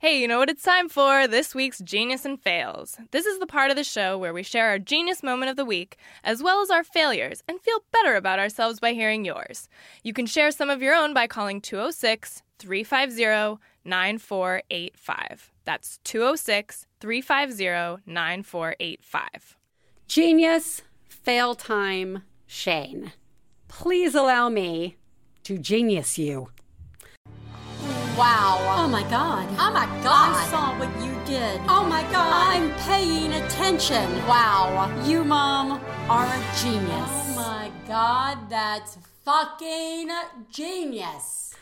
Hey, 0.00 0.20
you 0.20 0.26
know 0.26 0.40
what 0.40 0.50
it's 0.50 0.64
time 0.64 0.88
for? 0.88 1.28
This 1.28 1.54
week's 1.54 1.78
Genius 1.78 2.24
and 2.24 2.40
Fails. 2.42 2.96
This 3.12 3.24
is 3.24 3.38
the 3.38 3.46
part 3.46 3.70
of 3.70 3.76
the 3.76 3.84
show 3.84 4.18
where 4.18 4.32
we 4.32 4.42
share 4.42 4.70
our 4.70 4.80
genius 4.80 5.22
moment 5.22 5.48
of 5.50 5.56
the 5.56 5.64
week, 5.64 5.96
as 6.24 6.42
well 6.42 6.60
as 6.60 6.70
our 6.70 6.82
failures, 6.82 7.44
and 7.46 7.60
feel 7.60 7.84
better 7.92 8.16
about 8.16 8.40
ourselves 8.40 8.80
by 8.80 8.94
hearing 8.94 9.24
yours. 9.24 9.68
You 10.02 10.12
can 10.12 10.26
share 10.26 10.50
some 10.50 10.70
of 10.70 10.82
your 10.82 10.96
own 10.96 11.14
by 11.14 11.28
calling 11.28 11.60
206 11.60 12.42
350 12.58 13.62
9485. 13.84 15.52
That's 15.64 16.00
206 16.02 16.88
350 16.98 18.02
9485. 18.04 19.56
Genius, 20.08 20.82
fail 21.08 21.54
time, 21.54 22.22
Shane. 22.46 23.12
Please 23.68 24.14
allow 24.14 24.48
me 24.48 24.96
to 25.44 25.58
genius 25.58 26.18
you. 26.18 26.48
Wow. 28.16 28.58
Oh 28.76 28.88
my 28.88 29.02
god. 29.04 29.48
Oh 29.52 29.72
my 29.72 29.86
God. 30.02 30.36
I 30.36 30.46
saw 30.50 30.78
what 30.78 30.90
you 31.02 31.18
did. 31.24 31.60
Oh 31.66 31.86
my 31.88 32.02
God. 32.12 32.54
I'm 32.54 32.70
paying 32.80 33.32
attention. 33.32 34.04
Wow. 34.26 34.92
You, 35.06 35.24
Mom, 35.24 35.80
are 36.10 36.26
a 36.26 36.56
genius. 36.60 37.08
Oh 37.08 37.32
my 37.34 37.70
God, 37.88 38.50
that's 38.50 38.98
fucking 39.24 40.10
genius. 40.50 41.54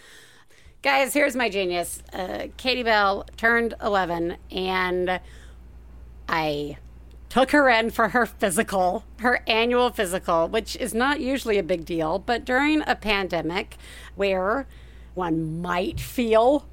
Guys, 0.82 1.14
here's 1.14 1.36
my 1.36 1.49
genius. 1.49 2.03
Uh, 2.12 2.47
Katie 2.57 2.82
Bell 2.82 3.26
turned 3.36 3.74
11, 3.82 4.36
and 4.51 5.20
I 6.28 6.78
took 7.31 7.53
her 7.53 7.70
in 7.70 7.91
for 7.91 8.09
her 8.09 8.26
physical, 8.26 9.05
her 9.20 9.43
annual 9.47 9.89
physical, 9.89 10.49
which 10.49 10.76
is 10.76 10.93
not 10.93 11.20
usually 11.20 11.57
a 11.57 11.62
big 11.62 11.87
deal, 11.87 12.18
but 12.18 12.45
during 12.45 12.83
a 12.87 12.97
pandemic 12.97 13.76
where 14.16 14.66
one 15.14 15.62
might 15.62 16.01
feel 16.01 16.66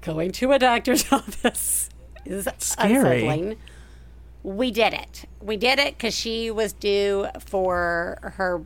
going 0.00 0.30
to 0.32 0.52
a 0.52 0.58
doctor's 0.58 1.12
office 1.12 1.90
is 2.24 2.48
Scary. 2.58 2.94
unsettling. 2.94 3.56
We 4.44 4.70
did 4.70 4.94
it. 4.94 5.24
We 5.42 5.56
did 5.56 5.80
it 5.80 5.98
because 5.98 6.14
she 6.14 6.50
was 6.50 6.72
due 6.72 7.26
for 7.40 8.32
her 8.36 8.62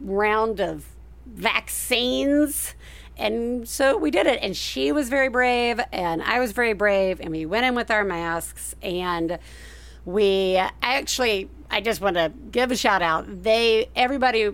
round 0.00 0.60
of 0.60 0.84
vaccines. 1.26 2.74
And 3.16 3.68
so 3.68 3.96
we 3.96 4.10
did 4.10 4.26
it. 4.26 4.40
And 4.42 4.56
she 4.56 4.90
was 4.90 5.08
very 5.08 5.28
brave, 5.28 5.80
and 5.92 6.22
I 6.22 6.40
was 6.40 6.50
very 6.50 6.72
brave, 6.72 7.20
and 7.20 7.30
we 7.30 7.46
went 7.46 7.66
in 7.66 7.76
with 7.76 7.90
our 7.90 8.04
masks. 8.04 8.74
And 8.82 9.38
we 10.04 10.56
actually, 10.82 11.48
I 11.70 11.80
just 11.80 12.00
want 12.00 12.16
to 12.16 12.32
give 12.50 12.70
a 12.70 12.76
shout 12.76 13.02
out. 13.02 13.42
They, 13.42 13.88
everybody, 13.94 14.52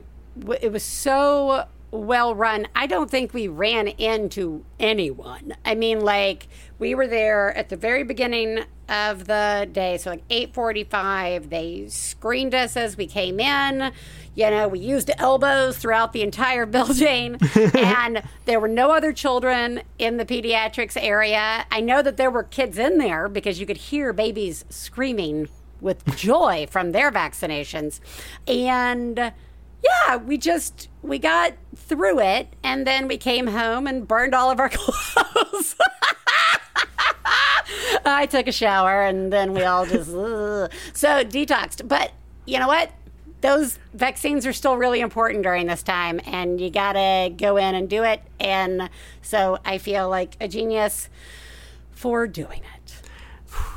it 0.60 0.72
was 0.72 0.82
so 0.82 1.66
well 1.90 2.34
run. 2.34 2.66
I 2.74 2.86
don't 2.86 3.10
think 3.10 3.32
we 3.32 3.48
ran 3.48 3.88
into 3.88 4.64
anyone. 4.78 5.54
I 5.64 5.74
mean, 5.74 6.00
like 6.00 6.48
we 6.78 6.94
were 6.94 7.06
there 7.06 7.56
at 7.56 7.68
the 7.68 7.76
very 7.76 8.02
beginning 8.02 8.64
of 8.88 9.26
the 9.26 9.68
day, 9.70 9.98
so 9.98 10.10
like 10.10 10.22
eight 10.30 10.54
forty-five. 10.54 11.50
They 11.50 11.88
screened 11.88 12.54
us 12.54 12.76
as 12.76 12.96
we 12.96 13.06
came 13.06 13.40
in. 13.40 13.92
You 14.34 14.50
know, 14.50 14.68
we 14.68 14.78
used 14.78 15.10
elbows 15.18 15.78
throughout 15.78 16.12
the 16.12 16.22
entire 16.22 16.66
building, 16.78 17.38
and 17.74 18.22
there 18.44 18.60
were 18.60 18.68
no 18.68 18.90
other 18.92 19.12
children 19.12 19.82
in 19.98 20.16
the 20.16 20.24
pediatrics 20.24 20.96
area. 21.00 21.66
I 21.70 21.80
know 21.80 22.02
that 22.02 22.16
there 22.16 22.30
were 22.30 22.44
kids 22.44 22.78
in 22.78 22.98
there 22.98 23.28
because 23.28 23.60
you 23.60 23.66
could 23.66 23.76
hear 23.76 24.12
babies 24.12 24.64
screaming 24.68 25.48
with 25.80 26.04
joy 26.16 26.66
from 26.70 26.92
their 26.92 27.10
vaccinations, 27.10 28.00
and 28.46 29.32
Yeah, 29.82 30.16
we 30.16 30.38
just 30.38 30.88
we 31.02 31.18
got 31.18 31.54
through 31.76 32.20
it 32.20 32.48
and 32.62 32.86
then 32.86 33.08
we 33.08 33.16
came 33.16 33.46
home 33.48 33.86
and 33.86 34.06
burned 34.06 34.34
all 34.34 34.50
of 34.50 34.58
our 34.60 34.68
clothes. 34.72 35.76
I 38.04 38.26
took 38.26 38.46
a 38.48 38.52
shower 38.52 39.02
and 39.02 39.32
then 39.32 39.52
we 39.52 39.62
all 39.62 39.86
just 39.86 40.10
ugh. 40.10 40.70
so 40.92 41.24
detoxed. 41.24 41.86
But 41.86 42.12
you 42.46 42.58
know 42.58 42.68
what? 42.68 42.92
Those 43.40 43.78
vaccines 43.94 44.46
are 44.46 44.52
still 44.52 44.76
really 44.76 45.00
important 45.00 45.44
during 45.44 45.68
this 45.68 45.84
time, 45.84 46.20
and 46.26 46.60
you 46.60 46.70
gotta 46.70 47.32
go 47.36 47.56
in 47.56 47.76
and 47.76 47.88
do 47.88 48.02
it. 48.02 48.20
And 48.40 48.90
so 49.22 49.58
I 49.64 49.78
feel 49.78 50.08
like 50.08 50.36
a 50.40 50.48
genius 50.48 51.08
for 51.92 52.26
doing 52.26 52.60
it. 52.60 52.77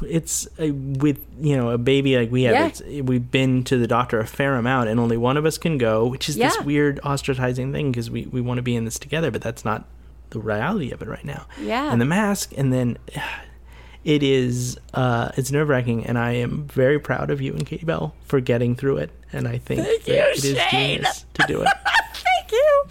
It's 0.07 0.47
uh, 0.59 0.73
with 0.73 1.19
you 1.39 1.55
know 1.55 1.69
a 1.69 1.77
baby 1.77 2.17
like 2.17 2.31
we 2.31 2.43
have 2.43 2.53
Yeah. 2.53 2.67
it's, 2.67 2.81
we've 3.07 3.29
been 3.31 3.63
to 3.65 3.77
the 3.77 3.87
doctor 3.87 4.19
a 4.19 4.25
fair 4.27 4.55
amount 4.55 4.89
and 4.89 4.99
only 4.99 5.17
one 5.17 5.37
of 5.37 5.45
us 5.45 5.57
can 5.57 5.77
go 5.77 6.05
which 6.07 6.27
is 6.29 6.35
this 6.37 6.59
weird 6.61 6.99
ostracizing 7.03 7.71
thing 7.71 7.91
because 7.91 8.09
we, 8.09 8.25
we 8.27 8.41
want 8.41 8.57
to 8.57 8.61
be 8.63 8.75
in 8.75 8.85
this 8.85 8.97
together 8.99 9.29
but 9.31 9.41
that's 9.41 9.63
not 9.63 9.85
the 10.31 10.39
reality 10.39 10.91
of 10.91 11.01
it 11.01 11.07
right 11.07 11.25
now 11.25 11.45
Yeah. 11.59 11.91
and 11.91 11.99
the 12.01 12.05
mask 12.05 12.53
and 12.57 12.71
then 12.73 12.97
it 14.03 14.23
is 14.23 14.79
uh 14.95 15.29
it's 15.37 15.51
nerve-wracking 15.51 16.05
and 16.07 16.17
i 16.17 16.31
am 16.31 16.65
very 16.67 16.99
proud 16.99 17.29
of 17.29 17.39
you 17.41 17.53
and 17.53 17.65
katie 17.67 17.85
bell 17.85 18.15
for 18.25 18.39
getting 18.39 18.75
through 18.75 18.97
it 18.97 19.11
and 19.31 19.47
i 19.47 19.57
think 19.59 19.81
Thank 19.85 20.03
that 20.05 20.11
you, 20.11 20.19
it 20.19 20.43
is 20.45 20.57
Shane. 20.57 20.95
genius 20.97 21.25
to 21.35 21.45
do 21.47 21.61
it 21.61 21.67
Thank 22.13 22.51
you. 22.51 22.83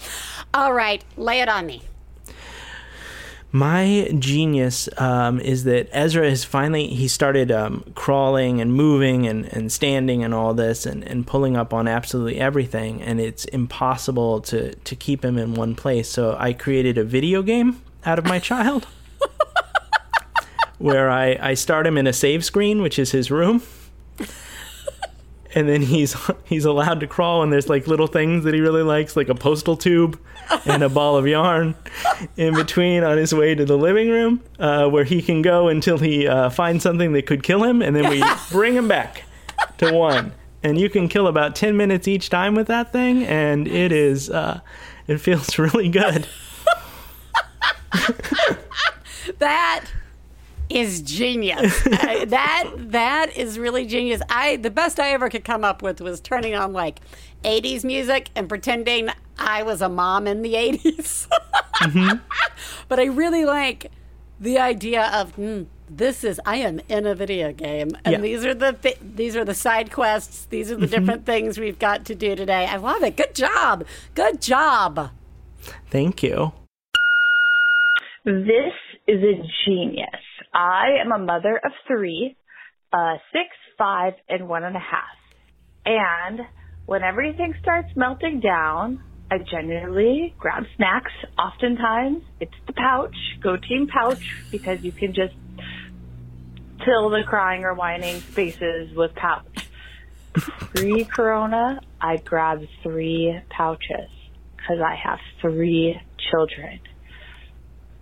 All 0.55 0.73
right, 0.73 1.05
lay 1.17 1.41
it 1.41 1.49
on 1.49 1.67
me. 1.67 1.83
My 3.53 4.15
genius 4.17 4.89
um, 4.97 5.41
is 5.41 5.65
that 5.65 5.89
Ezra 5.91 6.29
has 6.29 6.45
finally 6.45 6.87
he 6.87 7.09
started 7.09 7.51
um, 7.51 7.85
crawling 7.97 8.61
and 8.61 8.73
moving 8.73 9.27
and, 9.27 9.45
and 9.47 9.73
standing 9.73 10.23
and 10.23 10.33
all 10.33 10.55
this 10.55 10.87
and, 10.87 11.03
and 11.03 11.27
pulling 11.27 11.57
up 11.57 11.75
on 11.75 11.89
absolutely 11.89 12.39
everything 12.39 13.03
and 13.03 13.21
it's 13.21 13.45
impossible 13.47 14.41
to, 14.43 14.75
to 14.75 14.95
keep 14.95 15.25
him 15.25 15.37
in 15.37 15.55
one 15.55 15.75
place. 15.75 16.09
So 16.09 16.37
I 16.39 16.53
created 16.53 16.97
a 16.97 17.03
video 17.03 17.43
game 17.43 17.83
out 18.05 18.21
of 18.21 18.25
my 18.25 18.39
child 18.51 18.87
where 20.79 21.11
I, 21.11 21.37
I 21.41 21.55
start 21.55 21.89
him 21.89 21.99
in 21.99 22.07
a 22.07 22.13
save 22.13 22.45
screen, 22.45 22.83
which 22.83 23.01
is 23.01 23.11
his 23.11 23.33
room. 23.33 23.63
And 25.55 25.69
then 25.69 25.83
he's 25.83 26.17
he's 26.45 26.65
allowed 26.65 27.01
to 27.01 27.07
crawl 27.07 27.43
and 27.43 27.53
there's 27.53 27.69
like 27.69 27.87
little 27.87 28.07
things 28.07 28.45
that 28.45 28.55
he 28.55 28.61
really 28.61 28.83
likes, 28.83 29.17
like 29.17 29.29
a 29.29 29.35
postal 29.35 29.77
tube 29.77 30.19
and 30.65 30.83
a 30.83 30.89
ball 30.89 31.17
of 31.17 31.27
yarn 31.27 31.75
in 32.37 32.55
between 32.55 33.05
on 33.05 33.17
his 33.19 33.33
way 33.35 33.55
to 33.55 33.65
the 33.65 33.77
living 33.79 34.11
room, 34.11 34.43
uh, 34.59 34.89
where 34.89 35.05
he 35.05 35.23
can 35.23 35.43
go 35.43 35.69
until 35.69 35.99
he 35.99 36.27
uh, 36.27 36.51
finds 36.51 36.83
something 36.83 37.13
that 37.13 37.27
could 37.27 37.43
kill 37.43 37.63
him, 37.63 37.83
and 37.83 37.95
then 37.95 38.09
we 38.09 38.23
bring 38.51 38.75
him 38.75 38.89
back 38.89 39.25
to 39.79 39.93
one. 39.93 40.33
And 40.63 40.79
you 40.79 40.91
can 40.91 41.09
kill 41.09 41.27
about 41.27 41.55
ten 41.55 41.77
minutes 41.77 42.07
each 42.07 42.29
time 42.29 42.55
with 42.55 42.67
that 42.67 42.93
thing, 42.93 43.25
and 43.25 43.67
it 43.67 43.93
is 43.93 44.29
uh, 44.29 44.61
it 45.07 45.19
feels 45.19 45.59
really 45.59 45.89
good. 45.89 46.27
That 49.39 49.87
is 50.71 51.03
genius. 51.03 51.87
Uh, 52.01 52.25
that 52.27 52.71
that 52.77 53.37
is 53.37 53.59
really 53.59 53.87
genius. 53.87 54.21
I 54.31 54.57
the 54.57 54.71
best 54.71 54.99
I 55.01 55.11
ever 55.13 55.29
could 55.29 55.45
come 55.45 55.65
up 55.65 55.83
with 55.83 56.01
was 56.01 56.21
turning 56.21 56.55
on 56.55 56.73
like 56.73 57.01
80s 57.45 57.85
music 57.85 58.31
and 58.35 58.49
pretending 58.49 59.09
I 59.39 59.63
was 59.63 59.81
a 59.83 59.89
mom 59.89 60.27
in 60.27 60.43
the 60.43 60.55
80s. 60.55 61.27
but 62.89 62.99
I 62.99 63.05
really 63.05 63.45
like 63.45 63.91
the 64.39 64.59
idea 64.59 65.11
of 65.13 65.33
hmm, 65.35 65.65
this 65.89 66.25
is 66.25 66.41
I 66.47 66.57
am 66.57 66.81
in 66.89 67.07
a 67.07 67.15
video 67.15 67.53
game 67.53 67.91
and 68.05 68.13
Yeah. 68.15 68.21
these 68.21 68.45
are 68.45 68.55
the 68.55 68.73
th- 68.73 68.99
these 69.03 69.37
are 69.37 69.45
the 69.45 69.55
side 69.55 69.91
quests. 69.93 70.47
These 70.47 70.71
are 70.71 70.77
the 70.77 70.87
different 70.87 71.27
things 71.27 71.59
we've 71.59 71.79
got 71.79 72.05
to 72.07 72.15
do 72.15 72.35
today. 72.35 72.67
I 72.67 72.77
love 72.77 73.03
it. 73.03 73.17
Good 73.17 73.35
job. 73.35 73.85
Good 74.15 74.41
job. 74.41 75.11
Thank 75.91 76.23
you. 76.23 76.53
This 78.25 78.73
is 79.07 79.23
a 79.23 79.35
genius. 79.67 80.09
I 80.53 80.99
am 81.05 81.13
a 81.13 81.19
mother 81.19 81.57
of 81.57 81.73
three, 81.87 82.37
uh, 82.93 83.15
six, 83.33 83.49
five, 83.79 84.15
and 84.29 84.49
one 84.49 84.65
and 84.65 84.77
a 84.77 84.81
half. 84.81 85.17
And 85.87 86.41
when 86.87 87.03
everything 87.03 87.55
starts 87.61 87.89
melting 87.97 88.41
down, 88.41 89.03
I 89.31 89.39
generally 89.39 90.35
grab 90.39 90.65
snacks. 90.77 91.13
Oftentimes, 91.39 92.25
it's 92.41 92.55
the 92.67 92.73
pouch. 92.73 93.17
Go 93.41 93.57
team 93.57 93.87
pouch 93.87 94.23
because 94.51 94.83
you 94.83 94.93
can 94.93 95.15
just 95.15 95.35
fill 96.85 97.11
the 97.11 97.23
crying 97.27 97.65
or 97.65 97.75
whining 97.75 98.21
spaces 98.21 98.95
with 98.95 99.15
pouch. 99.15 99.69
Pre 100.33 101.05
Corona, 101.05 101.81
I 102.01 102.17
grabbed 102.17 102.67
three 102.83 103.41
pouches 103.51 104.11
because 104.57 104.81
I 104.81 104.97
have 104.97 105.19
three 105.41 106.01
children 106.31 106.81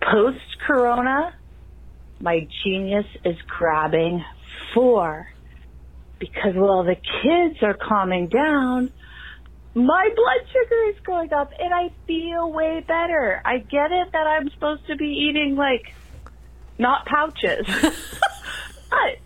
post 0.01 0.59
corona, 0.65 1.33
my 2.21 2.47
genius 2.63 3.05
is 3.23 3.37
grabbing 3.47 4.23
four. 4.73 5.27
Because 6.19 6.53
while 6.55 6.83
the 6.83 6.95
kids 6.95 7.63
are 7.63 7.75
calming 7.75 8.27
down, 8.27 8.91
my 9.73 10.09
blood 10.15 10.47
sugar 10.51 10.83
is 10.89 10.99
going 11.05 11.31
up 11.31 11.51
and 11.57 11.73
I 11.73 11.91
feel 12.05 12.51
way 12.51 12.83
better. 12.85 13.41
I 13.45 13.59
get 13.59 13.91
it 13.91 14.11
that 14.11 14.27
I'm 14.27 14.49
supposed 14.49 14.85
to 14.87 14.97
be 14.97 15.29
eating 15.29 15.55
like 15.55 15.93
not 16.77 17.05
pouches. 17.05 17.65
but 18.89 19.19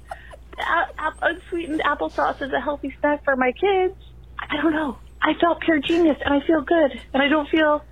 unsweetened 1.21 1.81
applesauce 1.83 2.41
is 2.41 2.53
a 2.53 2.59
healthy 2.59 2.95
snack 2.99 3.23
for 3.23 3.35
my 3.35 3.51
kids. 3.53 3.95
I 4.37 4.61
don't 4.61 4.73
know. 4.73 4.97
I 5.21 5.33
felt 5.39 5.61
pure 5.61 5.79
genius 5.79 6.17
and 6.23 6.33
I 6.33 6.45
feel 6.45 6.61
good 6.61 6.99
and 7.13 7.23
I 7.23 7.27
don't 7.27 7.49
feel 7.49 7.83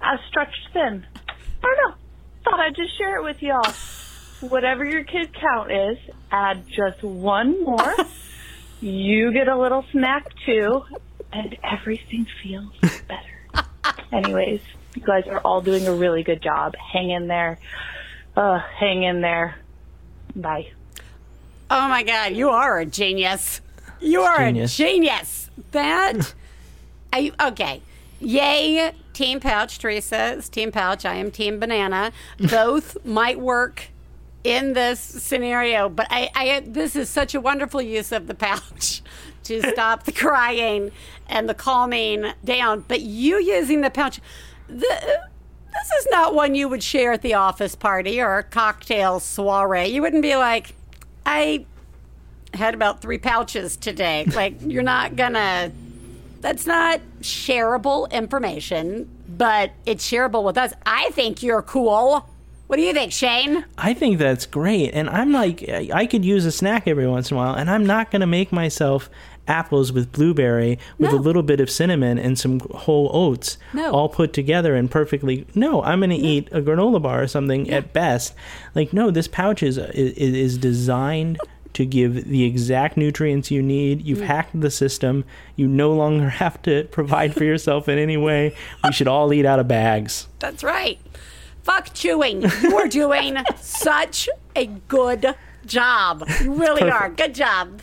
as 0.00 0.20
stretched 0.28 0.68
thin. 0.72 1.04
I 1.16 1.62
don't 1.62 1.90
know. 1.90 1.96
Thought 2.44 2.60
I'd 2.60 2.76
just 2.76 2.96
share 2.96 3.18
it 3.18 3.24
with 3.24 3.42
y'all. 3.42 3.74
Whatever 4.40 4.84
your 4.84 5.04
kid 5.04 5.34
count 5.34 5.72
is, 5.72 5.98
add 6.30 6.64
just 6.68 7.02
one 7.02 7.64
more. 7.64 7.94
you 8.80 9.32
get 9.32 9.48
a 9.48 9.56
little 9.58 9.84
snack 9.90 10.26
too, 10.46 10.84
and 11.32 11.56
everything 11.64 12.26
feels 12.42 12.72
better. 12.80 13.68
Anyways, 14.12 14.60
you 14.94 15.02
guys 15.02 15.26
are 15.26 15.40
all 15.40 15.60
doing 15.60 15.86
a 15.86 15.92
really 15.92 16.22
good 16.22 16.40
job. 16.42 16.74
Hang 16.76 17.10
in 17.10 17.26
there. 17.26 17.58
Uh, 18.36 18.58
hang 18.58 19.02
in 19.02 19.20
there. 19.20 19.56
Bye. 20.36 20.68
Oh 21.70 21.88
my 21.88 22.02
God, 22.02 22.32
you 22.34 22.48
are 22.50 22.78
a 22.78 22.86
genius. 22.86 23.60
You 24.00 24.20
are 24.22 24.38
Genius. 24.46 24.74
a 24.74 24.76
genius. 24.76 25.50
That, 25.72 26.34
I, 27.12 27.32
okay. 27.48 27.82
Yay, 28.20 28.92
Team 29.12 29.40
Pouch. 29.40 29.78
Teresa 29.78 30.34
is 30.34 30.48
Team 30.48 30.72
Pouch. 30.72 31.04
I 31.04 31.16
am 31.16 31.30
Team 31.30 31.58
Banana. 31.58 32.12
Both 32.38 33.04
might 33.04 33.38
work 33.40 33.88
in 34.44 34.72
this 34.72 35.00
scenario, 35.00 35.88
but 35.88 36.06
I, 36.10 36.30
I, 36.34 36.62
this 36.66 36.96
is 36.96 37.08
such 37.08 37.34
a 37.34 37.40
wonderful 37.40 37.82
use 37.82 38.12
of 38.12 38.26
the 38.26 38.34
pouch 38.34 39.02
to 39.44 39.62
stop 39.62 40.04
the 40.04 40.12
crying 40.12 40.90
and 41.28 41.48
the 41.48 41.54
calming 41.54 42.32
down. 42.44 42.84
But 42.86 43.00
you 43.00 43.42
using 43.42 43.80
the 43.80 43.90
pouch, 43.90 44.20
the, 44.68 44.78
this 45.72 45.90
is 46.00 46.06
not 46.10 46.34
one 46.34 46.54
you 46.54 46.68
would 46.68 46.82
share 46.82 47.12
at 47.12 47.22
the 47.22 47.34
office 47.34 47.74
party 47.74 48.20
or 48.20 48.38
a 48.38 48.42
cocktail 48.42 49.20
soiree. 49.20 49.88
You 49.88 50.02
wouldn't 50.02 50.22
be 50.22 50.36
like, 50.36 50.74
I 51.26 51.66
had 52.54 52.74
about 52.74 53.00
three 53.00 53.18
pouches 53.18 53.76
today. 53.76 54.26
Like, 54.34 54.54
you're 54.60 54.82
not 54.82 55.16
gonna, 55.16 55.72
that's 56.40 56.66
not 56.66 57.00
shareable 57.20 58.10
information, 58.12 59.08
but 59.28 59.72
it's 59.84 60.08
shareable 60.08 60.44
with 60.44 60.56
us. 60.56 60.72
I 60.86 61.10
think 61.10 61.42
you're 61.42 61.62
cool. 61.62 62.28
What 62.68 62.76
do 62.76 62.82
you 62.82 62.92
think, 62.92 63.12
Shane? 63.12 63.64
I 63.78 63.94
think 63.94 64.18
that's 64.18 64.44
great. 64.46 64.90
And 64.92 65.08
I'm 65.08 65.32
like, 65.32 65.66
I 65.68 66.06
could 66.06 66.24
use 66.24 66.44
a 66.44 66.52
snack 66.52 66.86
every 66.86 67.06
once 67.06 67.30
in 67.30 67.36
a 67.36 67.40
while, 67.40 67.54
and 67.54 67.70
I'm 67.70 67.84
not 67.84 68.10
going 68.10 68.20
to 68.20 68.26
make 68.26 68.52
myself 68.52 69.08
apples 69.48 69.90
with 69.90 70.12
blueberry 70.12 70.78
with 70.98 71.10
No. 71.10 71.16
a 71.16 71.18
little 71.18 71.42
bit 71.42 71.60
of 71.60 71.70
cinnamon 71.70 72.18
and 72.18 72.38
some 72.38 72.60
whole 72.60 73.10
oats 73.14 73.56
No. 73.72 73.90
all 73.90 74.10
put 74.10 74.34
together 74.34 74.74
and 74.74 74.90
perfectly. 74.90 75.46
No, 75.54 75.82
I'm 75.82 76.00
going 76.00 76.10
to 76.10 76.16
eat 76.16 76.48
a 76.52 76.60
granola 76.60 77.00
bar 77.00 77.22
or 77.22 77.26
something 77.26 77.70
at 77.70 77.94
best. 77.94 78.34
Like, 78.74 78.92
no, 78.92 79.10
this 79.10 79.28
pouch 79.28 79.62
is, 79.62 79.78
is, 79.78 80.12
is 80.12 80.58
designed. 80.58 81.38
To 81.74 81.86
give 81.86 82.28
the 82.28 82.42
exact 82.42 82.96
nutrients 82.96 83.52
you 83.52 83.62
need. 83.62 84.02
You've 84.02 84.18
mm. 84.18 84.26
hacked 84.26 84.60
the 84.60 84.70
system. 84.70 85.24
You 85.54 85.68
no 85.68 85.92
longer 85.92 86.28
have 86.44 86.60
to 86.62 86.84
provide 86.90 87.34
for 87.34 87.44
yourself 87.44 87.88
in 87.88 87.98
any 87.98 88.16
way. 88.16 88.56
We 88.82 88.90
should 88.90 89.06
all 89.06 89.32
eat 89.32 89.46
out 89.46 89.60
of 89.60 89.68
bags. 89.68 90.26
That's 90.40 90.64
right. 90.64 90.98
Fuck 91.68 91.92
chewing. 91.92 92.50
You 92.62 92.78
are 92.78 92.88
doing 92.88 93.36
such 93.60 94.26
a 94.56 94.64
good 94.64 95.34
job. 95.66 96.26
You 96.42 96.54
really 96.54 96.90
are. 96.90 97.10
Good 97.10 97.34
job. 97.34 97.82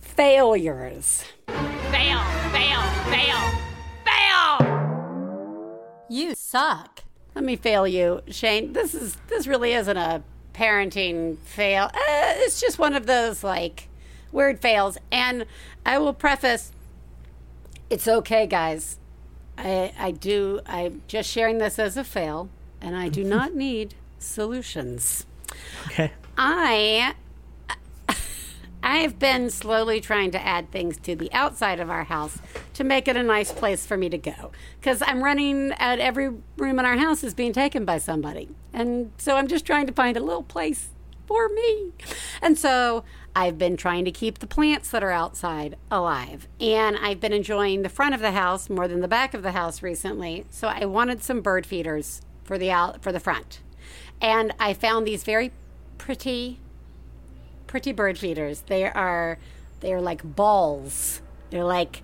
Failures. 0.00 1.22
Fail, 1.46 2.18
fail, 2.50 2.82
fail, 3.12 3.38
fail! 4.04 5.84
You 6.10 6.34
suck. 6.34 7.04
Let 7.36 7.44
me 7.44 7.54
fail 7.54 7.86
you, 7.86 8.22
Shane. 8.26 8.72
This 8.72 8.92
is 8.92 9.18
this 9.28 9.46
really 9.46 9.72
isn't 9.72 9.96
a 9.96 10.24
parenting 10.52 11.38
fail. 11.44 11.84
Uh, 11.84 12.34
it's 12.42 12.60
just 12.60 12.80
one 12.80 12.94
of 12.94 13.06
those 13.06 13.44
like 13.44 13.88
weird 14.32 14.58
fails. 14.58 14.98
And 15.12 15.46
I 15.86 15.98
will 15.98 16.12
preface 16.12 16.72
It's 17.88 18.08
okay, 18.08 18.48
guys. 18.48 18.98
I 19.56 19.92
I 19.96 20.10
do. 20.10 20.60
I'm 20.66 21.02
just 21.06 21.30
sharing 21.30 21.58
this 21.58 21.78
as 21.78 21.96
a 21.96 22.02
fail, 22.02 22.48
and 22.84 22.94
I 22.94 23.08
do 23.08 23.22
mm-hmm. 23.22 23.30
not 23.30 23.54
need 23.54 23.94
solutions. 24.18 25.26
Okay. 25.86 26.12
I 26.36 27.14
I've 28.82 29.18
been 29.18 29.48
slowly 29.48 30.00
trying 30.00 30.30
to 30.32 30.46
add 30.46 30.70
things 30.70 30.98
to 30.98 31.16
the 31.16 31.32
outside 31.32 31.80
of 31.80 31.88
our 31.88 32.04
house 32.04 32.38
to 32.74 32.84
make 32.84 33.08
it 33.08 33.16
a 33.16 33.22
nice 33.22 33.50
place 33.50 33.86
for 33.86 33.96
me 33.96 34.10
to 34.10 34.18
go. 34.18 34.52
Because 34.78 35.02
I'm 35.02 35.24
running 35.24 35.72
at 35.72 35.98
every 35.98 36.28
room 36.58 36.78
in 36.78 36.84
our 36.84 36.98
house 36.98 37.24
is 37.24 37.32
being 37.32 37.54
taken 37.54 37.86
by 37.86 37.98
somebody. 37.98 38.50
And 38.72 39.12
so 39.16 39.36
I'm 39.36 39.48
just 39.48 39.64
trying 39.64 39.86
to 39.86 39.92
find 39.92 40.16
a 40.16 40.20
little 40.20 40.42
place 40.42 40.90
for 41.26 41.48
me. 41.48 41.92
And 42.42 42.58
so 42.58 43.04
I've 43.34 43.56
been 43.56 43.78
trying 43.78 44.04
to 44.04 44.12
keep 44.12 44.40
the 44.40 44.46
plants 44.46 44.90
that 44.90 45.02
are 45.02 45.10
outside 45.10 45.76
alive. 45.90 46.46
And 46.60 46.98
I've 46.98 47.20
been 47.20 47.32
enjoying 47.32 47.82
the 47.82 47.88
front 47.88 48.14
of 48.14 48.20
the 48.20 48.32
house 48.32 48.68
more 48.68 48.86
than 48.86 49.00
the 49.00 49.08
back 49.08 49.32
of 49.32 49.42
the 49.42 49.52
house 49.52 49.82
recently. 49.82 50.44
So 50.50 50.68
I 50.68 50.84
wanted 50.84 51.22
some 51.22 51.40
bird 51.40 51.64
feeders 51.64 52.20
for 52.44 52.58
the 52.58 52.70
out 52.70 53.02
for 53.02 53.10
the 53.12 53.20
front. 53.20 53.60
And 54.20 54.52
I 54.60 54.74
found 54.74 55.06
these 55.06 55.24
very 55.24 55.52
pretty 55.98 56.60
pretty 57.66 57.92
bird 57.92 58.18
feeders. 58.18 58.62
They 58.66 58.84
are 58.84 59.38
they 59.80 59.92
are 59.92 60.00
like 60.00 60.22
balls. 60.22 61.20
They're 61.50 61.64
like 61.64 62.02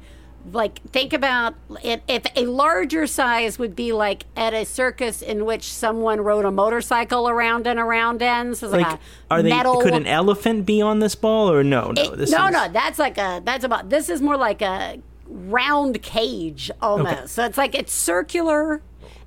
like 0.53 0.81
think 0.91 1.13
about 1.13 1.55
it, 1.83 2.03
if 2.09 2.25
a 2.35 2.47
larger 2.47 3.07
size 3.07 3.59
would 3.59 3.77
be 3.77 3.93
like 3.93 4.25
at 4.37 4.55
a 4.55 4.65
circus 4.65 5.21
in 5.23 5.45
which 5.45 5.65
someone 5.65 6.21
rode 6.23 6.45
a 6.47 6.51
motorcycle 6.51 7.29
around 7.29 7.67
and 7.67 7.79
around 7.79 8.23
ends. 8.23 8.61
So 8.61 8.69
like, 8.69 8.87
Like, 8.87 9.01
are 9.31 9.43
they? 9.43 9.51
metal. 9.51 9.81
Could 9.83 9.93
an 9.95 10.07
elephant 10.07 10.65
be 10.65 10.81
on 10.81 11.01
this 11.01 11.15
ball 11.15 11.51
or 11.51 11.63
no? 11.63 11.91
No. 11.93 12.03
It- 12.03 12.17
this 12.17 12.31
no, 12.31 12.47
is, 12.47 12.53
no, 12.53 12.69
that's 12.69 12.99
like 12.99 13.19
a 13.19 13.43
that's 13.45 13.65
about 13.65 13.91
this 13.91 14.09
is 14.09 14.23
more 14.23 14.37
like 14.37 14.63
a 14.63 15.01
round 15.27 16.03
cage 16.03 16.71
almost. 16.81 17.35
So 17.35 17.45
it's 17.45 17.59
like 17.59 17.75
it's 17.75 17.93
circular 17.93 18.83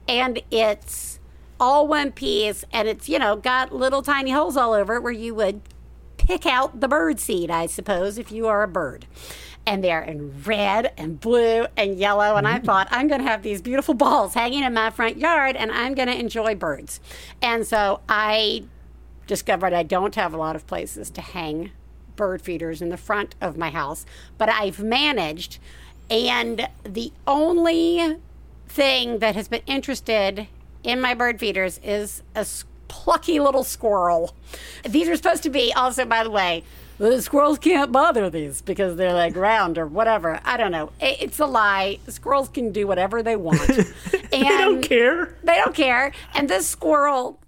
and 0.07 0.41
it's 0.51 1.19
all 1.59 1.87
one 1.87 2.11
piece 2.11 2.65
and 2.71 2.87
it's, 2.87 3.07
you 3.07 3.19
know, 3.19 3.35
got 3.35 3.73
little 3.73 4.01
tiny 4.01 4.31
holes 4.31 4.57
all 4.57 4.73
over 4.73 4.95
it 4.95 5.03
where 5.03 5.11
you 5.11 5.33
would 5.35 5.61
pick 6.17 6.45
out 6.45 6.79
the 6.79 6.87
bird 6.87 7.19
seed, 7.19 7.49
I 7.49 7.67
suppose, 7.67 8.17
if 8.17 8.31
you 8.31 8.47
are 8.47 8.63
a 8.63 8.67
bird. 8.67 9.05
And 9.65 9.81
they're 9.81 10.01
in 10.01 10.43
red 10.43 10.91
and 10.97 11.19
blue 11.21 11.67
and 11.77 11.97
yellow. 11.97 12.35
And 12.35 12.45
I 12.45 12.59
mm. 12.59 12.65
thought, 12.65 12.89
I'm 12.91 13.07
going 13.07 13.21
to 13.21 13.27
have 13.27 13.43
these 13.43 13.61
beautiful 13.61 13.93
balls 13.93 14.33
hanging 14.33 14.63
in 14.63 14.73
my 14.73 14.89
front 14.89 15.17
yard 15.17 15.55
and 15.55 15.71
I'm 15.71 15.93
going 15.93 16.09
to 16.09 16.19
enjoy 16.19 16.55
birds. 16.55 16.99
And 17.41 17.65
so 17.65 18.01
I 18.09 18.65
discovered 19.25 19.73
I 19.73 19.83
don't 19.83 20.15
have 20.15 20.33
a 20.33 20.37
lot 20.37 20.55
of 20.55 20.67
places 20.67 21.09
to 21.11 21.21
hang 21.21 21.71
bird 22.15 22.41
feeders 22.41 22.81
in 22.81 22.89
the 22.89 22.97
front 22.97 23.35
of 23.41 23.57
my 23.57 23.69
house, 23.69 24.05
but 24.37 24.49
I've 24.49 24.79
managed. 24.79 25.59
And 26.09 26.67
the 26.83 27.11
only 27.25 28.17
thing 28.68 29.20
that 29.20 29.36
has 29.36 29.47
been 29.47 29.61
interested 29.68 30.47
in 30.84 30.99
my 31.01 31.14
bird 31.14 31.39
feeders 31.39 31.80
is 31.84 32.24
a 32.36 32.45
plucky 32.88 33.39
little 33.39 33.64
squirrel. 33.64 34.36
These 34.88 35.07
are 35.09 35.16
supposed 35.16 35.43
to 35.43 35.49
be, 35.49 35.74
also, 35.74 36.05
by 36.05 36.24
the 36.24 36.30
way, 36.32 36.64
the 36.99 37.22
squirrels 37.22 37.57
can't 37.57 37.91
bother 37.91 38.30
these 38.30 38.61
because 38.61 38.95
they're 38.97 39.14
like 39.14 39.36
round 39.36 39.78
or 39.78 39.88
whatever. 39.88 40.39
I 40.45 40.57
don't 40.57 40.72
know. 40.72 40.91
It's 40.99 41.39
a 41.39 41.45
lie. 41.45 41.97
Squirrels 42.07 42.49
can 42.49 42.72
do 42.72 42.86
whatever 42.86 43.24
they 43.24 43.36
want. 43.36 43.68
and 43.70 43.86
They 44.32 44.41
don't 44.43 44.82
care. 44.82 45.36
they 45.43 45.55
don't 45.55 45.74
care. 45.76 46.11
And 46.36 46.49
this 46.49 46.68
squirrel 46.68 47.39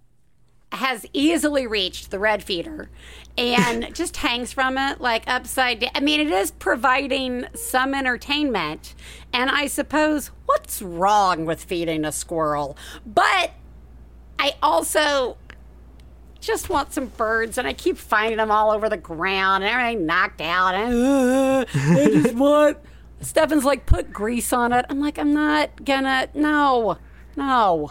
has 0.75 1.05
easily 1.13 1.67
reached 1.67 2.11
the 2.11 2.19
red 2.19 2.43
feeder 2.43 2.89
and 3.37 3.93
just 3.95 4.17
hangs 4.17 4.53
from 4.53 4.77
it 4.77 5.01
like 5.01 5.23
upside 5.27 5.79
down. 5.79 5.91
I 5.95 5.99
mean, 5.99 6.19
it 6.19 6.31
is 6.31 6.51
providing 6.51 7.45
some 7.53 7.93
entertainment. 7.93 8.95
And 9.33 9.49
I 9.49 9.67
suppose 9.67 10.31
what's 10.45 10.81
wrong 10.81 11.45
with 11.45 11.63
feeding 11.63 12.05
a 12.05 12.11
squirrel? 12.11 12.77
But 13.05 13.51
I 14.39 14.55
also 14.61 15.37
just 16.45 16.69
want 16.69 16.93
some 16.93 17.07
birds, 17.07 17.57
and 17.57 17.67
I 17.67 17.73
keep 17.73 17.97
finding 17.97 18.37
them 18.37 18.51
all 18.51 18.71
over 18.71 18.87
the 18.87 18.97
ground 18.97 19.63
and 19.63 19.73
everything 19.73 20.05
knocked 20.05 20.41
out. 20.41 20.75
And, 20.75 20.93
uh, 20.93 21.65
I 21.73 22.09
just 22.11 22.35
want. 22.35 22.77
Stefan's 23.21 23.65
like, 23.65 23.85
put 23.87 24.13
grease 24.13 24.53
on 24.53 24.71
it. 24.71 24.85
I'm 24.89 24.99
like, 24.99 25.17
I'm 25.17 25.33
not 25.33 25.83
gonna. 25.83 26.27
No, 26.35 26.97
no. 27.35 27.89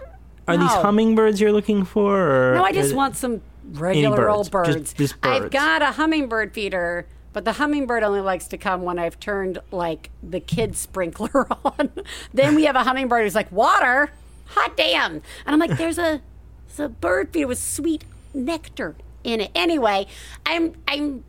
Are 0.48 0.56
these 0.56 0.70
hummingbirds 0.70 1.40
you're 1.40 1.52
looking 1.52 1.84
for? 1.84 2.52
Or 2.52 2.54
No, 2.56 2.64
I 2.64 2.72
just 2.72 2.94
want 2.94 3.16
some 3.16 3.40
regular 3.72 4.16
birds, 4.16 4.36
old 4.36 4.50
birds. 4.50 4.74
just- 4.92 4.96
just 4.96 5.14
I've 5.22 5.50
got 5.50 5.80
a 5.82 5.92
hummingbird 5.92 6.52
feeder, 6.52 7.06
but 7.32 7.44
the 7.44 7.52
hummingbird 7.54 8.02
only 8.02 8.20
likes 8.20 8.46
to 8.48 8.58
come 8.58 8.82
when 8.82 8.98
I've 8.98 9.18
turned 9.18 9.58
like 9.70 10.10
the 10.22 10.40
kid 10.40 10.76
sprinkler 10.76 11.46
on. 11.64 11.90
then 12.32 12.54
we 12.54 12.64
have 12.64 12.76
a 12.76 12.84
hummingbird 12.84 13.22
who's 13.24 13.34
like, 13.34 13.50
water, 13.50 14.10
hot 14.46 14.76
damn. 14.76 15.12
And 15.14 15.22
I'm 15.46 15.58
like, 15.58 15.78
there's 15.78 15.98
a, 15.98 16.20
there's 16.68 16.80
a 16.80 16.88
bird 16.88 17.32
feeder 17.32 17.46
with 17.46 17.58
sweet 17.58 18.04
nectar 18.34 18.94
in 19.24 19.40
it. 19.40 19.50
Anyway, 19.54 20.06
I'm 20.44 20.74
I'm 20.86 21.24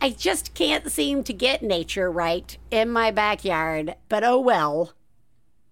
I 0.00 0.10
just 0.10 0.54
can't 0.54 0.90
seem 0.90 1.22
to 1.24 1.32
get 1.32 1.62
nature 1.62 2.10
right 2.10 2.56
in 2.72 2.90
my 2.90 3.12
backyard. 3.12 3.94
But 4.08 4.24
oh 4.24 4.40
well. 4.40 4.92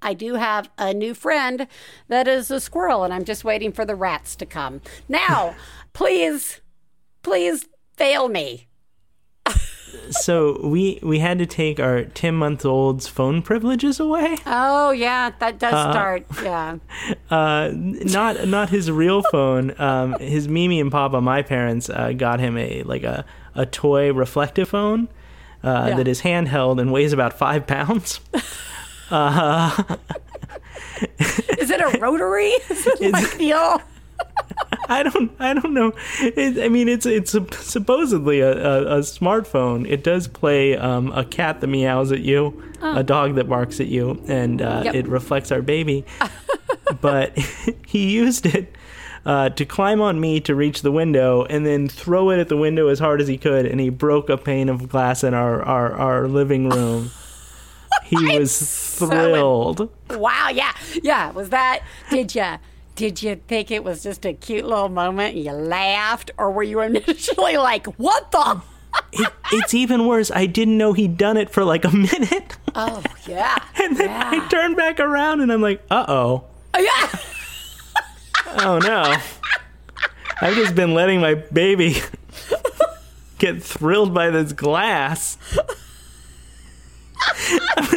I 0.03 0.15
do 0.15 0.35
have 0.35 0.71
a 0.79 0.95
new 0.95 1.15
friend 1.15 1.67
that 2.09 2.27
is 2.29 2.51
a 2.51 2.61
squirrel, 2.61 3.05
and 3.05 3.13
I'm 3.13 3.25
just 3.25 3.45
waiting 3.45 3.73
for 3.73 3.85
the 3.85 3.95
rats 3.95 4.35
to 4.37 4.47
come. 4.47 4.81
Now, 5.09 5.55
please, 5.93 6.61
please 7.23 7.69
fail 7.97 8.29
me. 8.29 8.67
So 10.11 10.61
we 10.67 10.99
we 11.03 11.19
had 11.19 11.39
to 11.39 11.47
take 11.47 11.79
our 11.81 12.05
ten 12.05 12.35
month 12.35 12.65
old's 12.65 13.07
phone 13.09 13.43
privileges 13.43 13.99
away. 14.01 14.37
Oh, 14.47 14.91
yeah, 14.93 15.31
that 15.39 15.59
does 15.59 15.71
start. 15.71 16.25
Yeah. 16.43 16.77
Uh, 17.31 17.71
not 17.75 18.47
not 18.49 18.71
his 18.71 18.91
real 18.91 19.23
phone. 19.31 19.79
Um, 19.81 20.15
his 20.19 20.49
Mimi 20.49 20.81
and 20.81 20.91
Papa, 20.91 21.21
my 21.21 21.43
parents, 21.43 21.89
uh, 21.91 22.13
got 22.13 22.41
him 22.41 22.57
a 22.57 22.83
like 22.85 23.03
a 23.03 23.25
a 23.55 23.67
toy 23.67 24.13
reflective 24.13 24.69
phone 24.69 25.09
uh, 25.63 25.87
Yeah. 25.91 25.97
that 25.97 26.09
is 26.09 26.23
handheld 26.23 26.81
and 26.81 26.93
weighs 26.93 27.13
about 27.13 27.33
five 27.33 27.67
pounds. 27.67 28.21
Is 31.59 31.71
it 31.71 31.81
a 31.81 31.99
rotary? 31.99 32.49
Is 32.71 32.87
it 32.87 33.13
like 33.13 33.37
the. 33.39 33.53
I 34.89 35.03
don't 35.03 35.33
I 35.39 35.55
don't 35.55 35.73
know. 35.73 35.93
It, 36.21 36.63
I 36.63 36.69
mean, 36.69 36.89
it's 36.89 37.07
it's 37.07 37.31
sup- 37.33 37.55
supposedly 37.55 38.41
a, 38.41 38.51
a, 38.53 38.97
a 38.97 39.01
smartphone. 39.01 39.89
It 39.89 40.05
does 40.05 40.29
play 40.29 40.77
um, 40.77 41.11
a 41.13 41.25
cat 41.25 41.61
that 41.61 41.67
meows 41.69 42.13
at 42.13 42.21
you, 42.21 42.63
a 42.83 43.03
dog 43.03 43.37
that 43.37 43.49
barks 43.49 43.81
at 43.81 43.87
you, 43.87 44.23
and 44.29 44.61
uh, 44.61 44.83
Yep. 44.85 44.95
it 44.95 45.09
reflects 45.09 45.51
our 45.51 45.63
baby. 45.63 46.05
but 47.01 47.37
he 47.87 48.11
used 48.11 48.47
it. 48.47 48.75
Uh, 49.27 49.51
to 49.51 49.67
climb 49.67 50.01
on 50.01 50.19
me 50.19 50.41
to 50.41 50.55
reach 50.55 50.81
the 50.81 50.91
window 50.91 51.45
and 51.45 51.67
then 51.67 51.87
throw 51.87 52.31
it 52.31 52.39
at 52.39 52.49
the 52.49 52.57
window 52.57 52.89
as 52.89 52.99
hard 52.99 53.21
as 53.21 53.29
he 53.29 53.37
could, 53.37 53.67
and 53.67 53.79
he 53.79 53.91
broke 53.91 54.31
a 54.31 54.37
pane 54.39 54.71
of 54.71 54.89
glass 54.89 55.23
in 55.23 55.35
our, 55.35 55.63
our, 55.63 55.93
our 55.93 56.27
living 56.27 56.71
room. 56.71 57.11
He 58.11 58.39
was 58.39 58.97
thrilled. 58.99 59.89
Wow, 60.11 60.49
yeah. 60.53 60.73
Yeah, 61.03 61.31
was 61.31 61.51
that. 61.51 61.83
Did 62.11 62.35
you. 62.35 62.59
Did 62.97 63.23
you 63.23 63.41
think 63.49 63.71
it 63.71 63.83
was 63.83 64.03
just 64.03 64.27
a 64.27 64.35
cute 64.35 64.67
little 64.67 64.91
moment 64.91 65.35
and 65.35 65.45
you 65.45 65.53
laughed? 65.53 66.33
Or 66.37 66.51
were 66.51 66.63
you 66.63 66.81
initially 66.81 67.57
like, 67.57 67.87
what 67.99 68.31
the? 68.31 68.61
It, 69.13 69.33
it's 69.53 69.73
even 69.73 70.07
worse. 70.07 70.33
I 70.33 70.47
didn't 70.47 70.77
know 70.77 70.93
he'd 70.93 71.17
done 71.17 71.37
it 71.37 71.49
for 71.49 71.65
like 71.65 71.85
a 71.85 71.91
minute. 71.91 72.57
Oh, 72.75 73.03
yeah. 73.27 73.57
And 73.83 73.97
then 73.97 74.11
I 74.11 74.35
yeah. 74.35 74.49
turned 74.49 74.77
back 74.77 75.01
around 75.01 75.41
and 75.41 75.53
I'm 75.53 75.63
like, 75.63 75.83
uh 75.91 76.05
oh. 76.09 76.45
yeah. 76.77 77.09
Oh 78.59 78.79
no. 78.79 79.17
I've 80.43 80.55
just 80.55 80.75
been 80.75 80.93
letting 80.93 81.21
my 81.21 81.35
baby 81.35 81.97
get 83.39 83.63
thrilled 83.63 84.13
by 84.13 84.31
this 84.31 84.53
glass. 84.53 85.39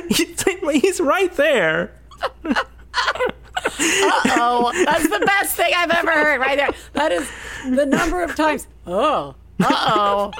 He's, 0.10 1.00
right 1.00 1.34
there. 1.34 1.92
Uh 2.46 2.54
oh, 4.38 4.72
that's 4.86 5.10
the 5.10 5.24
best 5.26 5.56
thing 5.56 5.74
I've 5.76 5.92
ever 5.92 6.12
heard 6.12 6.40
right 6.40 6.58
there. 6.58 6.70
That 6.94 7.12
is 7.12 7.30
the 7.70 7.86
number 7.86 8.22
of 8.24 8.36
times. 8.36 8.68
Oh, 8.86 9.36
uh 9.64 9.66
oh. 9.70 10.32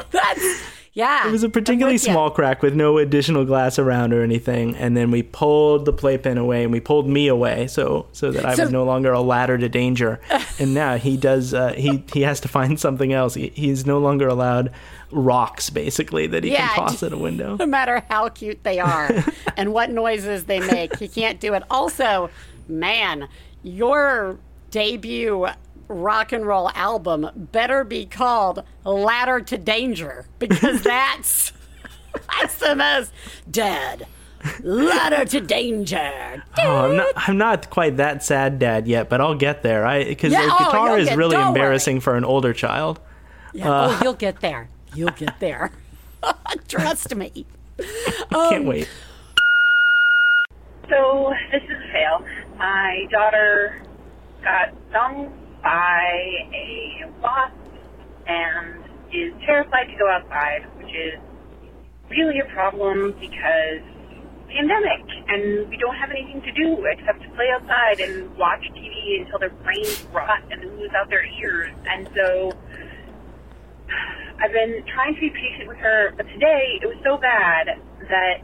that's, 0.10 0.62
yeah. 0.94 1.28
It 1.28 1.32
was 1.32 1.42
a 1.42 1.48
particularly 1.48 1.98
small 1.98 2.30
crack 2.30 2.62
with 2.62 2.74
no 2.74 2.98
additional 2.98 3.44
glass 3.44 3.78
around 3.78 4.12
or 4.12 4.22
anything, 4.22 4.76
and 4.76 4.96
then 4.96 5.10
we 5.10 5.22
pulled 5.22 5.84
the 5.84 5.92
playpen 5.92 6.38
away 6.38 6.62
and 6.62 6.72
we 6.72 6.80
pulled 6.80 7.08
me 7.08 7.26
away 7.28 7.66
so 7.66 8.06
so 8.12 8.30
that 8.30 8.44
I 8.44 8.54
So- 8.54 8.62
was 8.64 8.72
no 8.72 8.84
longer 8.84 9.12
a 9.12 9.20
ladder 9.20 9.58
to 9.58 9.68
danger. 9.68 10.20
and 10.58 10.72
now 10.74 10.96
he 10.96 11.16
does 11.16 11.52
uh, 11.52 11.72
he 11.72 12.04
he 12.12 12.22
has 12.22 12.40
to 12.40 12.48
find 12.48 12.78
something 12.86 13.12
else. 13.12 13.34
He, 13.34 13.48
he's 13.54 13.84
no 13.84 13.98
longer 13.98 14.28
allowed 14.28 14.70
rocks 15.10 15.68
basically 15.70 16.26
that 16.28 16.42
he 16.44 16.52
Yeah, 16.52 16.68
can 16.74 16.86
toss 16.88 17.02
at 17.02 17.12
a 17.12 17.18
window. 17.18 17.56
No 17.64 17.66
matter 17.66 18.04
how 18.08 18.28
cute 18.30 18.62
they 18.64 18.78
are 18.80 19.10
and 19.56 19.72
what 19.72 19.90
noises 19.90 20.44
they 20.44 20.60
make, 20.60 20.96
he 20.98 21.08
can't 21.08 21.38
do 21.40 21.54
it. 21.54 21.62
Also, 21.70 22.30
man, 22.68 23.28
your 23.62 24.38
debut 24.70 25.46
rock 25.88 26.32
and 26.32 26.46
roll 26.46 26.70
album 26.70 27.28
better 27.34 27.84
be 27.84 28.06
called 28.06 28.62
Ladder 28.84 29.40
to 29.40 29.58
Danger 29.58 30.26
because 30.38 30.82
that's 30.84 31.52
That's 32.40 32.58
the 32.58 32.76
most 32.76 33.12
dead. 33.50 34.06
Letter 34.62 35.24
to 35.24 35.40
danger. 35.40 36.44
Oh, 36.58 36.76
I'm 36.84 36.96
not. 36.96 37.12
I'm 37.16 37.38
not 37.38 37.70
quite 37.70 37.96
that 37.96 38.22
sad, 38.22 38.58
Dad, 38.58 38.86
yet, 38.86 39.08
but 39.08 39.20
I'll 39.22 39.34
get 39.34 39.62
there. 39.62 39.86
I 39.86 40.04
because 40.04 40.32
Yeah, 40.32 40.42
the 40.44 40.52
oh, 40.54 40.58
guitar 40.58 40.88
you'll 40.90 40.98
is 40.98 41.08
get- 41.08 41.16
really 41.18 41.36
don't 41.36 41.48
embarrassing 41.48 42.00
for 42.00 42.14
an 42.14 42.24
older 42.24 42.52
child. 42.52 43.00
Yeah. 43.54 43.64
oh, 43.68 44.00
you'll 44.02 44.12
get 44.12 44.40
there. 44.40 44.68
You'll 44.94 45.10
get 45.12 45.40
there. 45.40 45.72
Trust 46.68 47.14
me. 47.14 47.46
Um, 48.32 48.50
Can't 48.50 48.64
wait. 48.66 48.88
So 50.88 51.32
this 51.50 51.62
is 51.62 51.70
a 51.70 51.92
fail. 51.92 52.24
My 52.56 53.06
daughter 53.10 53.82
got 54.42 54.74
stung 54.90 55.32
by 55.64 56.12
a 56.52 57.10
wasp 57.22 57.56
and 58.26 58.84
is 59.12 59.32
terrified 59.46 59.88
to 59.88 59.96
go 59.96 60.08
outside, 60.08 60.66
which 60.76 60.92
is 60.94 61.18
really 62.10 62.38
a 62.38 62.44
problem 62.52 63.12
because 63.18 63.80
pandemic 64.48 65.02
and 65.26 65.68
we 65.68 65.76
don't 65.78 65.96
have 65.96 66.10
anything 66.10 66.40
to 66.42 66.52
do 66.52 66.84
except 66.84 67.22
to 67.22 67.28
play 67.30 67.48
outside 67.50 67.98
and 67.98 68.36
watch 68.36 68.62
TV 68.76 69.20
until 69.20 69.38
their 69.38 69.50
brains 69.64 70.06
rot 70.12 70.42
and 70.50 70.62
lose 70.78 70.90
out 70.96 71.08
their 71.08 71.24
ears. 71.24 71.72
And 71.86 72.08
so 72.14 72.52
I've 74.38 74.52
been 74.52 74.84
trying 74.94 75.14
to 75.14 75.20
be 75.20 75.30
patient 75.30 75.66
with 75.66 75.78
her, 75.78 76.12
but 76.16 76.28
today 76.28 76.78
it 76.82 76.86
was 76.86 76.98
so 77.02 77.16
bad 77.16 77.80
that 78.08 78.42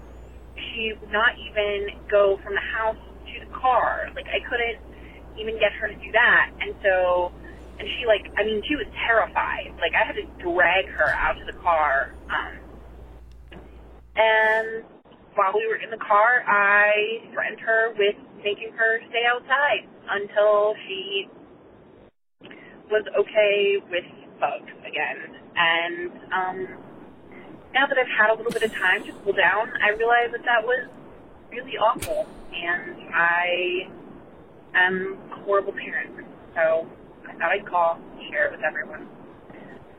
she 0.56 0.94
would 0.98 1.12
not 1.12 1.38
even 1.38 2.00
go 2.10 2.40
from 2.42 2.54
the 2.54 2.60
house 2.60 2.96
to 3.26 3.46
the 3.46 3.52
car. 3.52 4.08
Like 4.14 4.26
I 4.26 4.40
couldn't 4.48 4.89
even 5.38 5.58
get 5.58 5.72
her 5.72 5.88
to 5.88 5.94
do 5.94 6.12
that. 6.12 6.50
And 6.60 6.74
so 6.82 7.32
and 7.78 7.88
she 7.88 8.06
like 8.06 8.30
I 8.36 8.44
mean 8.44 8.62
she 8.66 8.76
was 8.76 8.86
terrified. 9.06 9.72
Like 9.80 9.94
I 9.94 10.04
had 10.04 10.16
to 10.16 10.26
drag 10.42 10.86
her 10.88 11.14
out 11.14 11.38
to 11.38 11.44
the 11.44 11.58
car. 11.58 12.14
Um 12.30 12.58
and 14.16 14.84
while 15.34 15.52
we 15.54 15.66
were 15.66 15.76
in 15.76 15.90
the 15.90 16.02
car 16.02 16.44
I 16.46 17.22
threatened 17.32 17.60
her 17.60 17.94
with 17.96 18.16
making 18.44 18.72
her 18.76 19.00
stay 19.08 19.24
outside 19.28 19.86
until 20.08 20.74
she 20.86 21.28
was 22.90 23.04
okay 23.18 23.78
with 23.90 24.04
bugs 24.40 24.72
again. 24.86 25.36
And 25.56 26.10
um 26.32 26.68
now 27.72 27.86
that 27.86 27.96
I've 27.96 28.10
had 28.10 28.30
a 28.30 28.34
little 28.34 28.52
bit 28.52 28.62
of 28.62 28.72
time 28.74 29.04
to 29.04 29.12
cool 29.22 29.32
down, 29.32 29.70
I 29.82 29.90
realize 29.90 30.30
that 30.32 30.42
that 30.44 30.64
was 30.64 30.88
really 31.50 31.76
awful, 31.78 32.26
and 32.52 32.96
I 33.14 33.88
am 34.74 35.18
a 35.32 35.36
horrible 35.42 35.72
parent. 35.72 36.26
So 36.54 36.86
I 37.28 37.32
thought 37.34 37.50
I'd 37.50 37.66
call, 37.66 37.98
share 38.30 38.46
it 38.46 38.52
with 38.52 38.64
everyone. 38.64 39.08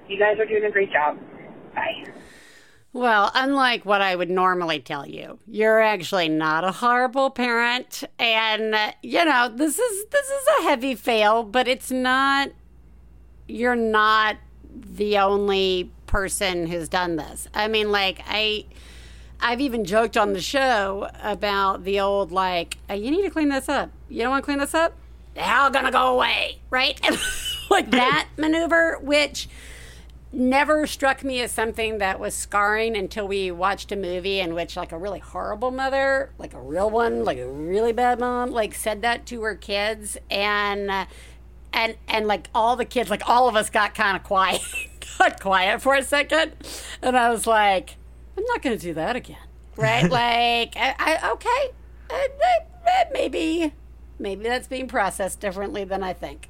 You 0.08 0.18
guys 0.18 0.40
are 0.40 0.46
doing 0.46 0.66
a 0.66 0.72
great 0.72 0.92
job. 0.92 1.18
Bye. 1.74 2.06
Well, 2.94 3.32
unlike 3.34 3.86
what 3.86 4.02
I 4.02 4.16
would 4.16 4.30
normally 4.30 4.82
tell 4.82 5.08
you, 5.08 5.40
you're 5.48 5.80
actually 5.80 6.28
not 6.28 6.66
a 6.66 6.74
horrible 6.74 7.30
parent, 7.30 8.04
and 8.20 8.76
uh, 8.76 8.92
you 9.02 9.24
know 9.24 9.48
this 9.48 9.80
is 9.80 10.06
this 10.10 10.28
is 10.28 10.48
a 10.60 10.64
heavy 10.64 10.96
fail, 10.96 11.44
but 11.44 11.70
it's 11.70 11.90
not. 11.90 12.50
You're 13.48 13.78
not 13.78 14.38
the 14.74 15.18
only 15.20 15.90
person 16.06 16.68
who's 16.68 16.90
done 16.90 17.16
this. 17.16 17.48
I 17.54 17.70
mean, 17.70 17.92
like 17.92 18.22
I, 18.28 18.66
I've 19.42 19.60
even 19.60 19.86
joked 19.86 20.18
on 20.18 20.34
the 20.34 20.42
show 20.42 21.10
about 21.22 21.84
the 21.84 22.00
old 22.00 22.32
like, 22.32 22.78
"Uh, 22.90 22.94
you 22.94 23.10
need 23.12 23.24
to 23.24 23.30
clean 23.30 23.50
this 23.50 23.68
up. 23.68 23.90
You 24.08 24.22
don't 24.22 24.32
want 24.32 24.44
to 24.44 24.46
clean 24.46 24.60
this 24.60 24.74
up? 24.74 24.94
They're 25.34 25.56
all 25.56 25.72
gonna 25.72 25.92
go 25.92 26.14
away, 26.14 26.60
right? 26.70 27.00
like 27.70 27.90
that 27.92 28.28
maneuver, 28.38 29.00
which 29.02 29.48
never 30.34 30.88
struck 30.88 31.24
me 31.24 31.42
as 31.42 31.52
something 31.52 31.98
that 31.98 32.20
was 32.20 32.34
scarring 32.34 32.96
until 32.96 33.28
we 33.28 33.52
watched 33.52 33.92
a 33.92 33.96
movie 33.96 34.40
in 34.40 34.54
which 34.54 34.78
like 34.78 34.94
a 34.94 34.98
really 34.98 35.20
horrible 35.20 35.72
mother 35.72 36.32
like 36.38 36.54
a 36.54 36.60
real 36.60 36.90
one 36.90 37.26
like 37.26 37.38
a 37.38 37.48
really 37.48 37.92
bad 37.92 38.18
mom 38.18 38.50
like 38.50 38.74
said 38.74 39.02
that 39.02 39.26
to 39.26 39.42
her 39.42 39.56
kids 39.56 40.18
and 40.30 40.90
uh, 40.90 41.06
and 41.74 41.98
and 42.08 42.28
like 42.28 42.48
all 42.56 42.78
the 42.78 42.86
kids 42.86 43.10
like 43.10 43.28
all 43.28 43.50
of 43.50 43.58
us 43.58 43.70
got 43.70 43.94
kind 43.94 44.16
of 44.16 44.24
quiet 44.24 44.62
got 45.20 45.38
quiet 45.42 45.82
for 45.82 45.96
a 45.96 46.04
second 46.04 46.54
and 47.02 47.18
i 47.18 47.30
was 47.30 47.46
like 47.46 47.98
i'm 48.42 48.46
not 48.48 48.62
gonna 48.62 48.78
do 48.78 48.94
that 48.96 49.16
again. 49.16 49.38
Right 49.78 50.10
like 50.12 50.76
I, 50.76 50.96
I 50.98 51.32
okay. 51.32 51.70
Uh, 52.10 53.06
maybe 53.14 53.74
maybe 54.20 54.44
that's 54.44 54.68
being 54.68 54.88
processed 54.88 55.40
differently 55.40 55.84
than 55.84 56.04
i 56.04 56.14
think. 56.14 56.48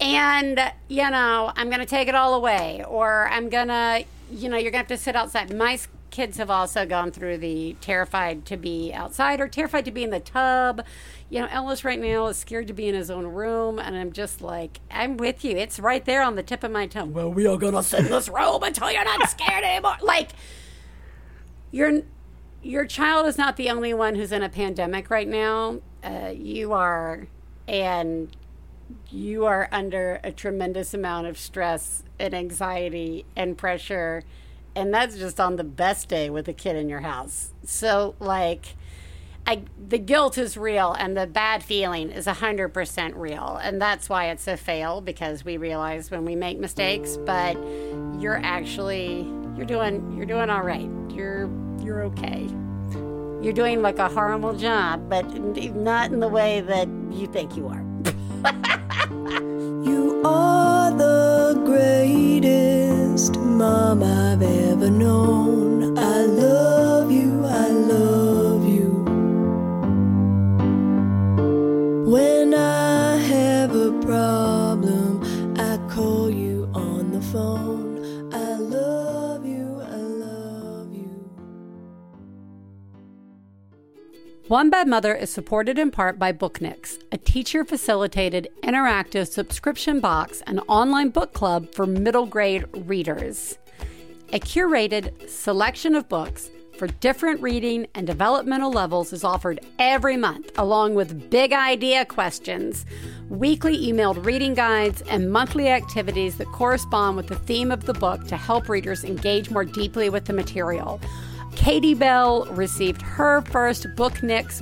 And 0.00 0.60
you 0.88 1.08
know 1.10 1.52
i'm 1.56 1.70
gonna 1.70 1.86
take 1.86 2.08
it 2.08 2.14
all 2.14 2.34
away 2.34 2.84
or 2.86 3.28
i'm 3.28 3.48
gonna 3.48 4.04
you 4.30 4.48
know 4.48 4.56
you're 4.56 4.70
gonna 4.70 4.78
have 4.78 4.88
to 4.88 4.96
sit 4.96 5.14
outside. 5.16 5.54
My 5.54 5.78
kids 6.10 6.36
have 6.38 6.48
also 6.48 6.86
gone 6.86 7.10
through 7.10 7.38
the 7.38 7.74
terrified 7.80 8.46
to 8.46 8.56
be 8.56 8.92
outside 8.94 9.40
or 9.40 9.48
terrified 9.48 9.84
to 9.84 9.90
be 9.90 10.04
in 10.04 10.10
the 10.10 10.20
tub. 10.20 10.84
You 11.28 11.40
know 11.40 11.48
ellis 11.50 11.84
right 11.84 12.00
now 12.00 12.26
is 12.28 12.36
scared 12.36 12.68
to 12.68 12.72
be 12.72 12.88
in 12.88 12.94
his 12.94 13.10
own 13.10 13.26
room 13.26 13.80
and 13.80 13.96
i'm 13.96 14.12
just 14.12 14.40
like 14.40 14.80
i'm 14.90 15.16
with 15.16 15.44
you. 15.44 15.56
It's 15.56 15.78
right 15.78 16.04
there 16.04 16.22
on 16.22 16.36
the 16.36 16.42
tip 16.42 16.62
of 16.64 16.70
my 16.70 16.86
tongue. 16.86 17.12
Well 17.12 17.32
we 17.32 17.46
are 17.46 17.56
gonna 17.56 17.82
sit 17.82 18.00
in 18.00 18.10
this 18.10 18.28
room 18.28 18.62
until 18.62 18.90
you're 18.90 19.04
not 19.04 19.28
scared 19.28 19.64
anymore. 19.64 19.96
Like 20.02 20.30
your 21.74 22.02
your 22.62 22.86
child 22.86 23.26
is 23.26 23.36
not 23.36 23.56
the 23.56 23.68
only 23.68 23.92
one 23.92 24.14
who's 24.14 24.32
in 24.32 24.42
a 24.42 24.48
pandemic 24.48 25.10
right 25.10 25.28
now. 25.28 25.80
Uh, 26.02 26.32
you 26.34 26.72
are, 26.72 27.26
and 27.66 28.34
you 29.10 29.44
are 29.44 29.68
under 29.72 30.20
a 30.22 30.30
tremendous 30.30 30.94
amount 30.94 31.26
of 31.26 31.36
stress 31.36 32.04
and 32.18 32.32
anxiety 32.32 33.26
and 33.36 33.58
pressure, 33.58 34.22
and 34.74 34.94
that's 34.94 35.18
just 35.18 35.40
on 35.40 35.56
the 35.56 35.64
best 35.64 36.08
day 36.08 36.30
with 36.30 36.48
a 36.48 36.52
kid 36.52 36.76
in 36.76 36.88
your 36.88 37.00
house. 37.00 37.52
So, 37.64 38.14
like, 38.20 38.76
I 39.44 39.62
the 39.88 39.98
guilt 39.98 40.38
is 40.38 40.56
real, 40.56 40.92
and 40.92 41.16
the 41.16 41.26
bad 41.26 41.64
feeling 41.64 42.10
is 42.10 42.26
hundred 42.26 42.68
percent 42.68 43.16
real, 43.16 43.58
and 43.60 43.82
that's 43.82 44.08
why 44.08 44.30
it's 44.30 44.46
a 44.46 44.56
fail 44.56 45.00
because 45.00 45.44
we 45.44 45.56
realize 45.56 46.08
when 46.08 46.24
we 46.24 46.36
make 46.36 46.58
mistakes. 46.60 47.16
But 47.16 47.56
you're 48.20 48.40
actually 48.42 49.28
you're 49.56 49.66
doing 49.66 50.16
you're 50.16 50.26
doing 50.26 50.50
all 50.50 50.62
right. 50.62 50.88
You're 51.10 51.48
you're 51.80 52.02
okay. 52.04 52.48
You're 53.42 53.52
doing 53.52 53.82
like 53.82 53.98
a 53.98 54.08
horrible 54.08 54.54
job, 54.54 55.08
but 55.08 55.22
not 55.74 56.10
in 56.12 56.20
the 56.20 56.28
way 56.28 56.62
that 56.62 56.88
you 57.10 57.26
think 57.26 57.56
you 57.56 57.68
are. 57.68 57.84
You 59.84 60.22
are 60.24 60.90
the 60.90 61.60
greatest 61.66 63.38
mom 63.38 64.02
I've 64.02 64.42
ever 64.42 64.90
known. 64.90 65.98
I 65.98 66.20
love 66.22 67.12
you, 67.12 67.44
I 67.44 67.68
love 67.68 68.66
you. 68.66 69.04
When 72.10 72.54
I 72.54 73.16
have 73.16 73.76
a 73.76 73.92
problem, 74.00 75.22
I 75.58 75.76
call 75.92 76.30
you 76.30 76.68
on 76.74 77.12
the 77.12 77.20
phone. 77.20 77.63
One 84.48 84.68
Bad 84.68 84.88
Mother 84.88 85.14
is 85.14 85.30
supported 85.30 85.78
in 85.78 85.90
part 85.90 86.18
by 86.18 86.30
Booknext, 86.30 87.02
a 87.10 87.16
teacher 87.16 87.64
facilitated 87.64 88.48
interactive 88.62 89.26
subscription 89.26 90.00
box 90.00 90.42
and 90.46 90.60
online 90.68 91.08
book 91.08 91.32
club 91.32 91.74
for 91.74 91.86
middle 91.86 92.26
grade 92.26 92.66
readers. 92.86 93.56
A 94.34 94.38
curated 94.38 95.30
selection 95.30 95.94
of 95.94 96.10
books 96.10 96.50
for 96.76 96.88
different 96.88 97.40
reading 97.40 97.86
and 97.94 98.06
developmental 98.06 98.70
levels 98.70 99.14
is 99.14 99.24
offered 99.24 99.60
every 99.78 100.18
month, 100.18 100.52
along 100.58 100.94
with 100.94 101.30
big 101.30 101.54
idea 101.54 102.04
questions, 102.04 102.84
weekly 103.30 103.90
emailed 103.90 104.26
reading 104.26 104.52
guides, 104.52 105.00
and 105.08 105.32
monthly 105.32 105.68
activities 105.68 106.36
that 106.36 106.48
correspond 106.48 107.16
with 107.16 107.28
the 107.28 107.34
theme 107.34 107.72
of 107.72 107.86
the 107.86 107.94
book 107.94 108.26
to 108.26 108.36
help 108.36 108.68
readers 108.68 109.04
engage 109.04 109.48
more 109.48 109.64
deeply 109.64 110.10
with 110.10 110.26
the 110.26 110.34
material. 110.34 111.00
Katie 111.56 111.94
Bell 111.94 112.46
received 112.46 113.02
her 113.02 113.40
first 113.42 113.86
Book 113.96 114.14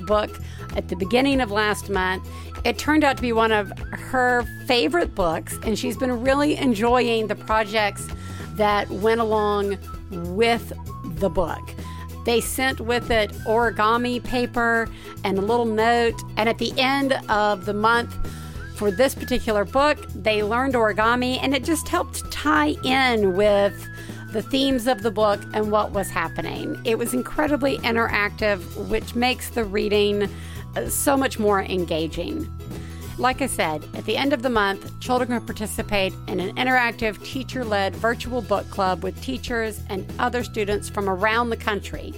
book 0.07 0.31
at 0.77 0.89
the 0.89 0.97
beginning 0.97 1.41
of 1.41 1.51
last 1.51 1.91
month. 1.91 2.29
It 2.65 2.79
turned 2.79 3.05
out 3.05 3.17
to 3.17 3.23
be 3.23 3.33
one 3.33 3.53
of 3.53 3.73
her 3.93 4.45
favorite 4.67 5.15
books, 5.15 5.59
and 5.65 5.79
she's 5.79 5.97
been 5.97 6.23
really 6.23 6.57
enjoying 6.57 7.27
the 7.27 7.35
projects 7.35 8.07
that 8.55 8.89
went 8.91 9.21
along 9.21 9.79
with 10.11 10.73
the 11.19 11.29
book. 11.29 11.75
They 12.25 12.41
sent 12.41 12.81
with 12.81 13.11
it 13.11 13.33
origami 13.47 14.23
paper 14.23 14.89
and 15.25 15.39
a 15.39 15.43
little 15.43 15.67
note, 15.67 16.21
and 16.37 16.49
at 16.49 16.59
the 16.59 16.73
end 16.79 17.15
of 17.29 17.65
the 17.65 17.75
month, 17.75 18.15
for 18.77 18.91
this 18.91 19.15
particular 19.15 19.65
book, 19.65 19.99
they 20.15 20.43
learned 20.43 20.75
origami, 20.75 21.39
and 21.43 21.55
it 21.55 21.65
just 21.65 21.89
helped 21.89 22.31
tie 22.31 22.75
in 22.85 23.37
with 23.37 23.89
the 24.33 24.43
themes 24.43 24.87
of 24.87 25.03
the 25.03 25.11
book 25.11 25.41
and 25.53 25.71
what 25.71 25.93
was 25.93 26.11
happening. 26.11 26.81
It 26.85 26.99
was 26.99 27.15
incredibly 27.15 27.79
interactive, 27.79 28.61
which 28.89 29.15
makes 29.15 29.51
the 29.51 29.65
reading 29.65 30.29
uh, 30.75 30.89
so 30.89 31.17
much 31.17 31.39
more 31.39 31.63
engaging. 31.63 32.51
Like 33.19 33.43
I 33.43 33.47
said, 33.47 33.87
at 33.95 34.07
the 34.07 34.17
end 34.17 34.33
of 34.33 34.43
the 34.43 34.49
month, 34.49 34.99
children 35.01 35.29
can 35.29 35.45
participate 35.45 36.15
in 36.29 36.41
an 36.41 36.57
interactive 36.57 37.23
teacher 37.23 37.65
led 37.65 37.95
virtual 37.95 38.41
book 38.41 38.69
club 38.71 39.03
with 39.03 39.21
teachers 39.23 39.81
and 39.91 40.11
other 40.19 40.43
students 40.43 40.89
from 40.89 41.09
around 41.09 41.51
the 41.51 41.57
country. 41.57 42.15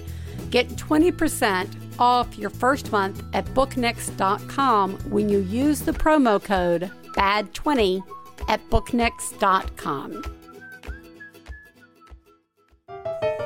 Get 0.51 0.69
20% 0.69 1.99
off 1.99 2.37
your 2.37 2.49
first 2.49 2.91
month 2.91 3.23
at 3.33 3.45
booknext.com 3.47 4.97
when 5.09 5.27
you 5.27 5.39
use 5.39 5.81
the 5.81 5.91
promo 5.91 6.41
code 6.41 6.89
BAD20 7.15 8.03
at 8.47 8.67
booknext.com. 8.69 10.23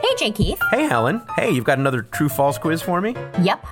Hey, 0.10 0.16
J. 0.16 0.32
Keith. 0.32 0.60
Hey, 0.72 0.88
Helen. 0.88 1.22
Hey, 1.36 1.52
you've 1.52 1.66
got 1.66 1.78
another 1.78 2.02
true 2.02 2.30
false 2.30 2.58
quiz 2.58 2.82
for 2.82 3.00
me? 3.00 3.16
Yep. 3.44 3.64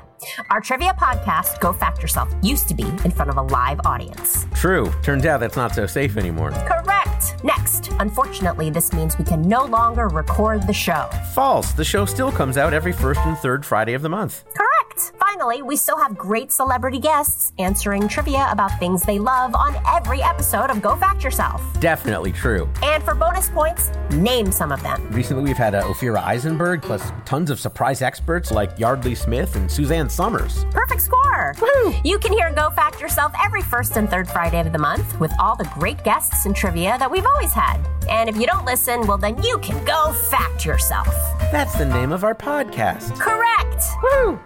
Our 0.51 0.61
trivia 0.61 0.93
podcast, 0.93 1.59
Go 1.59 1.73
Fact 1.73 1.99
Yourself, 1.99 2.31
used 2.43 2.67
to 2.67 2.75
be 2.75 2.83
in 2.83 3.09
front 3.09 3.31
of 3.31 3.37
a 3.37 3.41
live 3.41 3.79
audience. 3.85 4.45
True. 4.53 4.91
Turns 5.01 5.25
out 5.25 5.39
that's 5.39 5.55
not 5.55 5.73
so 5.73 5.87
safe 5.87 6.15
anymore. 6.15 6.51
Correct. 6.51 7.06
Next. 7.43 7.89
Unfortunately, 7.99 8.69
this 8.69 8.93
means 8.93 9.17
we 9.17 9.25
can 9.25 9.41
no 9.41 9.65
longer 9.65 10.07
record 10.07 10.65
the 10.67 10.73
show. 10.73 11.09
False. 11.33 11.71
The 11.73 11.83
show 11.83 12.05
still 12.05 12.31
comes 12.31 12.57
out 12.57 12.73
every 12.73 12.93
first 12.93 13.19
and 13.21 13.37
third 13.37 13.65
Friday 13.65 13.93
of 13.93 14.01
the 14.01 14.09
month. 14.09 14.43
Correct. 14.53 15.11
Finally, 15.19 15.61
we 15.61 15.75
still 15.75 15.97
have 15.99 16.17
great 16.17 16.51
celebrity 16.51 16.97
guests 16.99 17.53
answering 17.59 18.07
trivia 18.07 18.47
about 18.49 18.71
things 18.79 19.03
they 19.03 19.19
love 19.19 19.53
on 19.53 19.75
every 19.87 20.21
episode 20.21 20.71
of 20.71 20.81
Go 20.81 20.95
Fact 20.95 21.23
Yourself. 21.23 21.61
Definitely 21.79 22.31
true. 22.31 22.67
And 22.81 23.03
for 23.03 23.13
bonus 23.13 23.49
points, 23.49 23.91
name 24.11 24.51
some 24.51 24.71
of 24.71 24.81
them. 24.81 25.07
Recently, 25.11 25.43
we've 25.43 25.57
had 25.57 25.75
uh, 25.75 25.83
Ophira 25.83 26.23
Eisenberg, 26.23 26.81
plus 26.81 27.11
tons 27.25 27.51
of 27.51 27.59
surprise 27.59 28.01
experts 28.01 28.49
like 28.51 28.79
Yeardley 28.79 29.13
Smith 29.15 29.55
and 29.55 29.69
Suzanne 29.69 30.09
Somers. 30.09 30.65
Perfect 30.71 31.01
score. 31.01 31.53
Woo! 31.61 31.93
You 32.03 32.17
can 32.17 32.33
hear 32.33 32.51
Go 32.51 32.71
Fact 32.71 32.99
Yourself 32.99 33.31
every 33.43 33.61
first 33.61 33.97
and 33.97 34.09
third 34.09 34.27
Friday 34.27 34.59
of 34.59 34.71
the 34.71 34.79
month 34.79 35.19
with 35.19 35.31
all 35.39 35.55
the 35.55 35.69
great 35.75 36.03
guests 36.03 36.45
and 36.47 36.55
trivia 36.55 36.97
that 36.97 37.06
we've 37.09 37.25
always 37.25 37.53
had. 37.53 37.77
And 38.09 38.29
if 38.29 38.37
you 38.37 38.45
don't 38.45 38.65
listen, 38.65 39.05
well, 39.07 39.17
then 39.17 39.41
you 39.43 39.57
can 39.59 39.83
go 39.85 40.13
fact 40.29 40.65
yourself. 40.65 41.07
That's 41.51 41.77
the 41.77 41.85
name 41.85 42.11
of 42.11 42.23
our 42.23 42.35
podcast. 42.35 43.17
Correct. 43.19 43.83
Woo! 44.03 44.39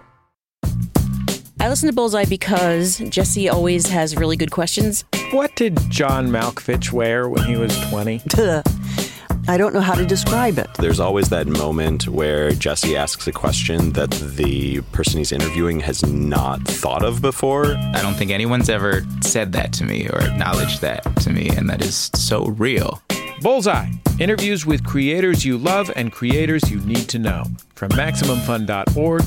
I 1.60 1.68
listen 1.68 1.88
to 1.88 1.94
Bullseye 1.94 2.24
because 2.24 2.98
Jesse 2.98 3.48
always 3.48 3.86
has 3.86 4.16
really 4.16 4.36
good 4.36 4.50
questions. 4.50 5.04
What 5.30 5.54
did 5.54 5.78
John 5.90 6.28
Malkovich 6.28 6.92
wear 6.92 7.28
when 7.28 7.44
he 7.44 7.56
was 7.56 7.78
20? 7.88 8.18
I 9.48 9.56
don't 9.56 9.74
know 9.74 9.80
how 9.80 9.94
to 9.94 10.06
describe 10.06 10.56
it. 10.58 10.72
There's 10.74 11.00
always 11.00 11.28
that 11.30 11.48
moment 11.48 12.06
where 12.06 12.52
Jesse 12.52 12.96
asks 12.96 13.26
a 13.26 13.32
question 13.32 13.92
that 13.94 14.10
the 14.10 14.80
person 14.92 15.18
he's 15.18 15.32
interviewing 15.32 15.80
has 15.80 16.04
not 16.06 16.62
thought 16.62 17.04
of 17.04 17.20
before. 17.20 17.74
I 17.74 18.00
don't 18.02 18.14
think 18.14 18.30
anyone's 18.30 18.68
ever 18.68 19.04
said 19.20 19.52
that 19.52 19.72
to 19.74 19.84
me 19.84 20.08
or 20.08 20.20
acknowledged 20.22 20.80
that 20.82 21.02
to 21.22 21.30
me, 21.30 21.48
and 21.48 21.68
that 21.68 21.82
is 21.82 22.10
so 22.14 22.46
real. 22.46 23.02
Bullseye 23.40 23.90
interviews 24.20 24.64
with 24.64 24.84
creators 24.84 25.44
you 25.44 25.58
love 25.58 25.90
and 25.96 26.12
creators 26.12 26.70
you 26.70 26.78
need 26.80 27.08
to 27.08 27.18
know 27.18 27.44
from 27.74 27.90
MaximumFun.org 27.90 29.22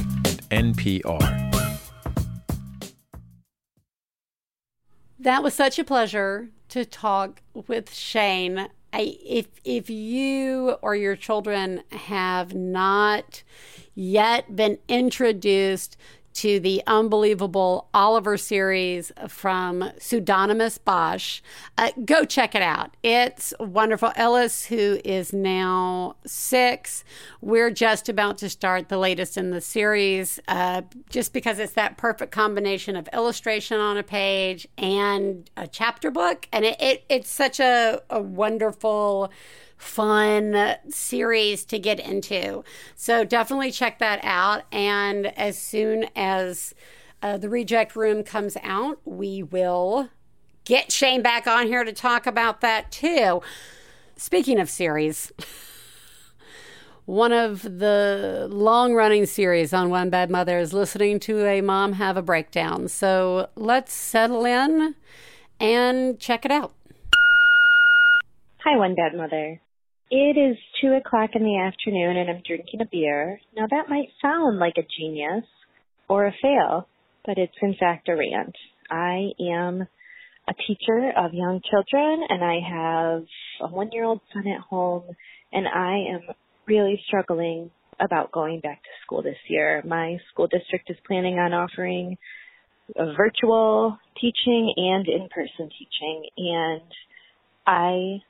and 0.50 0.76
NPR. 0.76 1.42
That 5.20 5.44
was 5.44 5.54
such 5.54 5.78
a 5.78 5.84
pleasure 5.84 6.50
to 6.70 6.86
talk 6.86 7.42
with 7.54 7.94
Shane. 7.94 8.70
I, 8.96 9.18
if 9.26 9.48
if 9.66 9.90
you 9.90 10.78
or 10.82 10.96
your 10.96 11.18
children 11.18 11.84
have 11.92 12.56
not 12.56 13.44
yet 13.94 14.56
been 14.56 14.78
introduced 14.88 15.98
to 16.36 16.60
the 16.60 16.84
unbelievable 16.86 17.88
Oliver 17.94 18.38
series 18.38 19.12
from 19.28 19.90
Pseudonymous 19.98 20.78
Bosch, 20.78 21.42
uh, 21.78 21.92
go 22.04 22.26
check 22.26 22.56
it 22.56 22.62
out. 22.62 22.96
It's 23.04 23.54
wonderful. 23.60 24.12
Ellis, 24.16 24.66
who 24.66 25.00
is 25.04 25.34
now 25.34 26.18
six, 26.26 27.04
we're 27.42 27.72
just 27.72 28.10
about 28.10 28.38
to 28.40 28.50
start 28.50 28.90
the 28.90 28.98
latest 28.98 29.38
in 29.38 29.52
the 29.52 29.62
series, 29.62 30.40
uh, 30.48 30.82
just 31.10 31.32
because 31.32 31.58
it's 31.58 31.74
that 31.74 31.98
perfect 31.98 32.32
combination 32.32 32.96
of 32.96 33.08
illustration 33.14 33.80
on 33.80 33.98
a 33.98 34.04
page 34.04 34.68
and 34.78 35.50
a 35.56 35.68
chapter 35.68 36.12
book, 36.12 36.48
and 36.52 36.66
it, 36.66 36.82
it 36.82 37.06
it's 37.10 37.30
such 37.30 37.60
a, 37.60 38.02
a 38.10 38.22
wonderful 38.22 39.32
fun 39.78 40.76
series 40.90 41.66
to 41.66 41.80
get 41.80 42.00
into. 42.00 42.64
So 42.96 43.24
definitely 43.24 43.72
check 43.72 44.00
that 44.00 44.20
out. 44.24 44.64
And 44.72 45.28
as 45.38 45.58
soon 45.58 46.08
as 46.16 46.74
uh, 47.22 47.38
the 47.38 47.50
reject 47.50 47.96
room 47.96 48.24
comes 48.24 48.58
out, 48.64 49.00
we 49.06 49.44
will 49.44 50.10
get 50.66 50.92
Shane 50.92 51.22
back 51.22 51.48
on 51.48 51.68
here 51.68 51.84
to 51.84 51.94
talk 51.94 52.26
about 52.28 52.62
that 52.62 52.92
too. 52.92 53.42
Speaking 54.18 54.60
of 54.60 54.70
series, 54.70 55.32
one 57.06 57.32
of 57.32 57.62
the 57.62 58.48
long 58.50 58.94
running 58.94 59.26
series 59.26 59.74
on 59.74 59.90
One 59.90 60.10
Bad 60.10 60.30
Mother 60.30 60.58
is 60.58 60.74
listening 60.74 61.20
to 61.22 61.46
a 61.46 61.62
mom 61.62 61.94
have 61.94 62.18
a 62.18 62.22
breakdown. 62.22 62.88
So 62.88 63.50
let's 63.56 63.94
settle 63.94 64.46
in 64.46 64.96
and 65.60 66.20
check 66.20 66.46
it 66.46 66.52
out. 66.52 66.74
Hi, 68.64 68.78
One 68.78 68.96
Bad 68.96 69.16
Mother. 69.16 69.62
It 70.12 70.38
is 70.38 70.58
two 70.82 70.94
o'clock 70.94 71.32
in 71.34 71.44
the 71.44 71.60
afternoon 71.60 72.18
and 72.18 72.30
I'm 72.30 72.44
drinking 72.46 72.82
a 72.82 72.86
beer. 72.86 73.40
Now 73.56 73.66
that 73.70 73.90
might 73.90 74.10
sound 74.22 74.60
like 74.60 74.76
a 74.78 74.86
genius 75.00 75.46
or 76.08 76.28
a 76.28 76.36
fail, 76.42 76.88
but 77.26 77.40
it's 77.40 77.56
in 77.62 77.76
fact 77.80 78.08
a 78.08 78.16
rant. 78.16 78.56
I 78.92 79.32
am 79.42 79.88
a 80.48 80.54
teacher 80.68 81.12
of 81.18 81.34
young 81.34 81.60
children 81.72 82.22
and 82.30 82.44
I 82.44 82.60
have 82.70 83.24
a 83.62 83.74
one 83.74 83.90
year 83.92 84.04
old 84.04 84.22
son 84.32 84.48
at 84.48 84.62
home 84.62 85.06
and 85.52 85.68
I 85.68 86.14
am 86.14 86.36
really 86.68 87.02
struggling 87.08 87.72
about 88.00 88.32
going 88.32 88.60
back 88.60 88.84
to 88.84 88.90
school 89.04 89.24
this 89.24 89.38
year. 89.48 89.82
My 89.88 90.18
school 90.32 90.48
district 90.48 90.88
is 90.92 90.98
planning 91.08 91.40
on 91.40 91.52
offering 91.52 92.18
virtual 92.96 93.98
teaching 94.22 94.72
and 94.78 95.08
in 95.08 95.30
person 95.34 95.70
teaching 95.80 96.30
and 96.38 96.92
I 97.66 98.22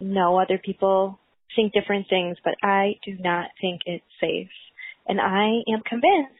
know 0.00 0.38
other 0.38 0.58
people 0.58 1.18
think 1.54 1.72
different 1.72 2.08
things, 2.08 2.36
but 2.44 2.54
I 2.62 2.96
do 3.04 3.16
not 3.18 3.48
think 3.60 3.82
it's 3.86 4.04
safe. 4.20 4.50
And 5.06 5.20
I 5.20 5.62
am 5.72 5.82
convinced 5.84 6.34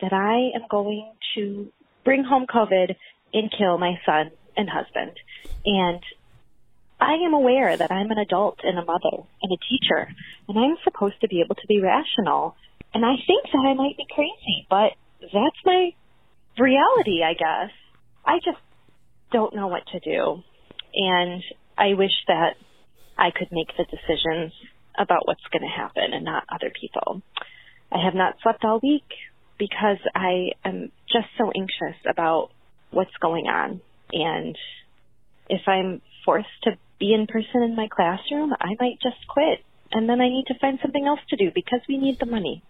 that 0.00 0.12
I 0.12 0.56
am 0.56 0.66
going 0.70 1.12
to 1.34 1.68
bring 2.04 2.24
home 2.24 2.46
COVID 2.46 2.96
and 3.32 3.52
kill 3.56 3.78
my 3.78 3.98
son 4.04 4.30
and 4.56 4.68
husband. 4.68 5.12
And 5.64 6.02
I 7.00 7.14
am 7.24 7.34
aware 7.34 7.76
that 7.76 7.92
I'm 7.92 8.10
an 8.10 8.18
adult 8.18 8.60
and 8.64 8.78
a 8.78 8.84
mother 8.84 9.24
and 9.42 9.52
a 9.52 9.56
teacher, 9.56 10.08
and 10.48 10.58
I'm 10.58 10.76
supposed 10.82 11.20
to 11.20 11.28
be 11.28 11.40
able 11.40 11.54
to 11.54 11.66
be 11.68 11.80
rational. 11.80 12.56
And 12.92 13.04
I 13.04 13.14
think 13.26 13.44
that 13.52 13.64
I 13.66 13.74
might 13.74 13.96
be 13.96 14.06
crazy, 14.12 14.66
but 14.68 14.92
that's 15.20 15.64
my 15.64 15.90
reality, 16.58 17.22
I 17.22 17.34
guess. 17.34 17.70
I 18.24 18.38
just 18.44 18.58
don't 19.30 19.54
know 19.54 19.68
what 19.68 19.86
to 19.92 20.00
do. 20.00 20.42
And 20.94 21.42
I 21.76 21.94
wish 21.94 22.12
that 22.26 22.54
I 23.18 23.30
could 23.30 23.48
make 23.50 23.68
the 23.76 23.84
decisions 23.84 24.52
about 24.98 25.26
what's 25.26 25.44
going 25.52 25.62
to 25.62 25.68
happen 25.68 26.12
and 26.12 26.24
not 26.24 26.44
other 26.48 26.72
people. 26.80 27.22
I 27.90 28.04
have 28.04 28.14
not 28.14 28.36
slept 28.42 28.64
all 28.64 28.80
week 28.82 29.08
because 29.58 29.98
I 30.14 30.50
am 30.64 30.92
just 31.12 31.28
so 31.36 31.50
anxious 31.54 31.98
about 32.08 32.50
what's 32.90 33.16
going 33.20 33.46
on. 33.46 33.80
And 34.12 34.56
if 35.48 35.62
I'm 35.66 36.00
forced 36.24 36.48
to 36.64 36.72
be 36.98 37.12
in 37.12 37.26
person 37.26 37.62
in 37.62 37.76
my 37.76 37.88
classroom, 37.90 38.52
I 38.60 38.76
might 38.78 39.00
just 39.02 39.26
quit. 39.28 39.60
And 39.90 40.08
then 40.08 40.20
I 40.20 40.28
need 40.28 40.44
to 40.48 40.58
find 40.60 40.78
something 40.82 41.06
else 41.06 41.20
to 41.30 41.36
do 41.36 41.50
because 41.54 41.80
we 41.88 41.96
need 41.96 42.18
the 42.20 42.26
money. 42.26 42.62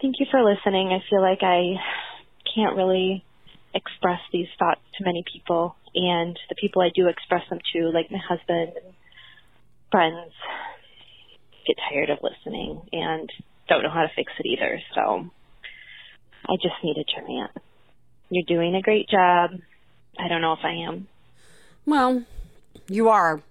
Thank 0.00 0.16
you 0.18 0.26
for 0.30 0.42
listening. 0.42 0.88
I 0.88 1.02
feel 1.10 1.20
like 1.20 1.42
I 1.42 1.74
can't 2.54 2.76
really 2.76 3.24
express 3.74 4.20
these 4.32 4.48
thoughts 4.58 4.80
to 4.96 5.04
many 5.04 5.24
people. 5.30 5.76
And 5.94 6.38
the 6.48 6.54
people 6.54 6.82
I 6.82 6.90
do 6.94 7.08
express 7.08 7.42
them 7.50 7.58
to, 7.74 7.90
like 7.90 8.10
my 8.10 8.18
husband 8.18 8.72
and 8.76 8.94
friends 9.90 10.32
get 11.66 11.76
tired 11.88 12.10
of 12.10 12.18
listening 12.22 12.80
and 12.92 13.30
don't 13.68 13.82
know 13.82 13.90
how 13.90 14.02
to 14.02 14.10
fix 14.14 14.32
it 14.38 14.46
either. 14.46 14.80
So 14.94 15.30
I 16.46 16.56
just 16.56 16.74
needed 16.82 17.06
to 17.14 17.22
rant. 17.22 17.50
You're 18.30 18.44
doing 18.46 18.74
a 18.74 18.82
great 18.82 19.08
job. 19.08 19.50
I 20.18 20.28
don't 20.28 20.40
know 20.40 20.52
if 20.52 20.64
I 20.64 20.72
am. 20.72 21.08
Well, 21.86 22.24
you 22.88 23.08
are 23.08 23.42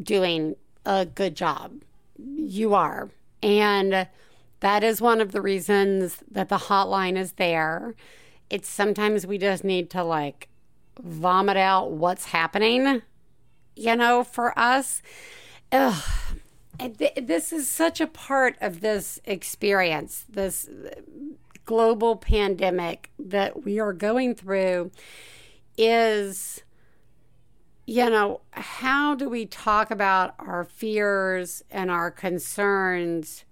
doing 0.00 0.56
a 0.84 1.06
good 1.06 1.34
job. 1.34 1.72
You 2.18 2.74
are. 2.74 3.10
And 3.42 4.08
that 4.60 4.82
is 4.82 5.00
one 5.00 5.20
of 5.20 5.32
the 5.32 5.40
reasons 5.40 6.22
that 6.30 6.48
the 6.48 6.56
hotline 6.56 7.16
is 7.16 7.32
there. 7.32 7.94
It's 8.50 8.68
sometimes 8.68 9.26
we 9.26 9.38
just 9.38 9.64
need 9.64 9.90
to 9.90 10.02
like 10.02 10.48
vomit 11.00 11.56
out 11.56 11.92
what's 11.92 12.26
happening, 12.26 13.02
you 13.76 13.96
know, 13.96 14.24
for 14.24 14.58
us. 14.58 15.02
Ugh. 15.72 16.02
This 17.16 17.52
is 17.52 17.68
such 17.68 18.00
a 18.00 18.06
part 18.06 18.56
of 18.60 18.80
this 18.80 19.20
experience, 19.24 20.24
this 20.28 20.68
uh, 20.68 21.00
global 21.64 22.16
pandemic 22.16 23.10
that 23.18 23.64
we 23.64 23.80
are 23.80 23.92
going 23.92 24.34
through. 24.34 24.90
is 25.76 26.62
you 27.88 28.10
know, 28.10 28.42
how 28.50 29.14
do 29.14 29.30
we 29.30 29.46
talk 29.46 29.90
about 29.90 30.34
our 30.38 30.62
fears 30.62 31.64
and 31.70 31.90
our 31.90 32.10
concerns 32.10 33.46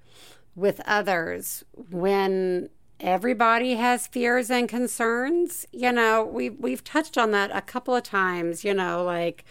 with 0.54 0.78
others 0.84 1.64
when 1.90 2.68
everybody 3.00 3.76
has 3.76 4.06
fears 4.06 4.50
and 4.50 4.68
concerns? 4.68 5.64
You 5.72 5.90
know, 5.90 6.22
we 6.22 6.50
we've 6.50 6.84
touched 6.84 7.16
on 7.16 7.30
that 7.30 7.50
a 7.54 7.62
couple 7.62 7.94
of 7.94 8.02
times, 8.02 8.62
you 8.62 8.74
know, 8.74 9.02
like 9.02 9.44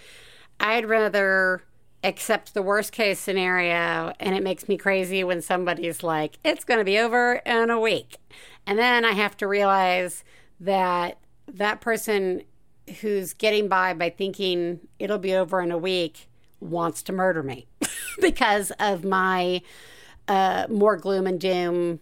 I'd 0.60 0.86
rather 0.86 1.64
accept 2.06 2.54
the 2.54 2.62
worst 2.62 2.92
case 2.92 3.20
scenario 3.20 4.14
and 4.20 4.36
it 4.36 4.44
makes 4.44 4.70
me 4.70 4.78
crazy 4.78 5.24
when 5.24 5.42
somebody's 5.42 6.04
like 6.04 6.38
it's 6.44 6.64
going 6.64 6.78
to 6.78 6.84
be 6.86 7.00
over 7.00 7.42
in 7.46 7.70
a 7.70 7.80
week. 7.80 8.18
And 8.68 8.78
then 8.78 9.04
I 9.04 9.12
have 9.14 9.36
to 9.38 9.48
realize 9.48 10.24
that 10.60 11.18
that 11.48 11.82
person 11.82 12.44
who's 13.02 13.34
getting 13.34 13.68
by 13.68 13.94
by 13.94 14.10
thinking 14.10 14.80
it'll 15.00 15.18
be 15.18 15.34
over 15.34 15.62
in 15.62 15.72
a 15.72 15.78
week 15.78 16.28
wants 16.60 17.02
to 17.04 17.14
murder 17.14 17.42
me 17.42 17.68
because 18.22 18.72
of 18.80 19.04
my 19.04 19.62
uh, 20.28 20.68
more 20.70 20.98
gloom 20.98 21.28
and 21.28 21.40
doom 21.40 22.00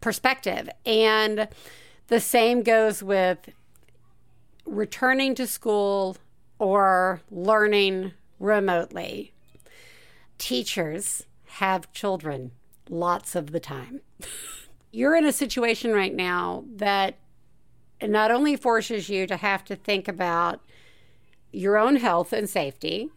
perspective. 0.00 0.68
And 0.84 1.48
the 2.08 2.20
same 2.20 2.62
goes 2.62 3.02
with 3.02 3.50
returning 4.66 5.34
to 5.36 5.46
school 5.46 6.16
or 6.58 7.22
learning 7.30 8.12
remotely. 8.38 9.32
Teachers 10.38 11.24
have 11.46 11.92
children 11.92 12.52
lots 12.88 13.34
of 13.34 13.52
the 13.52 13.60
time. 13.60 14.00
You're 14.90 15.16
in 15.16 15.24
a 15.24 15.32
situation 15.32 15.92
right 15.92 16.14
now 16.14 16.64
that 16.76 17.18
not 18.02 18.30
only 18.30 18.56
forces 18.56 19.08
you 19.08 19.26
to 19.26 19.36
have 19.36 19.64
to 19.64 19.76
think 19.76 20.08
about 20.08 20.60
your 21.52 21.76
own 21.76 21.96
health 21.96 22.32
and 22.32 22.48
safety, 22.48 23.10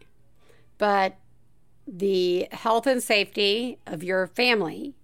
but 0.78 1.16
the 1.86 2.48
health 2.50 2.86
and 2.86 3.02
safety 3.02 3.78
of 3.86 4.02
your 4.02 4.26
family 4.26 4.94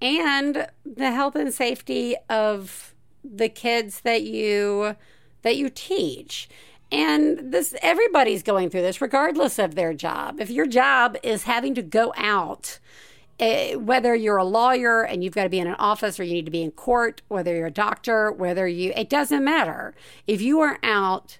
and 0.00 0.68
the 0.84 1.12
health 1.12 1.36
and 1.36 1.52
safety 1.52 2.16
of 2.28 2.94
the 3.24 3.48
kids 3.48 4.00
that 4.00 4.22
you 4.22 4.96
that 5.42 5.56
you 5.56 5.70
teach 5.70 6.48
and 6.92 7.52
this 7.52 7.74
everybody's 7.82 8.42
going 8.42 8.70
through 8.70 8.82
this 8.82 9.00
regardless 9.00 9.58
of 9.58 9.74
their 9.74 9.92
job 9.92 10.40
if 10.40 10.50
your 10.50 10.66
job 10.66 11.16
is 11.22 11.44
having 11.44 11.74
to 11.74 11.82
go 11.82 12.12
out 12.16 12.78
uh, 13.38 13.72
whether 13.72 14.14
you're 14.14 14.38
a 14.38 14.44
lawyer 14.44 15.02
and 15.02 15.22
you've 15.22 15.34
got 15.34 15.42
to 15.42 15.50
be 15.50 15.58
in 15.58 15.66
an 15.66 15.74
office 15.74 16.18
or 16.18 16.24
you 16.24 16.32
need 16.32 16.46
to 16.46 16.50
be 16.50 16.62
in 16.62 16.70
court, 16.70 17.20
whether 17.28 17.54
you're 17.54 17.66
a 17.66 17.70
doctor, 17.70 18.32
whether 18.32 18.66
you, 18.66 18.92
it 18.96 19.10
doesn't 19.10 19.44
matter. 19.44 19.94
If 20.26 20.40
you 20.40 20.60
are 20.60 20.78
out 20.82 21.38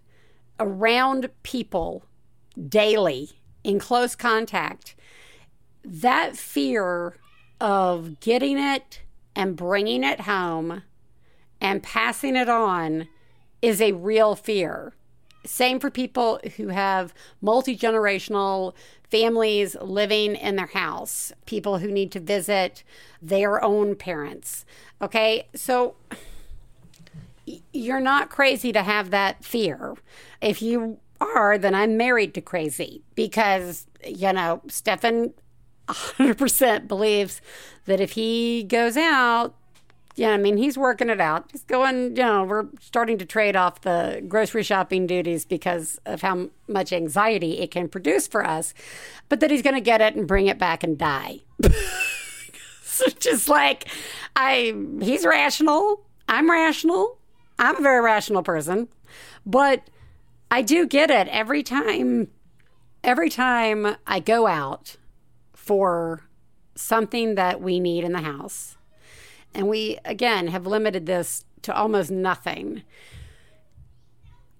around 0.60 1.30
people 1.42 2.04
daily 2.68 3.30
in 3.64 3.78
close 3.78 4.14
contact, 4.14 4.94
that 5.84 6.36
fear 6.36 7.16
of 7.60 8.20
getting 8.20 8.58
it 8.58 9.00
and 9.34 9.56
bringing 9.56 10.04
it 10.04 10.22
home 10.22 10.82
and 11.60 11.82
passing 11.82 12.36
it 12.36 12.48
on 12.48 13.08
is 13.62 13.80
a 13.80 13.92
real 13.92 14.34
fear. 14.34 14.92
Same 15.46 15.80
for 15.80 15.90
people 15.90 16.40
who 16.56 16.68
have 16.68 17.14
multi 17.40 17.76
generational 17.76 18.74
families 19.10 19.76
living 19.80 20.34
in 20.34 20.56
their 20.56 20.66
house, 20.66 21.32
people 21.46 21.78
who 21.78 21.90
need 21.90 22.10
to 22.12 22.20
visit 22.20 22.82
their 23.22 23.62
own 23.62 23.94
parents. 23.94 24.64
Okay, 25.00 25.48
so 25.54 25.94
you're 27.72 28.00
not 28.00 28.30
crazy 28.30 28.72
to 28.72 28.82
have 28.82 29.10
that 29.10 29.44
fear. 29.44 29.94
If 30.40 30.60
you 30.60 30.98
are, 31.20 31.56
then 31.56 31.74
I'm 31.74 31.96
married 31.96 32.34
to 32.34 32.40
crazy 32.40 33.02
because, 33.14 33.86
you 34.04 34.32
know, 34.32 34.62
Stefan 34.68 35.34
100% 35.88 36.88
believes 36.88 37.40
that 37.84 38.00
if 38.00 38.12
he 38.12 38.64
goes 38.64 38.96
out, 38.96 39.54
yeah, 40.16 40.30
I 40.30 40.38
mean, 40.38 40.56
he's 40.56 40.78
working 40.78 41.10
it 41.10 41.20
out. 41.20 41.50
He's 41.52 41.64
going, 41.64 42.16
you 42.16 42.22
know, 42.22 42.42
we're 42.44 42.68
starting 42.80 43.18
to 43.18 43.26
trade 43.26 43.54
off 43.54 43.82
the 43.82 44.24
grocery 44.26 44.62
shopping 44.62 45.06
duties 45.06 45.44
because 45.44 46.00
of 46.06 46.22
how 46.22 46.48
much 46.66 46.90
anxiety 46.90 47.58
it 47.58 47.70
can 47.70 47.86
produce 47.86 48.26
for 48.26 48.44
us, 48.44 48.72
but 49.28 49.40
that 49.40 49.50
he's 49.50 49.60
going 49.60 49.74
to 49.74 49.80
get 49.80 50.00
it 50.00 50.16
and 50.16 50.26
bring 50.26 50.46
it 50.46 50.58
back 50.58 50.82
and 50.82 50.96
die. 50.96 51.40
so 52.82 53.06
just 53.20 53.50
like 53.50 53.88
I, 54.34 54.74
he's 55.02 55.26
rational. 55.26 56.06
I'm 56.26 56.50
rational. 56.50 57.18
I'm 57.58 57.76
a 57.76 57.82
very 57.82 58.02
rational 58.02 58.42
person, 58.42 58.88
but 59.44 59.82
I 60.50 60.62
do 60.62 60.86
get 60.86 61.10
it 61.10 61.28
every 61.28 61.62
time. 61.62 62.28
Every 63.04 63.28
time 63.28 63.96
I 64.06 64.20
go 64.20 64.46
out 64.46 64.96
for 65.52 66.22
something 66.74 67.34
that 67.34 67.60
we 67.60 67.80
need 67.80 68.02
in 68.02 68.12
the 68.12 68.22
house 68.22 68.75
and 69.56 69.68
we, 69.68 69.98
again, 70.04 70.48
have 70.48 70.66
limited 70.66 71.06
this 71.06 71.46
to 71.62 71.74
almost 71.74 72.10
nothing. 72.10 72.82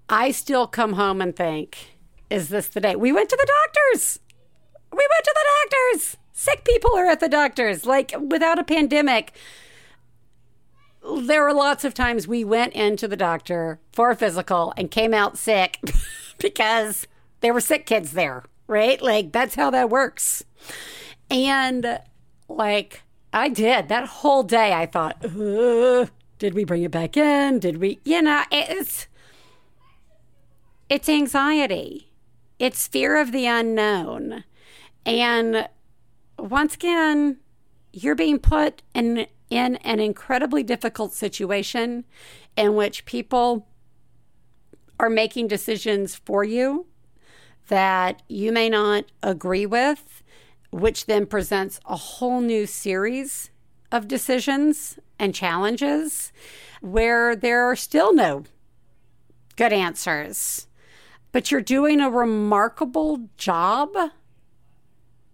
I 0.09 0.31
still 0.31 0.67
come 0.67 0.95
home 0.95 1.21
and 1.21 1.37
think, 1.37 1.99
is 2.31 2.49
this 2.49 2.69
the 2.69 2.81
day? 2.81 2.97
We 2.97 3.13
went 3.13 3.29
to 3.29 3.37
the 3.37 3.53
doctors. 3.65 4.21
We 4.91 4.97
went 4.97 5.25
to 5.25 5.35
the 5.35 5.47
doctors. 5.71 6.17
Sick 6.33 6.65
people 6.65 6.97
are 6.97 7.07
at 7.07 7.21
the 7.21 7.29
doctors. 7.29 7.85
Like 7.85 8.15
without 8.19 8.59
a 8.59 8.65
pandemic, 8.65 9.35
there 11.21 11.43
were 11.43 11.53
lots 11.53 11.85
of 11.85 11.93
times 11.93 12.27
we 12.27 12.43
went 12.43 12.73
into 12.73 13.07
the 13.07 13.17
doctor 13.17 13.79
for 13.93 14.11
a 14.11 14.17
physical 14.17 14.73
and 14.79 14.91
came 14.91 15.13
out 15.13 15.37
sick 15.37 15.79
because 16.39 17.07
there 17.41 17.53
were 17.53 17.61
sick 17.61 17.85
kids 17.85 18.13
there, 18.13 18.45
right? 18.67 19.01
Like 19.03 19.31
that's 19.31 19.57
how 19.57 19.71
that 19.71 19.91
works. 19.91 20.43
And 21.31 22.01
like 22.49 23.03
I 23.37 23.51
did. 23.51 23.89
That 23.89 24.07
whole 24.07 24.43
day 24.43 24.73
I 24.73 24.87
thought, 24.87 25.21
did 25.21 26.55
we 26.55 26.65
bring 26.65 26.83
it 26.85 26.91
back 26.91 27.19
in? 27.19 27.59
Did 27.59 27.77
we, 27.77 28.01
you 28.03 28.23
know, 28.23 28.43
it's 28.51 29.09
it's 30.89 31.07
anxiety. 31.07 32.11
It's 32.59 32.89
fear 32.89 33.21
of 33.21 33.33
the 33.33 33.45
unknown. 33.45 34.45
And 35.05 35.69
once 36.39 36.77
again, 36.77 37.37
you're 37.93 38.15
being 38.15 38.39
put 38.39 38.81
in 38.95 39.27
in 39.51 39.77
an 39.77 40.01
incredibly 40.01 40.63
difficult 40.63 41.13
situation 41.13 42.07
in 42.57 42.75
which 42.75 43.05
people 43.05 43.69
are 44.99 45.11
making 45.11 45.49
decisions 45.49 46.15
for 46.15 46.43
you 46.43 46.87
that 47.69 48.23
you 48.29 48.51
may 48.51 48.71
not 48.71 49.05
agree 49.23 49.67
with 49.67 50.23
which 50.77 51.07
then 51.07 51.25
presents 51.25 51.81
a 51.87 51.97
whole 51.97 52.41
new 52.41 52.67
series 52.67 53.51
of 53.91 54.07
decisions 54.07 54.99
and 55.19 55.35
challenges 55.35 56.33
where 56.83 57.35
there 57.35 57.65
are 57.65 57.77
still 57.77 58.13
no 58.13 58.45
good 59.57 59.73
answers. 59.73 60.67
But 61.33 61.51
you're 61.51 61.63
doing 61.63 62.01
a 62.01 62.11
remarkable 62.11 63.29
job. 63.39 63.91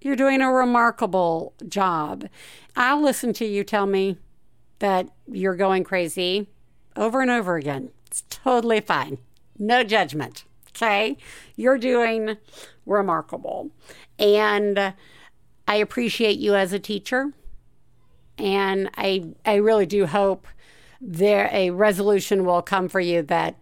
You're 0.00 0.16
doing 0.16 0.40
a 0.40 0.52
remarkable 0.52 1.54
job. 1.68 2.28
I'll 2.76 3.02
listen 3.02 3.32
to 3.34 3.44
you 3.44 3.64
tell 3.64 3.86
me 3.86 4.18
that 4.78 5.08
you're 5.26 5.56
going 5.56 5.82
crazy 5.82 6.48
over 6.96 7.20
and 7.20 7.30
over 7.30 7.56
again. 7.56 7.90
It's 8.06 8.22
totally 8.30 8.80
fine. 8.80 9.18
No 9.58 9.82
judgment. 9.82 10.44
Okay? 10.68 11.16
You're 11.56 11.78
doing 11.78 12.36
remarkable. 12.86 13.70
And 14.18 14.94
I 15.66 15.76
appreciate 15.76 16.38
you 16.38 16.54
as 16.54 16.72
a 16.72 16.78
teacher, 16.78 17.32
and 18.38 18.90
I 18.96 19.32
I 19.44 19.56
really 19.56 19.86
do 19.86 20.06
hope 20.06 20.46
there 21.00 21.48
a 21.52 21.70
resolution 21.70 22.44
will 22.44 22.62
come 22.62 22.88
for 22.88 23.00
you 23.00 23.22
that 23.22 23.56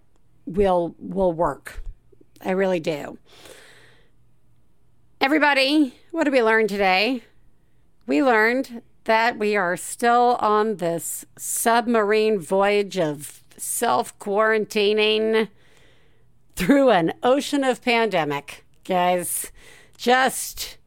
will 0.47 0.95
will 0.99 1.33
work. 1.33 1.83
I 2.45 2.51
really 2.51 2.81
do. 2.81 3.19
Everybody, 5.21 5.95
what 6.11 6.25
did 6.25 6.33
we 6.33 6.43
learn 6.43 6.67
today? 6.67 7.23
We 8.07 8.23
learned 8.23 8.83
that 9.05 9.39
we 9.39 9.57
are 9.57 9.77
still 9.77 10.37
on 10.41 10.77
this 10.77 11.25
submarine 11.37 12.39
voyage 12.39 12.99
of 12.99 13.43
self 13.57 14.19
quarantining 14.19 15.49
through 16.57 16.91
an 16.91 17.13
ocean 17.23 17.65
of 17.65 17.83
pandemic. 17.83 18.65
Guys, 18.85 19.53
just 19.97 20.79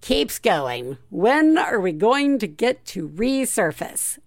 keeps 0.00 0.38
going. 0.38 0.98
When 1.10 1.58
are 1.58 1.80
we 1.80 1.92
going 1.92 2.38
to 2.38 2.46
get 2.46 2.84
to 2.86 3.08
resurface? 3.08 4.18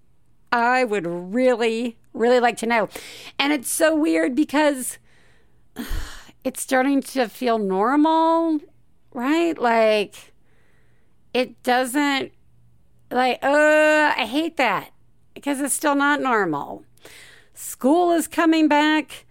I 0.52 0.84
would 0.84 1.08
really, 1.08 1.98
really 2.14 2.40
like 2.40 2.58
to 2.58 2.68
know. 2.68 2.90
And 3.40 3.52
it's 3.52 3.72
so 3.72 3.96
weird 3.96 4.36
because 4.36 5.00
it's 6.44 6.62
starting 6.62 7.02
to 7.02 7.28
feel 7.28 7.58
normal, 7.58 8.60
right? 9.14 9.58
Like 9.58 10.34
it 11.34 11.62
doesn't, 11.64 12.32
like, 13.10 13.40
uh, 13.44 14.14
I 14.16 14.26
hate 14.26 14.58
that 14.58 14.92
because 15.34 15.60
it's 15.60 15.74
still 15.74 15.96
not 15.96 16.22
normal. 16.22 16.86
School 17.54 18.12
is 18.12 18.28
coming 18.28 18.68
back. 18.68 19.26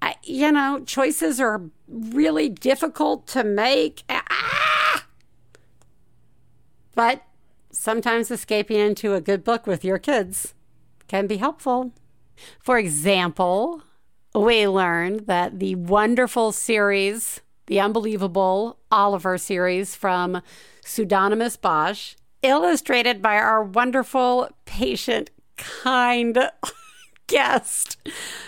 I, 0.00 0.14
you 0.22 0.52
know, 0.52 0.82
choices 0.84 1.40
are 1.40 1.62
really 1.88 2.48
difficult 2.48 3.26
to 3.28 3.42
make. 3.42 4.04
Ah! 4.08 4.77
But 6.98 7.22
sometimes 7.70 8.28
escaping 8.28 8.76
into 8.76 9.14
a 9.14 9.20
good 9.20 9.44
book 9.44 9.68
with 9.68 9.84
your 9.84 10.00
kids 10.00 10.54
can 11.06 11.28
be 11.28 11.36
helpful. 11.36 11.92
For 12.58 12.76
example, 12.76 13.84
we 14.34 14.66
learned 14.66 15.28
that 15.28 15.60
the 15.60 15.76
wonderful 15.76 16.50
series, 16.50 17.40
the 17.68 17.78
unbelievable 17.78 18.80
Oliver 18.90 19.38
series 19.38 19.94
from 19.94 20.42
Pseudonymous 20.84 21.56
Bosch, 21.56 22.16
illustrated 22.42 23.22
by 23.22 23.36
our 23.36 23.62
wonderful, 23.62 24.48
patient, 24.64 25.30
kind 25.56 26.50
guest, 27.28 27.96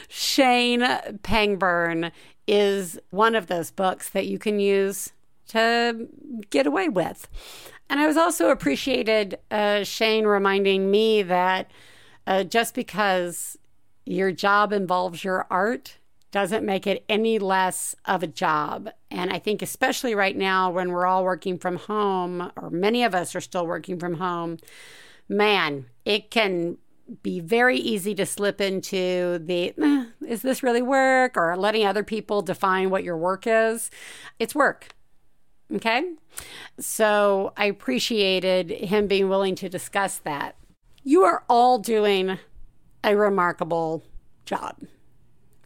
Shane 0.08 0.80
Pangburn, 1.22 2.10
is 2.48 2.98
one 3.10 3.36
of 3.36 3.46
those 3.46 3.70
books 3.70 4.10
that 4.10 4.26
you 4.26 4.40
can 4.40 4.58
use 4.58 5.12
to 5.50 6.08
get 6.50 6.66
away 6.66 6.88
with. 6.88 7.28
And 7.90 7.98
I 7.98 8.06
was 8.06 8.16
also 8.16 8.50
appreciated 8.50 9.38
uh, 9.50 9.82
Shane 9.82 10.24
reminding 10.24 10.92
me 10.92 11.22
that 11.24 11.72
uh, 12.24 12.44
just 12.44 12.72
because 12.72 13.58
your 14.06 14.30
job 14.30 14.72
involves 14.72 15.24
your 15.24 15.44
art 15.50 15.96
doesn't 16.30 16.64
make 16.64 16.86
it 16.86 17.04
any 17.08 17.40
less 17.40 17.96
of 18.04 18.22
a 18.22 18.28
job. 18.28 18.90
And 19.10 19.32
I 19.32 19.40
think, 19.40 19.60
especially 19.60 20.14
right 20.14 20.36
now 20.36 20.70
when 20.70 20.92
we're 20.92 21.04
all 21.04 21.24
working 21.24 21.58
from 21.58 21.76
home, 21.76 22.52
or 22.56 22.70
many 22.70 23.02
of 23.02 23.12
us 23.12 23.34
are 23.34 23.40
still 23.40 23.66
working 23.66 23.98
from 23.98 24.14
home, 24.14 24.58
man, 25.28 25.86
it 26.04 26.30
can 26.30 26.78
be 27.24 27.40
very 27.40 27.76
easy 27.76 28.14
to 28.14 28.24
slip 28.24 28.60
into 28.60 29.40
the 29.40 29.74
eh, 29.82 30.04
is 30.28 30.42
this 30.42 30.62
really 30.62 30.82
work 30.82 31.36
or 31.36 31.56
letting 31.56 31.84
other 31.84 32.04
people 32.04 32.40
define 32.40 32.88
what 32.88 33.02
your 33.02 33.16
work 33.16 33.48
is. 33.48 33.90
It's 34.38 34.54
work. 34.54 34.94
Okay. 35.74 36.14
So 36.78 37.52
I 37.56 37.66
appreciated 37.66 38.70
him 38.70 39.06
being 39.06 39.28
willing 39.28 39.54
to 39.56 39.68
discuss 39.68 40.18
that. 40.18 40.56
You 41.02 41.22
are 41.22 41.44
all 41.48 41.78
doing 41.78 42.38
a 43.04 43.16
remarkable 43.16 44.02
job. 44.44 44.76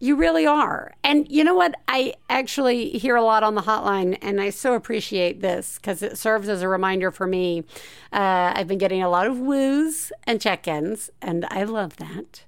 You 0.00 0.16
really 0.16 0.46
are. 0.46 0.92
And 1.02 1.30
you 1.30 1.44
know 1.44 1.54
what? 1.54 1.76
I 1.88 2.14
actually 2.28 2.90
hear 2.90 3.16
a 3.16 3.22
lot 3.22 3.42
on 3.42 3.54
the 3.54 3.62
hotline, 3.62 4.18
and 4.20 4.40
I 4.40 4.50
so 4.50 4.74
appreciate 4.74 5.40
this 5.40 5.76
because 5.76 6.02
it 6.02 6.18
serves 6.18 6.48
as 6.48 6.60
a 6.60 6.68
reminder 6.68 7.10
for 7.10 7.26
me. 7.26 7.64
Uh, 8.12 8.52
I've 8.54 8.68
been 8.68 8.78
getting 8.78 9.02
a 9.02 9.08
lot 9.08 9.26
of 9.26 9.38
woos 9.38 10.12
and 10.24 10.40
check 10.40 10.68
ins, 10.68 11.10
and 11.22 11.46
I 11.48 11.62
love 11.62 11.96
that. 11.96 12.44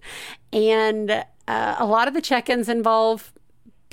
And 0.53 1.25
uh, 1.49 1.77
a 1.79 1.87
lot 1.87 2.09
of 2.09 2.15
the 2.15 2.21
check 2.21 2.51
ins 2.51 2.69
involve 2.69 3.33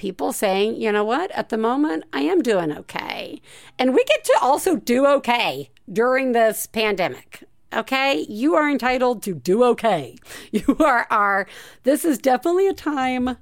people 0.03 0.33
saying, 0.33 0.75
you 0.75 0.91
know 0.91 1.05
what, 1.05 1.31
at 1.31 1.47
the 1.47 1.57
moment, 1.57 2.03
I 2.11 2.23
am 2.23 2.41
doing 2.41 2.77
okay. 2.77 3.41
And 3.79 3.93
we 3.93 4.03
get 4.03 4.25
to 4.25 4.37
also 4.41 4.75
do 4.75 5.07
okay 5.07 5.71
during 5.89 6.33
this 6.33 6.67
pandemic. 6.67 7.45
Okay, 7.73 8.25
you 8.27 8.53
are 8.53 8.69
entitled 8.69 9.23
to 9.23 9.33
do 9.33 9.63
okay. 9.63 10.17
You 10.51 10.75
are, 10.81 11.07
are 11.09 11.47
this 11.83 12.03
is 12.03 12.17
definitely 12.17 12.67
a 12.67 12.73
time 12.73 13.37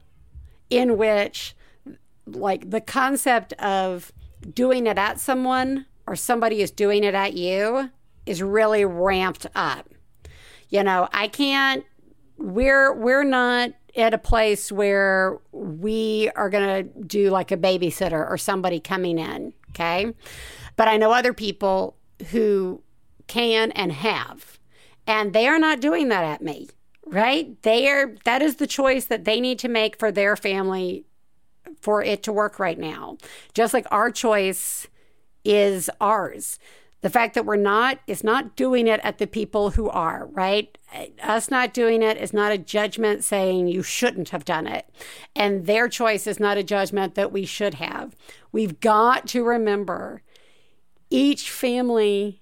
in 0.70 1.00
which, 1.00 1.56
like, 2.28 2.70
the 2.70 2.80
concept 2.80 3.54
of 3.54 4.12
doing 4.54 4.86
it 4.86 5.00
at 5.00 5.20
someone 5.20 5.88
or 6.06 6.16
somebody 6.16 6.62
is 6.62 6.70
doing 6.70 7.04
it 7.04 7.16
at 7.16 7.34
you 7.34 7.90
is 8.28 8.44
really 8.44 8.86
ramped 8.86 9.48
up. 9.56 9.90
You 10.70 10.84
know, 10.84 11.10
I 11.12 11.28
can't, 11.28 11.84
we're, 12.38 12.94
we're 12.94 13.24
not 13.24 13.72
at 13.96 14.14
a 14.14 14.18
place 14.18 14.72
where 14.72 15.40
we 15.52 16.30
are 16.36 16.50
going 16.50 16.86
to 16.86 17.02
do 17.04 17.30
like 17.30 17.52
a 17.52 17.58
babysitter 17.58 18.30
or 18.30 18.38
somebody 18.38 18.80
coming 18.80 19.18
in. 19.18 19.54
Okay. 19.70 20.14
But 20.76 20.88
I 20.88 20.98
know 20.98 21.12
other 21.12 21.34
people 21.34 21.98
who 22.32 22.82
can 23.28 23.72
and 23.72 23.92
have, 23.92 24.60
and 25.08 25.34
they 25.34 25.48
are 25.48 25.60
not 25.60 25.80
doing 25.82 26.10
that 26.10 26.24
at 26.24 26.42
me, 26.42 26.70
right? 27.06 27.62
They 27.64 27.90
are, 27.90 28.16
that 28.26 28.42
is 28.42 28.58
the 28.58 28.68
choice 28.68 29.06
that 29.06 29.26
they 29.26 29.40
need 29.40 29.60
to 29.60 29.68
make 29.68 29.98
for 29.98 30.12
their 30.12 30.36
family 30.36 31.06
for 31.82 32.04
it 32.04 32.24
to 32.24 32.34
work 32.34 32.60
right 32.60 32.78
now. 32.78 33.18
Just 33.54 33.74
like 33.74 33.86
our 33.92 34.12
choice 34.12 34.88
is 35.44 35.90
ours 36.00 36.60
the 37.02 37.10
fact 37.10 37.34
that 37.34 37.46
we're 37.46 37.56
not 37.56 38.00
is 38.08 38.24
not 38.24 38.56
doing 38.56 38.88
it 38.88 39.00
at 39.04 39.18
the 39.18 39.28
people 39.28 39.72
who 39.72 39.90
are 39.90 40.28
right? 40.32 40.78
Us 41.22 41.50
not 41.50 41.74
doing 41.74 42.02
it 42.02 42.18
is 42.18 42.34
not 42.34 42.52
a 42.52 42.58
judgment 42.58 43.24
saying 43.24 43.68
you 43.68 43.84
shouldn't 43.84 44.30
have 44.30 44.46
done 44.46 44.68
it. 44.68 44.90
And 45.36 45.66
their 45.66 45.88
choice 45.88 46.28
is 46.28 46.40
not 46.40 46.58
a 46.58 46.64
judgment 46.64 47.16
that 47.16 47.32
we 47.32 47.46
should 47.46 47.76
have. 47.76 48.16
We've 48.52 48.80
got 48.80 49.28
to 49.28 49.44
remember 49.44 50.22
each 51.10 51.50
family 51.50 52.42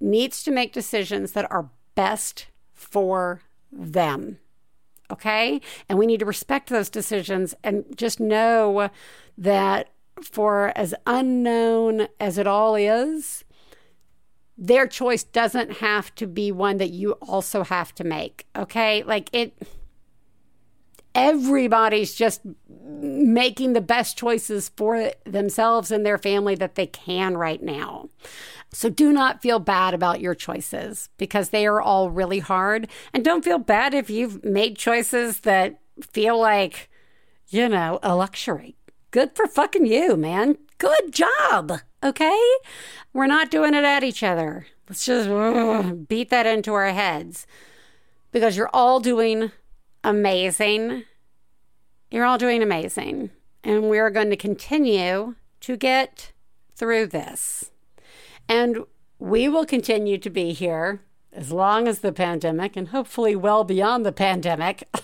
needs 0.00 0.42
to 0.42 0.50
make 0.50 0.72
decisions 0.72 1.32
that 1.32 1.50
are 1.50 1.70
best 1.94 2.46
for 2.72 3.42
them 3.72 4.38
okay? 5.10 5.60
And 5.88 5.98
we 5.98 6.06
need 6.06 6.20
to 6.20 6.26
respect 6.26 6.70
those 6.70 6.90
decisions 6.90 7.54
and 7.62 7.84
just 7.96 8.20
know 8.20 8.90
that 9.38 9.90
for 10.22 10.72
as 10.76 10.94
unknown 11.06 12.08
as 12.20 12.38
it 12.38 12.46
all 12.46 12.74
is 12.74 13.43
their 14.56 14.86
choice 14.86 15.24
doesn't 15.24 15.78
have 15.78 16.14
to 16.16 16.26
be 16.26 16.52
one 16.52 16.76
that 16.78 16.90
you 16.90 17.12
also 17.22 17.64
have 17.64 17.94
to 17.96 18.04
make. 18.04 18.46
Okay. 18.56 19.02
Like 19.02 19.28
it, 19.32 19.56
everybody's 21.14 22.14
just 22.14 22.40
making 22.80 23.72
the 23.72 23.80
best 23.80 24.16
choices 24.16 24.70
for 24.76 25.12
themselves 25.24 25.90
and 25.90 26.04
their 26.04 26.18
family 26.18 26.54
that 26.56 26.74
they 26.74 26.86
can 26.86 27.36
right 27.36 27.62
now. 27.62 28.08
So 28.72 28.88
do 28.88 29.12
not 29.12 29.40
feel 29.40 29.60
bad 29.60 29.94
about 29.94 30.20
your 30.20 30.34
choices 30.34 31.08
because 31.16 31.50
they 31.50 31.66
are 31.66 31.80
all 31.80 32.10
really 32.10 32.40
hard. 32.40 32.88
And 33.12 33.24
don't 33.24 33.44
feel 33.44 33.58
bad 33.58 33.94
if 33.94 34.10
you've 34.10 34.44
made 34.44 34.76
choices 34.76 35.40
that 35.40 35.78
feel 36.12 36.38
like, 36.40 36.90
you 37.48 37.68
know, 37.68 38.00
a 38.02 38.16
luxury. 38.16 38.76
Good 39.12 39.36
for 39.36 39.46
fucking 39.46 39.86
you, 39.86 40.16
man. 40.16 40.58
Good 40.78 41.12
job. 41.12 41.80
Okay? 42.02 42.40
We're 43.12 43.26
not 43.26 43.50
doing 43.50 43.74
it 43.74 43.84
at 43.84 44.04
each 44.04 44.22
other. 44.22 44.66
Let's 44.88 45.06
just 45.06 45.28
ugh, 45.28 46.06
beat 46.08 46.30
that 46.30 46.46
into 46.46 46.74
our 46.74 46.90
heads 46.90 47.46
because 48.32 48.56
you're 48.56 48.70
all 48.74 49.00
doing 49.00 49.52
amazing. 50.02 51.04
You're 52.10 52.24
all 52.24 52.38
doing 52.38 52.62
amazing. 52.62 53.30
And 53.62 53.88
we're 53.88 54.10
going 54.10 54.30
to 54.30 54.36
continue 54.36 55.36
to 55.60 55.76
get 55.76 56.32
through 56.74 57.06
this. 57.06 57.70
And 58.48 58.84
we 59.18 59.48
will 59.48 59.64
continue 59.64 60.18
to 60.18 60.28
be 60.28 60.52
here 60.52 61.00
as 61.32 61.50
long 61.50 61.88
as 61.88 62.00
the 62.00 62.12
pandemic 62.12 62.76
and 62.76 62.88
hopefully 62.88 63.34
well 63.34 63.64
beyond 63.64 64.04
the 64.04 64.12
pandemic. 64.12 64.86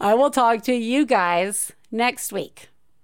I 0.00 0.14
will 0.14 0.30
talk 0.30 0.62
to 0.64 0.72
you 0.72 1.04
guys 1.04 1.72
next 1.90 2.32
week. 2.32 2.71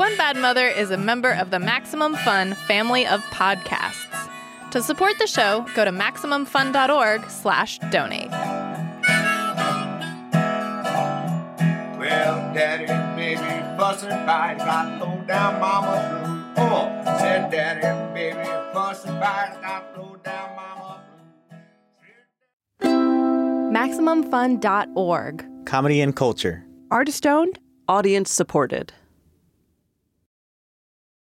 One 0.00 0.16
Bad 0.16 0.38
Mother 0.38 0.66
is 0.66 0.90
a 0.90 0.96
member 0.96 1.30
of 1.30 1.50
the 1.50 1.58
Maximum 1.58 2.14
Fun 2.14 2.54
family 2.54 3.06
of 3.06 3.20
podcasts. 3.24 4.30
To 4.70 4.80
support 4.82 5.18
the 5.18 5.26
show, 5.26 5.66
go 5.74 5.84
to 5.84 5.90
MaximumFun.org 5.90 7.28
slash 7.28 7.78
donate. 7.90 8.30
Well, 12.00 12.54
daddy, 12.54 12.86
baby, 13.14 13.42
fussing, 13.76 14.08
fighting, 14.08 14.64
got 14.64 14.98
low 15.02 15.22
down 15.26 15.60
mama 15.60 16.54
blue. 16.56 16.64
Oh, 16.64 16.88
Said 17.18 17.50
daddy 17.50 17.84
and 17.84 18.14
baby 18.14 18.42
fuss 18.72 19.04
and 19.04 19.18
fight. 19.20 19.58
I 19.58 19.60
got 19.60 19.98
low 19.98 20.16
down 20.24 20.56
mama 20.56 21.02
MaximumFun.org. 23.70 25.66
Comedy 25.66 26.00
and 26.00 26.16
culture. 26.16 26.64
Artist 26.90 27.26
owned, 27.26 27.58
audience 27.86 28.32
supported. 28.32 28.94